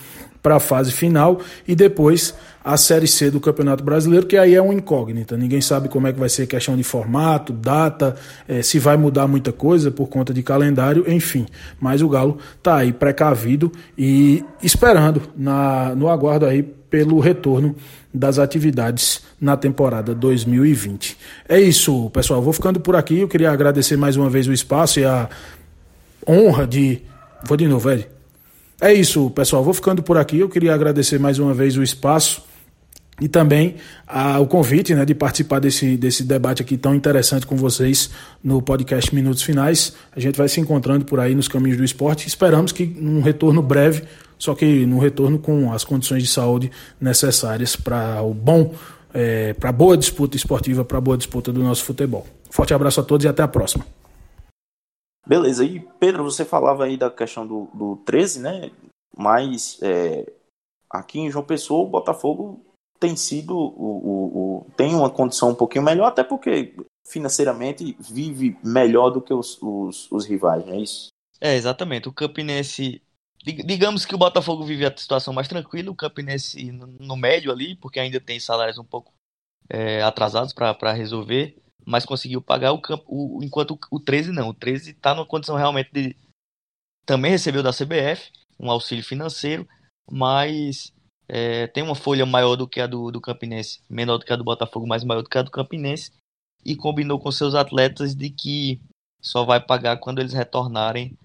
para 0.47 0.55
a 0.55 0.61
fase 0.61 0.93
final 0.93 1.41
e 1.67 1.75
depois 1.75 2.33
a 2.65 2.77
Série 2.77 3.09
C 3.09 3.33
do 3.33 3.41
Campeonato 3.41 3.83
Brasileiro, 3.83 4.29
que 4.29 4.37
aí 4.37 4.55
é 4.55 4.63
uma 4.63 4.73
incógnita. 4.73 5.37
Ninguém 5.37 5.61
sabe 5.61 5.89
como 5.89 6.07
é 6.07 6.13
que 6.13 6.21
vai 6.21 6.29
ser 6.29 6.47
questão 6.47 6.77
de 6.77 6.85
formato, 6.85 7.53
data, 7.53 8.15
é, 8.47 8.63
se 8.63 8.79
vai 8.79 8.97
mudar 8.97 9.27
muita 9.27 9.51
coisa 9.51 9.91
por 9.91 10.07
conta 10.07 10.33
de 10.33 10.45
calendário, 10.45 11.05
enfim. 11.09 11.47
Mas 11.81 12.01
o 12.01 12.09
Galo 12.09 12.39
está 12.59 12.77
aí 12.77 12.93
precavido 12.93 13.73
e 13.99 14.45
esperando 14.63 15.21
na, 15.37 15.97
no 15.97 16.09
aguardo 16.09 16.47
aí 16.47 16.63
pelo 16.63 17.19
retorno 17.19 17.75
das 18.15 18.39
atividades 18.39 19.23
na 19.41 19.57
temporada 19.57 20.15
2020. 20.15 21.19
É 21.49 21.61
isso, 21.61 22.09
pessoal. 22.11 22.41
Vou 22.41 22.53
ficando 22.53 22.79
por 22.79 22.95
aqui. 22.95 23.19
Eu 23.19 23.27
queria 23.27 23.51
agradecer 23.51 23.97
mais 23.97 24.17
uma 24.17 24.31
vez 24.31 24.47
o 24.47 24.53
espaço 24.53 25.01
e 25.01 25.05
a 25.05 25.29
honra 26.25 26.69
de. 26.69 27.03
Vou 27.45 27.57
de 27.57 27.67
novo, 27.67 27.89
velho. 27.89 28.16
É 28.81 28.93
isso, 28.93 29.31
pessoal. 29.31 29.63
Vou 29.63 29.75
ficando 29.75 30.03
por 30.03 30.19
aqui. 30.19 30.39
Eu 30.39 30.49
queria 30.49 30.75
agradecer 30.75 31.19
mais 31.19 31.39
uma 31.39 31.55
vez 31.55 31.77
o 31.77 31.83
espaço 31.83 32.43
e 33.21 33.29
também 33.29 33.77
a, 34.07 34.39
o 34.39 34.47
convite 34.47 34.95
né, 34.95 35.05
de 35.05 35.15
participar 35.15 35.59
desse, 35.59 35.97
desse 35.97 36.23
debate 36.23 36.61
aqui 36.61 36.77
tão 36.77 36.95
interessante 36.95 37.47
com 37.47 37.57
vocês 37.57 38.11
no 38.45 38.61
podcast 38.61 39.15
Minutos 39.15 39.43
Finais. 39.43 39.95
A 40.15 40.21
gente 40.21 40.37
vai 40.37 40.49
se 40.49 40.61
encontrando 40.61 41.05
por 41.05 41.19
aí 41.19 41.35
nos 41.35 41.49
caminhos 41.49 41.79
do 41.79 41.85
esporte. 41.85 42.29
Esperamos 42.29 42.73
que 42.73 42.85
num 42.85 43.23
retorno 43.23 43.63
breve 43.63 44.03
só 44.39 44.55
que 44.55 44.85
no 44.87 44.99
retorno 44.99 45.39
com 45.39 45.73
as 45.73 45.85
condições 45.85 46.23
de 46.23 46.29
saúde 46.29 46.71
necessárias 47.01 47.75
para 47.75 48.23
o 48.23 48.35
bom, 48.35 48.75
é, 49.13 49.55
para 49.55 49.73
boa 49.73 49.97
disputa 49.97 50.37
esportiva, 50.37 50.85
para 50.85 51.01
boa 51.01 51.17
disputa 51.17 51.53
do 51.53 51.63
nosso 51.63 51.85
futebol. 51.85 52.27
Forte 52.51 52.75
abraço 52.75 53.01
a 53.01 53.03
todos 53.03 53.25
e 53.25 53.29
até 53.29 53.43
a 53.43 53.49
próxima. 53.49 53.85
Beleza, 55.27 55.65
e 55.65 55.81
Pedro, 55.99 56.23
você 56.23 56.45
falava 56.45 56.85
aí 56.85 56.97
da 56.97 57.11
questão 57.11 57.47
do, 57.47 57.69
do 57.75 57.97
13, 58.05 58.41
né? 58.41 58.71
Mas 59.17 59.79
é, 59.83 60.31
aqui 60.89 61.19
em 61.19 61.31
João 61.31 61.45
Pessoa 61.45 61.85
o 61.85 61.91
Botafogo 61.91 62.65
tem 63.01 63.17
sido 63.17 63.57
o, 63.57 63.61
o, 63.61 64.39
o, 64.39 64.71
tem 64.77 64.95
uma 64.95 65.11
condição 65.11 65.51
um 65.51 65.55
pouquinho 65.55 65.85
melhor, 65.85 66.07
até 66.07 66.23
porque 66.23 66.75
financeiramente 67.07 67.97
vive 67.99 68.57
melhor 68.65 69.11
do 69.11 69.21
que 69.21 69.35
os, 69.35 69.61
os, 69.61 70.11
os 70.11 70.27
rivais, 70.27 70.65
não 70.65 70.75
é 70.75 70.81
isso? 70.81 71.09
É, 71.41 71.55
exatamente. 71.55 72.09
O 72.09 72.13
Campinense 72.13 73.03
digamos 73.45 74.05
que 74.05 74.15
o 74.15 74.19
Botafogo 74.19 74.65
vive 74.65 74.85
a 74.85 74.97
situação 74.97 75.33
mais 75.33 75.47
tranquila, 75.47 75.91
o 75.91 75.95
Campinense 75.95 76.73
no 76.73 77.17
médio 77.17 77.53
ali, 77.53 77.77
porque 77.77 78.01
ainda 78.01 78.21
tem 78.21 78.41
salários 78.41 78.79
um 78.79 78.85
pouco 78.85 79.13
é, 79.69 80.03
atrasados 80.03 80.53
para 80.53 80.93
resolver, 80.93 81.57
mas 81.87 82.05
conseguiu 82.05 82.43
pagar 82.43 82.73
o 82.73 82.81
campo, 82.81 83.05
o, 83.07 83.45
enquanto 83.45 83.73
o, 83.73 83.79
o 83.93 84.01
13 84.01 84.33
não. 84.33 84.49
O 84.49 84.55
13 84.55 84.91
está 84.91 85.15
numa 85.15 85.25
condição 85.25 85.57
realmente 85.57 85.91
de. 85.93 86.17
Também 87.07 87.31
recebeu 87.31 87.63
da 87.63 87.73
CBF 87.73 88.33
um 88.59 88.71
auxílio 88.71 89.05
financeiro, 89.05 89.69
mas 90.11 90.93
é, 91.29 91.69
tem 91.69 91.85
uma 91.85 91.95
folha 91.95 92.27
maior 92.27 92.57
do 92.57 92.67
que 92.67 92.81
a 92.81 92.87
do, 92.87 93.13
do 93.13 93.21
Campinense, 93.21 93.81
menor 93.89 94.19
do 94.19 94.25
que 94.25 94.33
a 94.33 94.37
do 94.37 94.43
Botafogo, 94.43 94.87
mas 94.87 95.05
maior 95.05 95.23
do 95.23 95.29
que 95.29 95.39
a 95.39 95.43
do 95.43 95.51
Campinense, 95.51 96.13
e 96.65 96.75
combinou 96.75 97.21
com 97.21 97.31
seus 97.31 97.55
atletas 97.55 98.15
de 98.15 98.31
que 98.31 98.81
só 99.23 99.45
vai 99.45 99.61
pagar 99.61 99.99
quando 99.99 100.19
eles 100.19 100.33
retornarem 100.33 101.17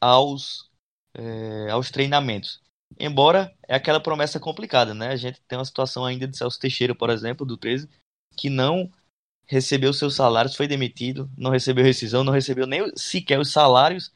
aos 0.00 0.70
é, 1.14 1.70
aos 1.70 1.90
treinamentos. 1.90 2.62
Embora 2.98 3.52
é 3.68 3.74
aquela 3.74 4.00
promessa 4.00 4.38
complicada, 4.38 4.94
né? 4.94 5.08
A 5.08 5.16
gente 5.16 5.40
tem 5.48 5.58
uma 5.58 5.64
situação 5.64 6.04
ainda 6.04 6.26
de 6.26 6.36
Celso 6.36 6.58
Teixeira, 6.58 6.94
por 6.94 7.10
exemplo, 7.10 7.44
do 7.44 7.56
13, 7.56 7.88
que 8.36 8.48
não 8.48 8.90
recebeu 9.46 9.92
seus 9.92 10.14
salários, 10.14 10.56
foi 10.56 10.66
demitido, 10.66 11.30
não 11.36 11.50
recebeu 11.50 11.84
rescisão, 11.84 12.24
não 12.24 12.32
recebeu 12.32 12.66
nem 12.66 12.90
sequer 12.96 13.38
os 13.38 13.52
salários 13.52 14.12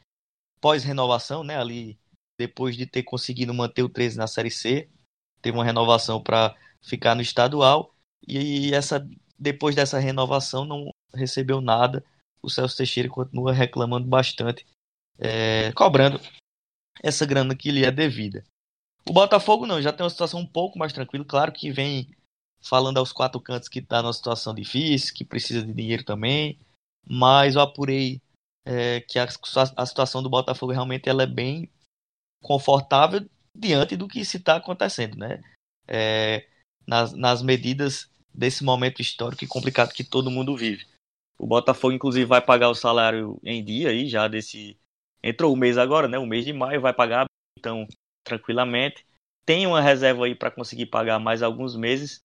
pós-renovação, 0.61 1.43
né? 1.43 1.57
Ali, 1.57 1.99
depois 2.39 2.77
de 2.77 2.87
ter 2.87 3.03
conseguido 3.03 3.55
manter 3.55 3.83
o 3.83 3.89
13 3.89 4.19
na 4.19 4.27
Série 4.27 4.51
C, 4.51 4.89
teve 5.41 5.57
uma 5.57 5.65
renovação 5.65 6.23
para 6.23 6.55
ficar 6.83 7.15
no 7.15 7.23
estadual 7.23 7.95
e 8.27 8.75
essa 8.75 9.07
depois 9.39 9.75
dessa 9.75 9.99
renovação 9.99 10.65
não 10.65 10.91
recebeu 11.15 11.61
nada. 11.61 12.05
O 12.43 12.51
Celso 12.51 12.77
Teixeira 12.77 13.09
continua 13.09 13.53
reclamando 13.53 14.07
bastante, 14.07 14.67
é, 15.19 15.73
cobrando 15.73 16.21
essa 17.03 17.25
grana 17.25 17.55
que 17.55 17.71
lhe 17.71 17.85
é 17.85 17.91
devida. 17.91 18.45
O 19.09 19.13
Botafogo 19.13 19.67
não, 19.67 19.81
já 19.81 19.93
tem 19.93 20.05
uma 20.05 20.11
situação 20.11 20.41
um 20.41 20.47
pouco 20.47 20.79
mais 20.79 20.93
tranquila, 20.93 21.25
claro 21.25 21.53
que 21.53 21.71
vem 21.71 22.15
falando 22.63 22.99
aos 22.99 23.13
quatro 23.13 23.41
cantos 23.41 23.69
que 23.69 23.79
está 23.79 24.03
numa 24.03 24.13
situação 24.13 24.55
difícil, 24.55 25.15
que 25.15 25.25
precisa 25.25 25.65
de 25.65 25.73
dinheiro 25.73 26.05
também, 26.05 26.59
mas 27.07 27.55
eu 27.55 27.61
apurei 27.61 28.21
é, 28.65 29.01
que 29.01 29.19
a, 29.19 29.27
a, 29.77 29.87
situação 29.87 30.23
do 30.23 30.31
Botafogo 30.31 30.73
realmente 30.73 31.09
ela 31.09 31.23
é 31.23 31.27
bem 31.27 31.71
confortável 32.43 33.29
diante 33.55 33.97
do 33.97 34.09
que 34.09 34.25
se 34.25 34.37
está 34.37 34.57
acontecendo, 34.57 35.17
né? 35.17 35.43
É, 35.89 36.47
nas, 36.87 37.13
nas 37.13 37.43
medidas 37.43 38.11
desse 38.33 38.63
momento 38.63 39.03
histórico 39.03 39.45
e 39.45 39.49
complicado 39.49 39.93
que 39.93 40.05
todo 40.05 40.31
mundo 40.31 40.57
vive. 40.57 40.87
O 41.39 41.47
Botafogo, 41.47 41.95
inclusive, 41.95 42.27
vai 42.27 42.41
pagar 42.41 42.69
o 42.69 42.75
salário 42.75 43.41
em 43.43 43.65
dia 43.65 43.89
aí, 43.89 44.09
já 44.09 44.29
desse 44.29 44.79
entrou 45.23 45.53
o 45.53 45.57
mês 45.57 45.79
agora, 45.79 46.07
né? 46.09 46.19
O 46.19 46.27
mês 46.27 46.45
de 46.45 46.53
maio 46.53 46.81
vai 46.81 46.93
pagar, 46.93 47.25
então, 47.59 47.87
tranquilamente. 48.25 49.05
Tem 49.45 49.67
uma 49.67 49.81
reserva 49.81 50.27
aí 50.27 50.35
para 50.35 50.51
conseguir 50.51 50.87
pagar 50.87 51.19
mais 51.19 51.43
alguns 51.43 51.77
meses, 51.77 52.21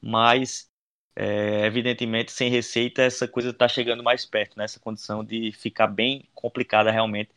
mas 0.00 0.68
é, 1.14 1.66
evidentemente 1.66 2.32
sem 2.32 2.50
receita 2.50 3.02
essa 3.02 3.28
coisa 3.28 3.50
está 3.50 3.68
chegando 3.68 4.02
mais 4.02 4.24
perto, 4.24 4.56
né? 4.56 4.66
condição 4.80 5.24
de 5.24 5.52
ficar 5.52 5.86
bem 5.86 6.28
complicada 6.34 6.90
realmente 6.90 7.30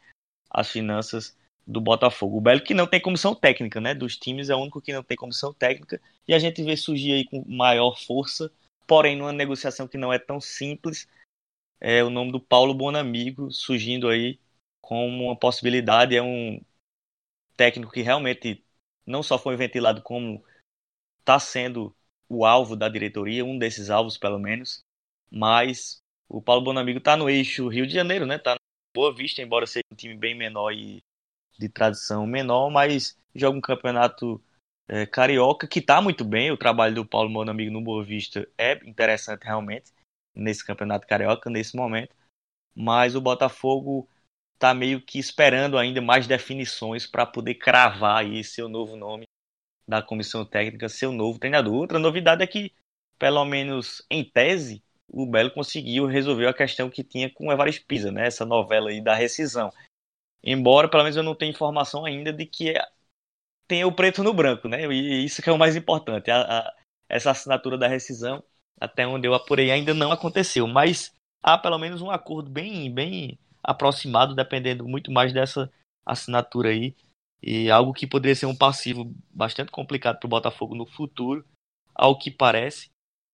as 0.49 0.69
finanças 0.69 1.35
do 1.65 1.81
Botafogo. 1.81 2.37
O 2.37 2.41
Belo 2.41 2.61
que 2.61 2.73
não 2.73 2.87
tem 2.87 3.01
comissão 3.01 3.33
técnica, 3.33 3.79
né? 3.81 3.93
Dos 3.95 4.17
times 4.17 4.49
é 4.49 4.55
o 4.55 4.59
único 4.59 4.81
que 4.81 4.93
não 4.93 5.03
tem 5.03 5.17
comissão 5.17 5.53
técnica 5.53 6.01
e 6.27 6.33
a 6.33 6.39
gente 6.39 6.63
vê 6.63 6.77
surgir 6.77 7.13
aí 7.13 7.25
com 7.25 7.43
maior 7.47 7.97
força, 7.99 8.51
porém 8.87 9.15
numa 9.15 9.31
negociação 9.33 9.87
que 9.87 9.97
não 9.97 10.13
é 10.13 10.19
tão 10.19 10.39
simples, 10.39 11.07
é 11.79 12.03
o 12.03 12.09
nome 12.09 12.31
do 12.31 12.39
Paulo 12.39 12.73
Bonamigo 12.73 13.51
surgindo 13.51 14.07
aí 14.09 14.39
como 14.81 15.25
uma 15.25 15.35
possibilidade. 15.35 16.15
É 16.15 16.21
um 16.21 16.61
técnico 17.57 17.91
que 17.91 18.01
realmente 18.01 18.63
não 19.05 19.23
só 19.23 19.37
foi 19.37 19.55
ventilado 19.57 20.01
como 20.01 20.43
está 21.19 21.39
sendo 21.39 21.95
o 22.29 22.45
alvo 22.45 22.75
da 22.75 22.89
diretoria, 22.89 23.45
um 23.45 23.57
desses 23.57 23.89
alvos 23.89 24.17
pelo 24.17 24.39
menos, 24.39 24.83
mas 25.31 26.01
o 26.27 26.41
Paulo 26.41 26.63
Bonamigo 26.63 26.99
está 26.99 27.15
no 27.15 27.29
eixo 27.29 27.67
Rio 27.67 27.85
de 27.85 27.93
Janeiro, 27.93 28.25
né? 28.25 28.37
Tá 28.37 28.51
na 28.51 28.59
Boa 28.93 29.13
Vista, 29.13 29.41
embora 29.41 29.65
seja 29.65 29.83
um 29.91 29.95
time 29.95 30.15
bem 30.15 30.35
menor 30.35 30.71
e 30.71 31.03
de 31.57 31.69
tradição 31.69 32.25
menor, 32.25 32.69
mas 32.69 33.17
joga 33.35 33.57
um 33.57 33.61
campeonato 33.61 34.43
é, 34.87 35.05
carioca 35.05 35.67
que 35.67 35.79
está 35.79 36.01
muito 36.01 36.23
bem. 36.25 36.51
O 36.51 36.57
trabalho 36.57 36.95
do 36.95 37.05
Paulo 37.05 37.31
Bonamigo 37.31 37.71
no 37.71 37.81
Boa 37.81 38.03
Vista 38.03 38.47
é 38.57 38.73
interessante 38.87 39.43
realmente 39.43 39.91
nesse 40.35 40.65
campeonato 40.65 41.07
carioca 41.07 41.49
nesse 41.49 41.75
momento, 41.75 42.15
mas 42.75 43.15
o 43.15 43.21
Botafogo 43.21 44.09
está 44.55 44.73
meio 44.73 45.01
que 45.01 45.19
esperando 45.19 45.77
ainda 45.77 46.01
mais 46.01 46.25
definições 46.25 47.05
para 47.05 47.25
poder 47.25 47.55
cravar 47.55 48.17
aí 48.23 48.43
seu 48.43 48.67
novo 48.67 48.95
nome 48.95 49.25
da 49.87 50.01
comissão 50.01 50.45
técnica, 50.45 50.89
seu 50.89 51.11
novo 51.11 51.39
treinador. 51.39 51.73
Outra 51.73 51.99
novidade 51.99 52.43
é 52.43 52.47
que, 52.47 52.71
pelo 53.19 53.43
menos 53.45 54.05
em 54.09 54.23
tese, 54.23 54.83
o 55.07 55.25
Belo 55.25 55.51
conseguiu 55.51 56.05
resolver 56.05 56.47
a 56.47 56.53
questão 56.53 56.89
que 56.89 57.03
tinha 57.03 57.29
com 57.29 57.47
o 57.47 57.51
Evaristo 57.51 57.85
Pisa, 57.85 58.11
né? 58.11 58.27
Essa 58.27 58.45
novela 58.45 58.89
aí 58.89 59.01
da 59.01 59.13
rescisão. 59.13 59.71
Embora, 60.43 60.89
pelo 60.89 61.03
menos, 61.03 61.15
eu 61.15 61.23
não 61.23 61.35
tenha 61.35 61.51
informação 61.51 62.05
ainda 62.05 62.33
de 62.33 62.45
que 62.45 62.73
tem 63.67 63.85
o 63.85 63.91
preto 63.91 64.23
no 64.23 64.33
branco, 64.33 64.67
né? 64.67 64.85
E 64.91 65.23
isso 65.23 65.41
que 65.41 65.49
é 65.49 65.53
o 65.53 65.57
mais 65.57 65.75
importante. 65.75 66.31
A, 66.31 66.41
a, 66.41 66.73
essa 67.07 67.31
assinatura 67.31 67.77
da 67.77 67.87
rescisão, 67.87 68.43
até 68.79 69.05
onde 69.05 69.27
eu 69.27 69.33
apurei, 69.33 69.71
ainda 69.71 69.93
não 69.93 70.11
aconteceu. 70.11 70.67
Mas 70.67 71.13
há 71.41 71.57
pelo 71.57 71.77
menos 71.77 72.01
um 72.01 72.11
acordo 72.11 72.49
bem, 72.49 72.91
bem 72.91 73.37
aproximado, 73.63 74.35
dependendo 74.35 74.87
muito 74.87 75.11
mais 75.11 75.31
dessa 75.31 75.71
assinatura 76.05 76.69
aí. 76.69 76.95
E 77.45 77.69
algo 77.69 77.93
que 77.93 78.07
poderia 78.07 78.35
ser 78.35 78.45
um 78.45 78.55
passivo 78.55 79.13
bastante 79.29 79.69
complicado 79.69 80.17
para 80.17 80.27
o 80.27 80.29
Botafogo 80.29 80.73
no 80.73 80.85
futuro, 80.85 81.45
ao 81.93 82.17
que 82.17 82.31
parece. 82.31 82.89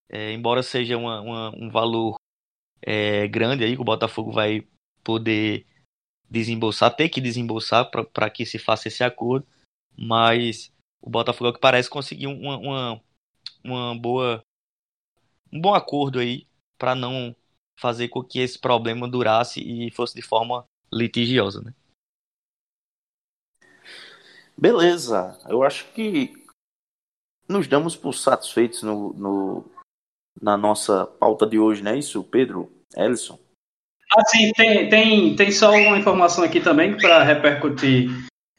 É, 0.09 0.33
embora 0.33 0.63
seja 0.63 0.97
uma, 0.97 1.21
uma, 1.21 1.55
um 1.55 1.69
valor 1.69 2.15
é, 2.81 3.27
grande 3.27 3.63
aí 3.63 3.75
que 3.75 3.81
o 3.81 3.85
Botafogo 3.85 4.31
vai 4.31 4.67
poder 5.03 5.67
desembolsar, 6.27 6.95
ter 6.95 7.09
que 7.09 7.21
desembolsar 7.21 7.89
para 7.89 8.29
que 8.31 8.45
se 8.45 8.57
faça 8.57 8.87
esse 8.87 9.03
acordo, 9.03 9.47
mas 9.95 10.73
o 10.99 11.09
Botafogo, 11.09 11.47
ao 11.47 11.53
que 11.53 11.59
parece, 11.59 11.89
conseguiu 11.89 12.31
uma, 12.31 12.57
uma, 12.57 13.01
uma 13.63 13.95
boa, 13.95 14.41
um 15.53 15.61
bom 15.61 15.75
acordo 15.75 16.19
aí 16.19 16.47
para 16.79 16.95
não 16.95 17.35
fazer 17.79 18.09
com 18.09 18.23
que 18.23 18.39
esse 18.39 18.57
problema 18.57 19.07
durasse 19.07 19.61
e 19.61 19.91
fosse 19.91 20.15
de 20.15 20.21
forma 20.21 20.65
litigiosa, 20.91 21.61
né? 21.61 21.73
Beleza, 24.59 25.37
eu 25.47 25.63
acho 25.63 25.85
que 25.93 26.33
nos 27.47 27.65
damos 27.65 27.95
por 27.95 28.13
satisfeitos 28.13 28.83
no, 28.83 29.13
no, 29.13 29.71
na 30.41 30.57
nossa 30.57 31.05
pauta 31.05 31.47
de 31.47 31.57
hoje, 31.57 31.81
não 31.81 31.91
é 31.91 31.97
isso, 31.97 32.21
Pedro? 32.23 32.69
Ellison? 32.95 33.39
Ah, 34.11 34.25
sim, 34.25 34.51
tem, 34.53 34.89
tem, 34.89 35.35
tem 35.35 35.51
só 35.51 35.71
uma 35.71 35.97
informação 35.97 36.43
aqui 36.43 36.59
também 36.59 36.97
para 36.97 37.23
repercutir 37.23 38.09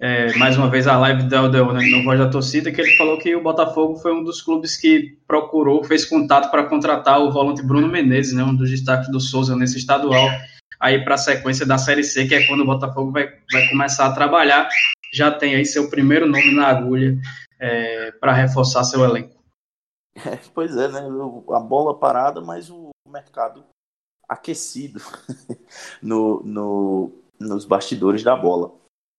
é, 0.01 0.33
mais 0.39 0.57
uma 0.57 0.71
vez 0.71 0.87
a 0.87 0.97
live 0.97 1.25
do 1.25 1.35
Eldel 1.35 1.75
né, 1.75 1.85
no 1.91 2.03
Voz 2.03 2.19
da 2.19 2.31
Torcida, 2.31 2.73
que 2.73 2.81
ele 2.81 2.97
falou 2.97 3.19
que 3.19 3.37
o 3.37 3.43
Botafogo 3.43 3.97
foi 3.97 4.15
um 4.15 4.25
dos 4.25 4.41
clubes 4.41 4.79
que 4.79 5.19
procurou, 5.29 5.85
fez 5.85 6.07
contato 6.07 6.51
para 6.51 6.65
contratar 6.65 7.21
o 7.21 7.31
volante 7.31 7.63
Bruno 7.63 7.89
Menezes, 7.89 8.33
né, 8.33 8.43
um 8.43 8.57
dos 8.57 8.71
destaques 8.71 9.11
do 9.11 9.21
Souza 9.21 9.55
nesse 9.55 9.77
estadual, 9.77 10.31
aí 10.81 11.05
para 11.05 11.17
a 11.17 11.19
sequência 11.19 11.67
da 11.67 11.77
Série 11.77 12.03
C, 12.03 12.27
que 12.27 12.35
é 12.35 12.47
quando 12.47 12.61
o 12.61 12.67
Botafogo 12.67 13.13
vai, 13.13 13.29
vai 13.53 13.69
começar 13.69 14.07
a 14.07 14.13
trabalhar, 14.13 14.71
já 15.13 15.31
tem 15.31 15.55
aí 15.55 15.65
seu 15.65 15.91
primeiro 15.91 16.27
nome 16.27 16.55
na 16.55 16.69
agulha 16.69 17.19
é, 17.59 18.13
para 18.13 18.33
reforçar 18.33 18.85
seu 18.85 19.05
elenco. 19.05 19.43
É, 20.15 20.37
pois 20.55 20.77
é, 20.77 20.89
né? 20.89 21.01
A 21.51 21.61
bola 21.61 21.99
parada, 21.99 22.41
mas 22.41 22.71
o 22.71 22.91
mercado 23.09 23.65
aquecido 24.29 25.01
no, 26.01 26.43
no, 26.45 27.13
nos 27.39 27.65
bastidores 27.65 28.23
da 28.23 28.37
bola. 28.37 28.73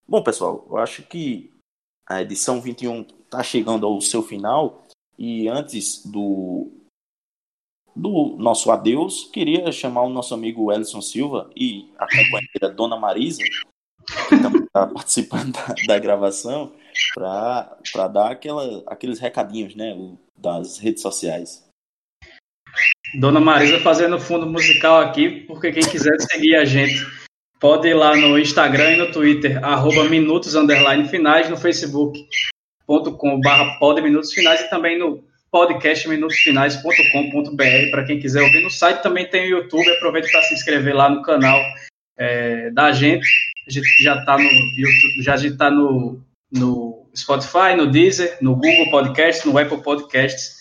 Bom, 0.07 0.23
pessoal, 0.23 0.65
eu 0.69 0.77
acho 0.77 1.03
que 1.03 1.51
a 2.07 2.21
edição 2.21 2.61
21 2.61 3.01
está 3.01 3.43
chegando 3.43 3.85
ao 3.85 3.99
seu 4.01 4.23
final 4.23 4.83
e 5.17 5.47
antes 5.47 6.05
do 6.05 6.71
do 7.93 8.37
nosso 8.37 8.71
adeus, 8.71 9.25
queria 9.33 9.69
chamar 9.71 10.03
o 10.03 10.09
nosso 10.09 10.33
amigo 10.33 10.71
Ellison 10.71 11.01
Silva 11.01 11.49
e 11.55 11.91
a 11.97 12.05
companheira 12.05 12.69
Dona 12.73 12.95
Marisa, 12.95 13.43
está 14.66 14.88
participando 14.88 15.53
da, 15.53 15.76
da 15.88 15.99
gravação, 15.99 16.74
para 17.14 18.07
dar 18.07 18.32
aquela, 18.32 18.84
aqueles 18.88 19.20
recadinhos 19.20 19.76
né, 19.76 19.95
das 20.38 20.80
redes 20.80 21.01
sociais. 21.01 21.64
Dona 23.20 23.39
Marisa 23.39 23.80
fazendo 23.80 24.20
fundo 24.20 24.45
musical 24.45 25.01
aqui, 25.01 25.41
porque 25.41 25.72
quem 25.72 25.84
quiser 25.84 26.20
seguir 26.22 26.55
a 26.55 26.64
gente 26.64 27.05
pode 27.59 27.88
ir 27.88 27.93
lá 27.93 28.16
no 28.16 28.39
Instagram 28.39 28.93
e 28.93 28.97
no 28.97 29.12
Twitter, 29.12 29.64
arroba 29.64 30.05
minutos 30.05 30.55
underline 30.55 31.07
finais, 31.09 31.49
no 31.49 31.57
facebook.com 31.57 33.41
barra 33.41 33.78
minutos 34.01 34.34
finais 34.34 34.62
e 34.62 34.70
também 34.70 34.97
no 34.97 35.24
podcastminutosfinais.com.br 35.51 37.91
para 37.91 38.05
quem 38.05 38.20
quiser 38.20 38.41
ouvir 38.41 38.64
no 38.64 38.72
site. 38.72 39.03
Também 39.03 39.30
tem 39.30 39.43
o 39.43 39.57
YouTube, 39.57 39.91
aproveite 39.91 40.32
para 40.32 40.41
se 40.43 40.53
inscrever 40.53 40.95
lá 40.95 41.09
no 41.09 41.22
canal 41.22 41.59
é, 42.18 42.72
da 42.72 42.93
gente. 42.93 43.28
A 43.72 43.74
gente 43.74 44.03
já 44.03 44.19
está 44.19 44.38
no 44.38 44.43
YouTube, 44.43 45.24
já 45.24 45.36
está 45.36 45.72
no, 45.72 46.22
no 46.51 47.09
Spotify, 47.15 47.74
no 47.78 47.89
Deezer, 47.89 48.38
no 48.41 48.53
Google 48.53 48.91
Podcasts, 48.91 49.45
no 49.45 49.57
Apple 49.57 49.82
Podcasts. 49.82 50.57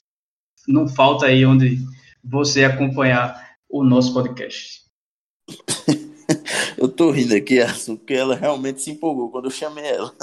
Não 0.68 0.86
falta 0.86 1.26
aí 1.26 1.44
onde 1.44 1.78
você 2.22 2.62
acompanhar 2.62 3.56
o 3.68 3.82
nosso 3.82 4.14
podcast. 4.14 4.84
Eu 6.78 6.88
tô 6.88 7.10
rindo 7.10 7.34
aqui, 7.34 7.60
Arson, 7.60 7.96
porque 7.96 8.14
ela 8.14 8.36
realmente 8.36 8.80
se 8.80 8.92
empolgou 8.92 9.30
quando 9.30 9.46
eu 9.46 9.50
chamei 9.50 9.84
ela. 9.84 10.14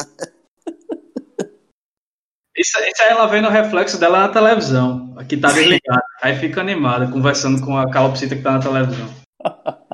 Isso, 2.57 2.79
isso 2.79 3.03
aí 3.03 3.09
ela 3.09 3.27
vendo 3.27 3.47
o 3.47 3.51
reflexo 3.51 3.99
dela 3.99 4.21
na 4.21 4.29
televisão. 4.29 5.13
Aqui 5.15 5.37
tá 5.37 5.51
desligada. 5.51 6.01
Aí 6.23 6.35
fica 6.39 6.59
animada, 6.59 7.11
conversando 7.11 7.63
com 7.63 7.77
a 7.77 7.91
calopsita 7.91 8.35
que 8.35 8.41
tá 8.41 8.53
na 8.53 8.59
televisão. 8.59 9.07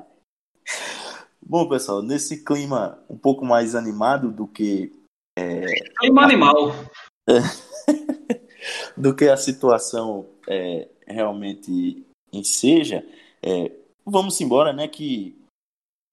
Bom, 1.54 1.70
pessoal, 1.70 2.01
nesse 2.01 2.43
clima 2.43 2.97
um 3.08 3.16
pouco 3.16 3.45
mais 3.45 3.76
animado 3.76 4.32
do 4.32 4.47
que. 4.47 4.91
É, 5.38 5.62
clima 5.99 6.24
animal. 6.24 6.72
do 8.97 9.16
que 9.16 9.26
a 9.26 9.38
situação 9.38 10.26
é, 10.49 10.89
realmente 11.06 12.04
enseja, 12.34 13.08
é, 13.39 13.72
vamos 14.04 14.41
embora, 14.41 14.74
né? 14.74 14.88
Que 14.88 15.39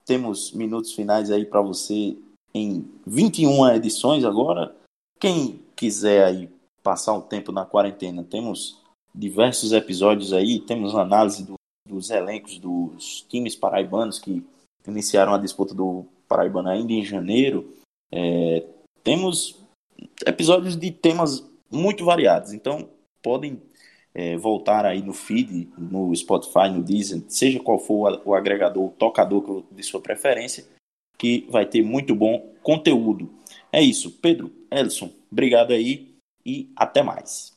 temos 0.04 0.52
minutos 0.52 0.92
finais 0.92 1.30
aí 1.30 1.46
para 1.46 1.62
você 1.62 2.18
em 2.52 2.86
21 3.06 3.66
edições 3.70 4.26
agora. 4.26 4.76
Quem 5.18 5.64
quiser 5.74 6.22
aí 6.22 6.50
passar 6.82 7.14
um 7.14 7.22
tempo 7.22 7.50
na 7.50 7.64
quarentena, 7.64 8.22
temos 8.22 8.78
diversos 9.14 9.72
episódios 9.72 10.34
aí, 10.34 10.60
temos 10.60 10.94
análise 10.94 11.46
do, 11.46 11.54
dos 11.88 12.10
elencos 12.10 12.58
dos 12.58 13.22
times 13.22 13.56
paraibanos 13.56 14.18
que 14.18 14.44
iniciaram 14.86 15.34
a 15.34 15.38
disputa 15.38 15.74
do 15.74 16.06
Paraibano 16.28 16.68
ainda 16.68 16.92
em 16.92 17.04
janeiro. 17.04 17.74
É, 18.12 18.64
temos 19.02 19.60
episódios 20.26 20.76
de 20.76 20.90
temas 20.90 21.44
muito 21.70 22.04
variados, 22.04 22.52
então 22.52 22.88
podem 23.22 23.60
é, 24.14 24.36
voltar 24.36 24.84
aí 24.84 25.02
no 25.02 25.12
feed, 25.12 25.68
no 25.78 26.14
Spotify, 26.14 26.68
no 26.72 26.82
Deezer, 26.82 27.22
seja 27.28 27.60
qual 27.60 27.78
for 27.78 28.20
o 28.24 28.34
agregador, 28.34 28.84
o 28.84 28.90
tocador 28.90 29.64
de 29.70 29.82
sua 29.82 30.00
preferência, 30.00 30.64
que 31.16 31.46
vai 31.48 31.66
ter 31.66 31.82
muito 31.82 32.14
bom 32.14 32.52
conteúdo. 32.62 33.30
É 33.72 33.80
isso, 33.80 34.10
Pedro, 34.10 34.50
Elson, 34.70 35.10
obrigado 35.30 35.72
aí 35.72 36.14
e 36.44 36.70
até 36.74 37.02
mais. 37.02 37.56